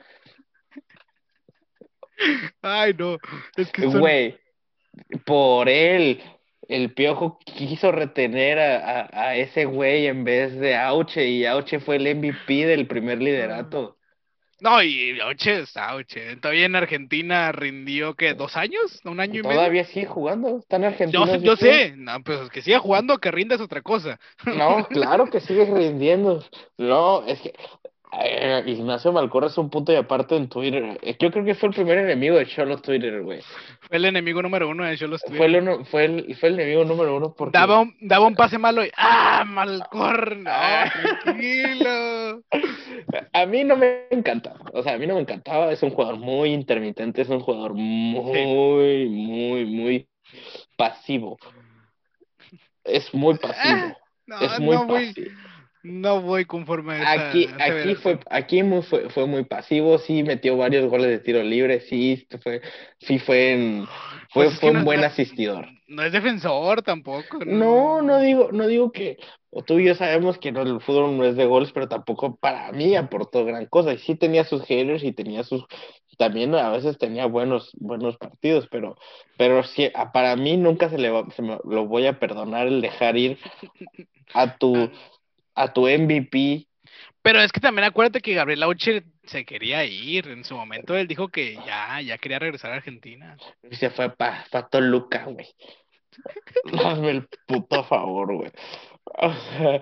Ay, 2.62 2.94
no. 2.94 3.18
Es 3.58 3.72
que 3.72 3.88
Güey, 3.88 4.38
por 5.26 5.70
él, 5.70 6.22
el 6.68 6.94
piojo 6.94 7.40
quiso 7.44 7.92
retener 7.92 8.60
a, 8.60 9.10
a, 9.12 9.36
ese 9.36 9.66
güey 9.66 10.06
en 10.06 10.24
vez 10.24 10.56
de 10.60 10.76
Auche, 10.76 11.28
y 11.28 11.46
Auche 11.48 11.80
fue 11.80 11.96
el 11.96 12.16
MVP 12.16 12.68
del 12.68 12.86
primer 12.86 13.20
liderato. 13.20 13.98
No, 14.64 14.82
y 14.82 15.20
Auche 15.20 15.60
es 15.60 15.76
Auche. 15.76 16.38
Todavía 16.38 16.68
en 16.68 16.76
Argentina 16.78 17.52
rindió, 17.52 18.16
¿qué? 18.16 18.34
¿Dos 18.34 18.56
años? 18.56 19.02
¿Un 19.04 19.20
año 19.20 19.42
y 19.42 19.44
medio? 19.44 19.58
Todavía 19.58 19.84
sigue 19.84 20.06
jugando. 20.06 20.60
Está 20.60 20.78
en 20.78 20.86
Argentina. 20.86 21.26
Yo, 21.26 21.36
yo 21.36 21.56
sé. 21.58 21.94
No, 21.98 22.24
pues 22.24 22.50
que 22.50 22.62
siga 22.62 22.80
jugando, 22.80 23.18
que 23.18 23.30
rinda 23.30 23.56
es 23.56 23.62
otra 23.62 23.82
cosa. 23.82 24.18
No, 24.46 24.88
claro 24.88 25.30
que 25.30 25.42
sigue 25.42 25.66
rindiendo. 25.66 26.46
No, 26.78 27.26
es 27.26 27.42
que 27.42 27.54
Eh, 28.22 28.64
Ignacio 28.68 29.12
Malcorra 29.12 29.48
es 29.48 29.58
un 29.58 29.70
punto 29.72 29.92
y 29.92 29.96
aparte 29.96 30.36
en 30.36 30.48
Twitter. 30.48 31.00
Eh, 31.02 31.16
Yo 31.20 31.32
creo 31.32 31.44
que 31.44 31.56
fue 31.56 31.70
el 31.70 31.76
primer 31.76 31.98
enemigo 31.98 32.36
de 32.38 32.46
Cholos 32.46 32.82
Twitter, 32.82 33.22
güey. 33.24 33.42
Fue 33.82 33.98
el 33.98 34.06
enemigo 34.06 34.42
número 34.42 34.70
uno 34.70 34.86
de 34.86 34.96
Cholos 34.98 35.22
Fue 35.36 35.46
el, 35.48 35.56
uno- 35.56 35.84
fue, 35.86 36.06
el, 36.06 36.36
fue 36.36 36.50
el 36.50 36.56
enemigo 36.60 36.84
número 36.86 37.18
uno 37.18 37.34
porque... 37.36 37.58
Daba 37.58 37.80
un, 37.80 37.96
daba 38.02 38.28
un 38.28 38.36
pase 38.36 38.58
malo 38.60 38.86
y 38.86 38.92
¡ah! 38.98 39.44
Malcor, 39.48 40.38
no, 40.38 40.50
Ah. 40.54 40.92
tranquilo. 41.24 42.44
A 43.34 43.46
mí 43.48 43.64
no 43.64 43.76
me 43.78 44.04
encanta. 44.12 44.54
O 44.74 44.84
sea, 44.84 44.94
a 44.94 44.98
mí 44.98 45.08
no 45.08 45.16
me 45.16 45.22
encantaba. 45.22 45.72
Es 45.72 45.82
un 45.82 45.90
jugador 45.90 46.18
muy 46.18 46.52
intermitente. 46.54 47.24
Es 47.24 47.30
un 47.30 47.40
jugador 47.40 47.74
muy, 47.74 49.08
muy, 49.10 49.66
muy 49.66 50.08
pasivo. 50.78 51.38
Es 52.84 53.14
muy 53.14 53.38
pasivo. 53.38 53.98
No, 54.26 54.40
es 54.40 54.58
muy 54.62 54.74
no 54.78 54.88
pasivo. 54.88 55.32
No 55.84 56.22
voy 56.22 56.46
conforme 56.46 56.94
a 56.94 57.02
esa- 57.04 57.14
Aquí, 57.34 57.50
a 57.60 57.66
aquí 57.66 57.96
fue, 57.96 58.20
aquí 58.30 58.64
muy, 58.64 58.82
fue, 58.82 59.10
fue 59.10 59.26
muy 59.26 59.44
pasivo, 59.46 59.98
sí 59.98 60.24
metió 60.24 60.56
varios 60.58 60.90
goles 60.90 61.08
de 61.10 61.20
tiro 61.20 61.44
libre, 61.44 61.82
sí 61.82 62.28
fue, 62.42 62.62
sí 63.00 63.20
fue 63.20 63.84
fue, 64.30 64.46
Pues 64.46 64.54
es 64.54 64.60
que 64.60 64.62
fue 64.62 64.72
un 64.72 64.80
no- 64.80 64.86
buen 64.86 65.04
asistidor. 65.04 65.68
No 65.88 66.04
es 66.04 66.12
defensor 66.12 66.82
tampoco. 66.82 67.40
No, 67.46 68.02
no 68.02 68.20
digo, 68.20 68.52
no 68.52 68.68
digo 68.68 68.92
que, 68.92 69.18
o 69.52 69.64
tú 69.64 69.80
y 69.80 69.86
yo 69.86 69.96
sabemos 69.96 70.38
que 70.38 70.52
no, 70.52 70.62
el 70.62 70.80
fútbol 70.82 71.18
no 71.18 71.26
es 71.26 71.36
de 71.36 71.46
goles, 71.46 71.72
pero 71.74 71.88
tampoco 71.90 72.36
para 72.38 72.72
mí 72.72 72.96
aportó 72.96 73.44
gran 73.46 73.66
cosa. 73.68 73.94
Y 73.94 73.98
sí 73.98 74.16
tenía 74.16 74.44
sus 74.46 74.64
haters 74.66 75.04
y 75.04 75.12
tenía 75.14 75.44
sus, 75.44 75.66
también 76.18 76.56
a 76.56 76.70
veces 76.72 76.98
tenía 76.98 77.26
buenos, 77.26 77.72
buenos 77.80 78.18
partidos, 78.18 78.68
pero, 78.72 78.96
pero 79.38 79.64
sí, 79.64 79.90
para 80.14 80.36
mí 80.36 80.58
nunca 80.58 80.90
se 80.90 80.98
le 80.98 81.10
va, 81.10 81.30
se 81.32 81.42
me 81.42 81.60
lo 81.66 81.86
voy 81.86 82.08
a 82.08 82.18
perdonar 82.20 82.68
el 82.68 82.82
dejar 82.82 83.18
ir 83.18 83.38
a 84.34 84.58
tu, 84.58 84.92
a 85.56 85.72
tu 85.74 85.88
MVP. 85.88 86.68
Pero 87.22 87.40
es 87.42 87.52
que 87.52 87.62
también 87.62 87.86
acuérdate 87.86 88.20
que 88.22 88.34
Gabriel 88.34 88.64
Auche 88.64 89.04
se 89.24 89.46
quería 89.46 89.86
ir. 89.86 90.28
En 90.28 90.44
su 90.44 90.56
momento 90.56 90.96
él 90.96 91.08
dijo 91.08 91.30
que 91.30 91.56
ya, 91.66 92.02
ya 92.02 92.18
quería 92.18 92.40
regresar 92.40 92.72
a 92.72 92.76
Argentina. 92.76 93.38
Y 93.70 93.76
se 93.76 93.90
fue 93.90 94.10
para 94.10 94.46
pa 94.52 94.68
Toluca, 94.68 95.24
güey. 95.26 95.48
Hazme 96.86 97.12
el 97.12 97.28
puto 97.48 97.84
favor, 97.86 98.36
güey. 98.36 98.52
O 99.06 99.34
sea, 99.34 99.82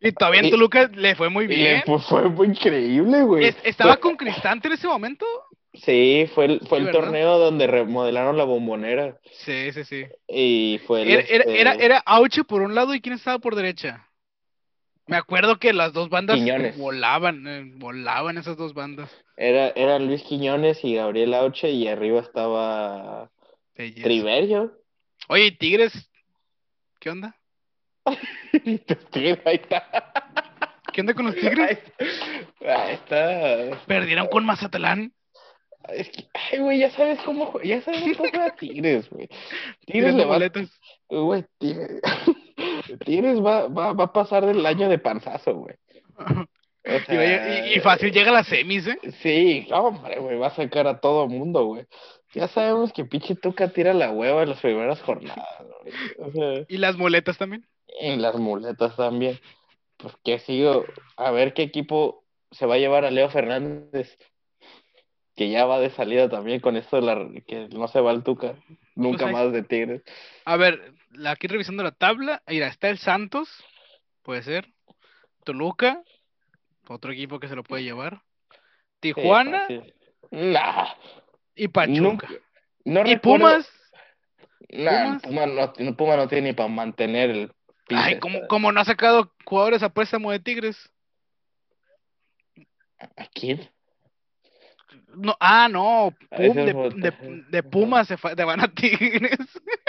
Y 0.00 0.12
todavía 0.12 0.40
en 0.40 0.50
Toluca 0.50 0.88
le 0.94 1.14
fue 1.14 1.28
muy 1.28 1.46
le 1.46 1.54
bien. 1.54 1.82
fu- 1.84 1.98
fue 1.98 2.28
muy 2.28 2.48
increíble, 2.48 3.22
güey. 3.22 3.44
Es- 3.46 3.56
¿Estaba 3.62 3.92
Fue- 3.94 4.00
con 4.00 4.16
Cristante 4.16 4.68
en 4.68 4.74
ese 4.74 4.86
momento? 4.86 5.26
Sí, 5.74 6.26
fue 6.34 6.46
el, 6.46 6.60
fue 6.60 6.78
Sí, 6.78 6.80
el 6.80 6.84
¿verdad? 6.86 7.00
torneo 7.00 7.38
donde 7.38 7.66
remodelaron 7.66 8.38
la 8.38 8.44
bombonera. 8.44 9.18
Sí, 9.44 9.72
sí, 9.72 9.84
sí. 9.84 10.06
Y 10.26 10.80
fue 10.86 11.02
el, 11.02 11.08
Era, 11.10 11.22
era, 11.28 11.44
este, 11.44 11.60
era, 11.60 11.74
era 11.74 11.98
Auche 11.98 12.44
por 12.44 12.62
un 12.62 12.74
lado 12.74 12.94
y 12.94 13.00
quién 13.02 13.14
estaba 13.14 13.38
por 13.38 13.54
derecha. 13.54 14.08
Me 15.06 15.16
acuerdo 15.16 15.58
que 15.58 15.72
las 15.72 15.92
dos 15.92 16.08
bandas 16.08 16.36
Quiñones. 16.36 16.76
volaban, 16.76 17.46
eh, 17.46 17.72
volaban 17.76 18.38
esas 18.38 18.56
dos 18.56 18.74
bandas. 18.74 19.10
era, 19.36 19.68
era 19.70 19.98
Luis 19.98 20.22
Quiñones 20.24 20.84
y 20.84 20.94
Gabriel 20.96 21.34
Auche, 21.34 21.70
y 21.70 21.86
arriba 21.86 22.20
estaba 22.20 23.30
Belleza. 23.76 24.02
Triverio. 24.02 24.72
Oye, 25.28 25.46
¿y 25.46 25.50
Tigres, 25.52 26.10
¿qué 26.98 27.10
onda? 27.10 27.36
Ahí 28.06 28.80
está. 29.54 30.12
¿Qué 30.92 31.00
onda 31.02 31.14
con 31.14 31.26
los 31.26 31.34
Tigres? 31.34 31.78
Ahí 32.60 32.94
está. 32.94 33.78
Perdieron 33.86 34.26
con 34.28 34.44
Mazatlán. 34.44 35.12
Es 35.88 36.08
que, 36.10 36.26
ay, 36.34 36.58
güey, 36.58 36.78
ya 36.80 36.90
sabes 36.90 37.20
cómo, 37.24 37.60
ya 37.62 37.80
sabes 37.82 38.02
cómo 38.02 38.14
juega 38.30 38.56
Tigres, 38.56 39.08
güey. 39.10 39.28
Tigres 39.86 39.86
Tigres 39.86 40.14
le 40.14 40.18
de 40.20 40.24
va, 40.24 40.32
boletas. 40.34 40.80
güey, 41.08 41.44
Tigres, 41.58 42.00
Tigres 42.96 43.38
va, 43.44 43.68
va, 43.68 43.92
va 43.92 44.04
a 44.04 44.12
pasar 44.12 44.44
del 44.46 44.64
año 44.66 44.88
de 44.88 44.98
panzazo, 44.98 45.54
güey. 45.54 45.74
O 46.88 46.98
Y, 46.98 47.00
sea, 47.00 47.66
y- 47.66 47.74
y 47.74 47.80
fácil 47.80 48.12
llega 48.12 48.30
a 48.30 48.34
las 48.34 48.46
semis, 48.46 48.86
¿eh? 48.86 48.96
Sí, 49.20 49.66
hombre, 49.72 50.20
güey, 50.20 50.38
va 50.38 50.46
a 50.46 50.54
sacar 50.54 50.86
a 50.86 51.00
todo 51.00 51.26
mundo, 51.26 51.64
güey. 51.64 51.84
Ya 52.32 52.46
sabemos 52.46 52.92
que 52.92 53.04
pinche 53.04 53.34
Tuca 53.34 53.70
tira 53.72 53.92
la 53.92 54.12
hueva 54.12 54.44
en 54.44 54.50
las 54.50 54.60
primeras 54.60 55.02
jornadas, 55.02 55.44
güey. 55.82 55.92
O 56.18 56.30
sea, 56.30 56.64
Y 56.68 56.76
las 56.78 56.96
muletas 56.96 57.38
también. 57.38 57.66
en 57.98 58.22
las 58.22 58.36
muletas 58.36 58.94
también. 58.94 59.36
Porque 59.96 60.38
sigo 60.38 60.84
a 61.16 61.32
ver 61.32 61.54
qué 61.54 61.62
equipo 61.62 62.22
se 62.52 62.66
va 62.66 62.76
a 62.76 62.78
llevar 62.78 63.04
a 63.04 63.10
Leo 63.10 63.30
Fernández, 63.30 64.16
que 65.34 65.50
ya 65.50 65.66
va 65.66 65.80
de 65.80 65.90
salida 65.90 66.28
también 66.28 66.60
con 66.60 66.76
esto 66.76 66.96
de 66.96 67.02
la 67.02 67.16
que 67.48 67.66
no 67.70 67.88
se 67.88 68.00
va 68.00 68.12
al 68.12 68.22
Tuca, 68.22 68.54
nunca 68.94 69.24
Pues 69.24 69.32
más 69.32 69.52
de 69.52 69.62
Tigres. 69.64 70.02
A 70.44 70.56
ver, 70.56 70.92
la- 71.10 71.32
aquí 71.32 71.46
revisando 71.46 71.82
la 71.82 71.92
tabla, 71.92 72.42
mira, 72.46 72.66
está 72.68 72.88
el 72.88 72.98
Santos, 72.98 73.48
puede 74.22 74.42
ser. 74.42 74.68
Toluca, 75.44 76.02
otro 76.88 77.12
equipo 77.12 77.38
que 77.40 77.48
se 77.48 77.54
lo 77.54 77.62
puede 77.62 77.84
llevar. 77.84 78.22
Sí, 79.02 79.12
Tijuana. 79.14 79.68
Nah, 80.30 80.88
y 81.54 81.68
Pachuca. 81.68 82.28
no 82.84 83.06
y 83.06 83.16
Pumas. 83.16 83.70
Nah, 84.70 85.18
Pumas. 85.20 85.22
Puma 85.22 85.46
no, 85.46 85.96
Puma 85.96 86.16
no 86.16 86.26
tiene 86.28 86.48
ni 86.48 86.54
para 86.54 86.68
mantener 86.68 87.30
el 87.30 87.52
Ay, 87.88 88.18
como 88.48 88.72
no 88.72 88.80
ha 88.80 88.84
sacado 88.84 89.32
jugadores 89.44 89.82
a 89.84 89.90
préstamo 89.90 90.32
de 90.32 90.40
Tigres. 90.40 90.76
¿A 92.98 93.26
quién? 93.26 93.70
No, 95.14 95.36
ah, 95.38 95.68
no, 95.68 96.12
Pum- 96.30 96.54
de, 96.54 97.10
de, 97.10 97.42
de 97.48 97.62
Pumas 97.62 98.08
se, 98.08 98.16
fa- 98.16 98.34
de 98.34 98.44
van 98.44 98.60
a 98.60 98.68
Tigres. 98.68 99.38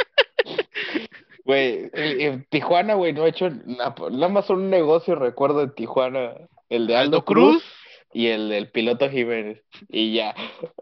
Güey, 1.46 1.90
el- 1.94 2.22
el 2.22 2.48
Tijuana, 2.50 2.96
güey, 2.96 3.14
no 3.14 3.24
ha 3.24 3.30
hecho 3.30 3.50
na- 3.50 3.96
nada 4.12 4.28
más 4.30 4.50
un 4.50 4.70
negocio, 4.70 5.16
recuerdo 5.16 5.64
en 5.64 5.74
Tijuana, 5.76 6.34
el 6.70 6.88
de 6.88 6.96
Aldo 6.98 7.18
Aldo 7.18 7.26
Cruz. 7.26 7.52
Cruz 7.64 7.74
y 8.14 8.28
el 8.28 8.50
del 8.50 8.70
piloto 8.72 9.10
Jiménez, 9.10 9.64
y 9.90 10.14
ya. 10.14 10.36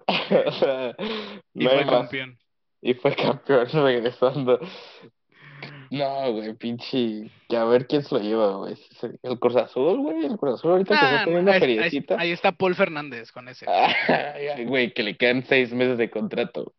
O 0.48 0.52
sea, 0.52 0.96
Y 1.54 1.64
no 1.66 1.70
fue 1.70 1.86
campeón. 1.86 2.38
Y 2.82 2.94
fue 2.96 3.16
campeón 3.16 3.68
regresando. 3.74 4.60
No, 5.92 6.32
güey, 6.34 6.54
pinche. 6.56 7.30
Que 7.48 7.58
a 7.58 7.64
ver 7.66 7.86
quién 7.88 8.02
se 8.04 8.16
lo 8.16 8.22
lleva, 8.22 8.56
güey. 8.58 8.76
El 9.24 9.40
Cruz 9.40 9.56
Azul, 9.56 10.00
güey. 10.00 10.26
El 10.26 10.38
Cruz 10.38 10.56
Azul 10.56 10.72
ahorita 10.72 11.00
que 11.00 11.06
Ah, 11.06 11.10
está 11.12 11.26
teniendo 11.26 11.52
ahí, 11.52 11.58
una 11.58 11.66
ahí- 11.66 11.76
feriecita. 11.78 12.20
ahí 12.20 12.32
está 12.32 12.52
Paul 12.52 12.76
Fernández 12.76 13.32
con 13.32 13.48
ese. 13.48 13.66
Güey, 14.68 14.94
que 14.94 15.04
le 15.04 15.16
quedan 15.16 15.44
seis 15.46 15.72
meses 15.74 15.98
de 16.00 16.10
contrato. 16.10 16.74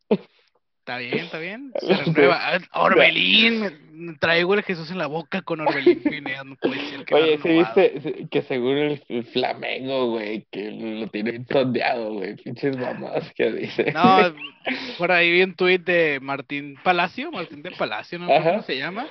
Está 0.86 0.98
bien, 0.98 1.18
está 1.18 1.38
bien. 1.40 1.72
Se 1.80 1.96
renueva. 1.96 2.38
Ah, 2.40 2.80
Orbelín. 2.80 4.16
Traigo 4.20 4.54
el 4.54 4.62
Jesús 4.62 4.88
en 4.92 4.98
la 4.98 5.08
boca 5.08 5.42
con 5.42 5.60
Orbelín 5.60 6.00
Pineda. 6.00 6.44
No 6.44 6.54
puede 6.54 6.78
ser 6.90 7.04
que 7.04 7.12
Oye, 7.12 7.38
sí 7.42 7.48
viste 7.48 8.28
que 8.30 8.42
según 8.42 8.76
el, 8.76 9.04
el 9.08 9.24
Flamengo, 9.24 10.10
güey, 10.10 10.46
que 10.52 10.70
lo 10.70 11.08
tiene 11.08 11.44
sondeado, 11.50 12.12
güey, 12.12 12.36
pinches 12.36 12.76
mamás 12.76 13.32
que 13.34 13.50
dice. 13.50 13.90
No, 13.90 14.32
por 14.96 15.10
ahí 15.10 15.32
vi 15.32 15.42
un 15.42 15.54
tuit 15.56 15.82
de 15.82 16.20
Martín 16.22 16.78
Palacio, 16.84 17.32
Martín 17.32 17.62
de 17.62 17.72
Palacio, 17.72 18.20
no 18.20 18.28
sé 18.28 18.40
cómo 18.44 18.62
se 18.62 18.78
llama. 18.78 19.08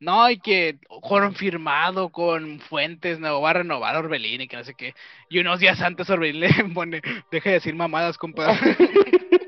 No, 0.00 0.28
y 0.28 0.38
que 0.38 0.76
confirmado 1.00 2.10
con 2.10 2.60
fuentes, 2.60 3.18
no 3.18 3.40
va 3.40 3.48
a 3.48 3.54
renovar 3.54 3.96
Orbelín 3.96 4.42
y 4.42 4.46
que 4.46 4.58
no 4.58 4.64
sé 4.64 4.74
qué. 4.74 4.92
Y 5.30 5.38
unos 5.38 5.58
días 5.58 5.80
antes 5.80 6.10
Orbelín 6.10 6.40
le 6.40 6.48
pone, 6.74 7.00
deja 7.30 7.48
de 7.48 7.54
decir 7.54 7.74
mamadas, 7.74 8.18
compadre. 8.18 8.58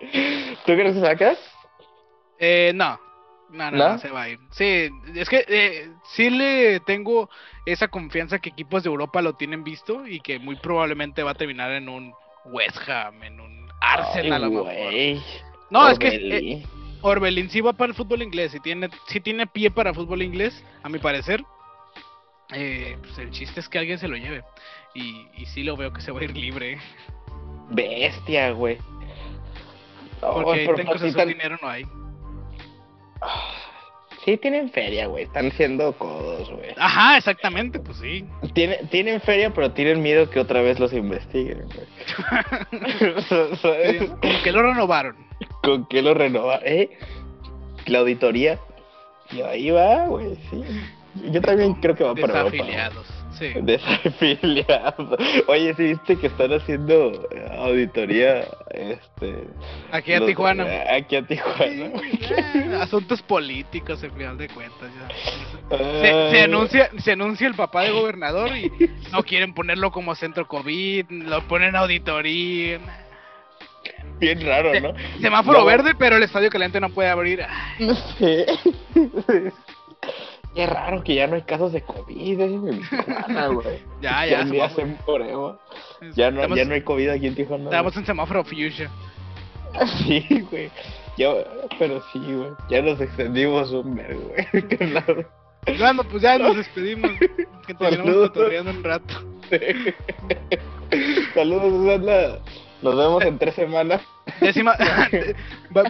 ¿Tú 0.00 0.72
crees 0.72 0.94
que 0.94 1.00
sacas? 1.00 1.38
eh, 2.38 2.72
no, 2.74 3.00
no, 3.50 3.70
no, 3.70 3.76
¿No? 3.76 3.88
no 3.92 3.98
se 3.98 4.10
va 4.10 4.22
a 4.22 4.28
ir. 4.28 4.38
Sí, 4.50 4.90
es 5.14 5.28
que 5.28 5.44
eh, 5.48 5.88
sí 6.12 6.30
le 6.30 6.80
tengo 6.80 7.30
esa 7.64 7.88
confianza 7.88 8.38
que 8.38 8.50
equipos 8.50 8.82
de 8.82 8.90
Europa 8.90 9.22
lo 9.22 9.34
tienen 9.34 9.64
visto 9.64 10.06
y 10.06 10.20
que 10.20 10.38
muy 10.38 10.56
probablemente 10.56 11.22
va 11.22 11.30
a 11.32 11.34
terminar 11.34 11.70
en 11.72 11.88
un 11.88 12.12
West 12.46 12.78
Ham, 12.88 13.22
en 13.22 13.40
un 13.40 13.68
Arsenal 13.80 14.44
a 14.44 14.46
Ay, 14.46 14.52
lo 14.52 14.64
mejor. 14.64 15.22
No, 15.70 15.88
es 15.88 15.98
que 15.98 16.08
eh, 16.08 16.16
Orbelín. 16.16 16.66
Orbelín 17.02 17.50
sí 17.50 17.60
va 17.60 17.72
para 17.72 17.90
el 17.90 17.94
fútbol 17.96 18.22
inglés, 18.22 18.52
sí 18.52 18.60
tiene, 18.60 18.88
sí 19.06 19.20
tiene 19.20 19.46
pie 19.46 19.70
para 19.70 19.94
fútbol 19.94 20.22
inglés, 20.22 20.62
a 20.82 20.88
mi 20.88 20.98
parecer. 20.98 21.42
Eh, 22.52 22.96
pues 23.00 23.18
el 23.18 23.30
chiste 23.30 23.58
es 23.60 23.68
que 23.68 23.78
alguien 23.78 23.98
se 23.98 24.06
lo 24.08 24.16
lleve. 24.16 24.44
Y, 24.94 25.26
y 25.36 25.46
sí 25.46 25.62
lo 25.64 25.76
veo 25.76 25.92
que 25.92 26.00
se 26.00 26.12
va 26.12 26.20
a 26.20 26.24
ir 26.24 26.36
libre. 26.36 26.78
Bestia, 27.70 28.50
güey. 28.52 28.78
Porque 30.20 30.64
sí 30.64 30.90
Azul 30.90 31.14
tan- 31.14 31.28
dinero 31.28 31.56
no 31.60 31.68
hay. 31.68 31.84
Ah, 33.20 33.52
Sí 34.24 34.36
tienen 34.38 34.70
feria, 34.72 35.06
güey. 35.06 35.22
Están 35.22 35.52
siendo 35.52 35.92
codos, 35.92 36.50
güey. 36.50 36.70
Ajá, 36.76 37.16
exactamente, 37.16 37.78
pues 37.78 37.98
sí. 37.98 38.24
Tienen, 38.54 38.88
tienen 38.88 39.20
feria, 39.20 39.54
pero 39.54 39.70
tienen 39.70 40.02
miedo 40.02 40.28
que 40.30 40.40
otra 40.40 40.62
vez 40.62 40.80
los 40.80 40.92
investiguen, 40.92 41.68
güey. 41.68 41.86
Como 44.20 44.42
que 44.42 44.50
lo 44.50 44.62
renovaron. 44.62 45.16
¿Con 45.62 45.86
qué 45.86 46.02
lo 46.02 46.12
renova? 46.14 46.58
¿Eh? 46.64 46.90
La 47.86 48.00
auditoría. 48.00 48.58
Y 49.30 49.42
ahí 49.42 49.70
va, 49.70 50.06
güey, 50.06 50.34
sí. 50.50 50.62
Yo 51.30 51.40
también 51.40 51.74
creo 51.74 51.94
que 51.94 52.02
va 52.02 52.14
para 52.16 52.40
Europa. 52.40 52.50
Desafiliados. 52.50 53.06
Sí. 53.38 53.52
Desafiliado. 53.60 55.16
Oye, 55.48 55.74
¿sí 55.74 55.82
viste 55.84 56.16
que 56.16 56.28
están 56.28 56.52
haciendo 56.54 57.12
auditoría 57.58 58.44
este 58.70 59.44
Aquí 59.92 60.12
a 60.14 60.18
los- 60.20 60.28
Tijuana. 60.28 60.66
Aquí 60.90 61.16
a 61.16 61.22
Tijuana. 61.26 61.90
Eh, 62.00 62.78
asuntos 62.80 63.20
políticos, 63.22 64.02
al 64.02 64.12
final 64.12 64.38
de 64.38 64.48
cuentas. 64.48 64.88
ya. 65.70 66.30
Se, 66.30 66.40
anuncia, 66.42 66.90
se 66.98 67.12
anuncia 67.12 67.46
el 67.46 67.54
papá 67.54 67.82
de 67.82 67.90
gobernador 67.90 68.56
y 68.56 68.70
no 69.12 69.22
quieren 69.22 69.52
ponerlo 69.54 69.90
como 69.90 70.14
centro 70.14 70.46
COVID, 70.48 71.10
lo 71.10 71.46
ponen 71.46 71.76
auditoría. 71.76 72.78
Bien 74.18 74.44
raro, 74.46 74.80
¿no? 74.80 74.94
Semáforo 75.20 75.64
verde, 75.64 75.94
pero 75.98 76.16
el 76.16 76.22
estadio 76.22 76.48
caliente 76.50 76.80
no 76.80 76.88
puede 76.90 77.10
abrir. 77.10 77.44
No 77.78 77.94
sé. 77.94 78.46
Qué 80.56 80.66
raro 80.66 81.04
que 81.04 81.14
ya 81.14 81.26
no 81.28 81.36
hay 81.36 81.42
casos 81.42 81.72
de 81.72 81.82
COVID 81.82 82.40
en 82.40 82.80
Tijuana, 82.80 83.46
güey. 83.54 83.78
Ya, 84.00 84.26
Ya 84.26 84.44
ya. 84.44 84.64
hacen 84.64 84.96
prueba. 85.06 85.60
Ya 86.14 86.30
no, 86.30 86.40
Estamos- 86.40 86.58
ya 86.58 86.64
no 86.64 86.74
hay 86.74 86.80
COVID 86.80 87.08
aquí 87.10 87.26
en 87.28 87.34
Tijuana. 87.36 87.64
Estamos 87.64 87.96
en 87.96 88.06
semáforo 88.06 88.42
fuchsia. 88.42 88.90
Sí, 89.98 90.24
güey. 90.50 90.70
Pero 91.78 92.02
sí, 92.12 92.18
güey. 92.18 92.48
Ya 92.70 92.80
nos 92.80 92.98
extendimos 93.00 93.70
un 93.72 93.94
vergo, 93.94 94.30
güey. 94.34 94.62
Qué 94.68 94.86
raro. 94.86 95.28
Bueno, 95.78 96.02
pues 96.04 96.22
ya 96.22 96.38
nos 96.38 96.56
despedimos. 96.56 97.10
Que 97.66 97.74
terminamos 97.74 98.28
cotorreando 98.28 98.70
un 98.70 98.82
rato. 98.82 99.14
Saludos, 101.34 101.72
Susana. 101.72 102.38
Nos 102.82 102.96
vemos 102.96 103.24
en 103.24 103.38
tres 103.38 103.54
semanas. 103.54 104.00
Décima, 104.40 104.74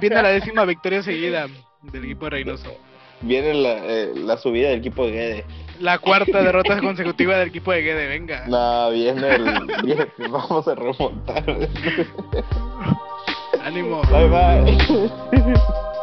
viene 0.00 0.22
la 0.22 0.28
décima 0.30 0.64
victoria 0.64 1.02
seguida 1.02 1.46
del 1.82 2.04
equipo 2.04 2.24
de 2.26 2.30
Reynoso. 2.30 2.76
Viene 3.22 3.54
la, 3.54 3.72
eh, 3.84 4.12
la 4.14 4.36
subida 4.36 4.68
del 4.70 4.78
equipo 4.80 5.06
de 5.06 5.12
Guede. 5.12 5.44
La 5.80 5.98
cuarta 5.98 6.42
derrota 6.42 6.80
consecutiva 6.80 7.38
del 7.38 7.48
equipo 7.48 7.72
de 7.72 7.82
Guede, 7.82 8.06
venga. 8.06 8.44
No, 8.46 8.90
viene 8.90 9.28
el. 9.34 9.66
viene- 9.84 10.06
vamos 10.30 10.66
a 10.68 10.74
remontar. 10.74 11.44
Ánimo. 13.62 14.02
Bye 14.10 14.28
bye. 14.28 15.10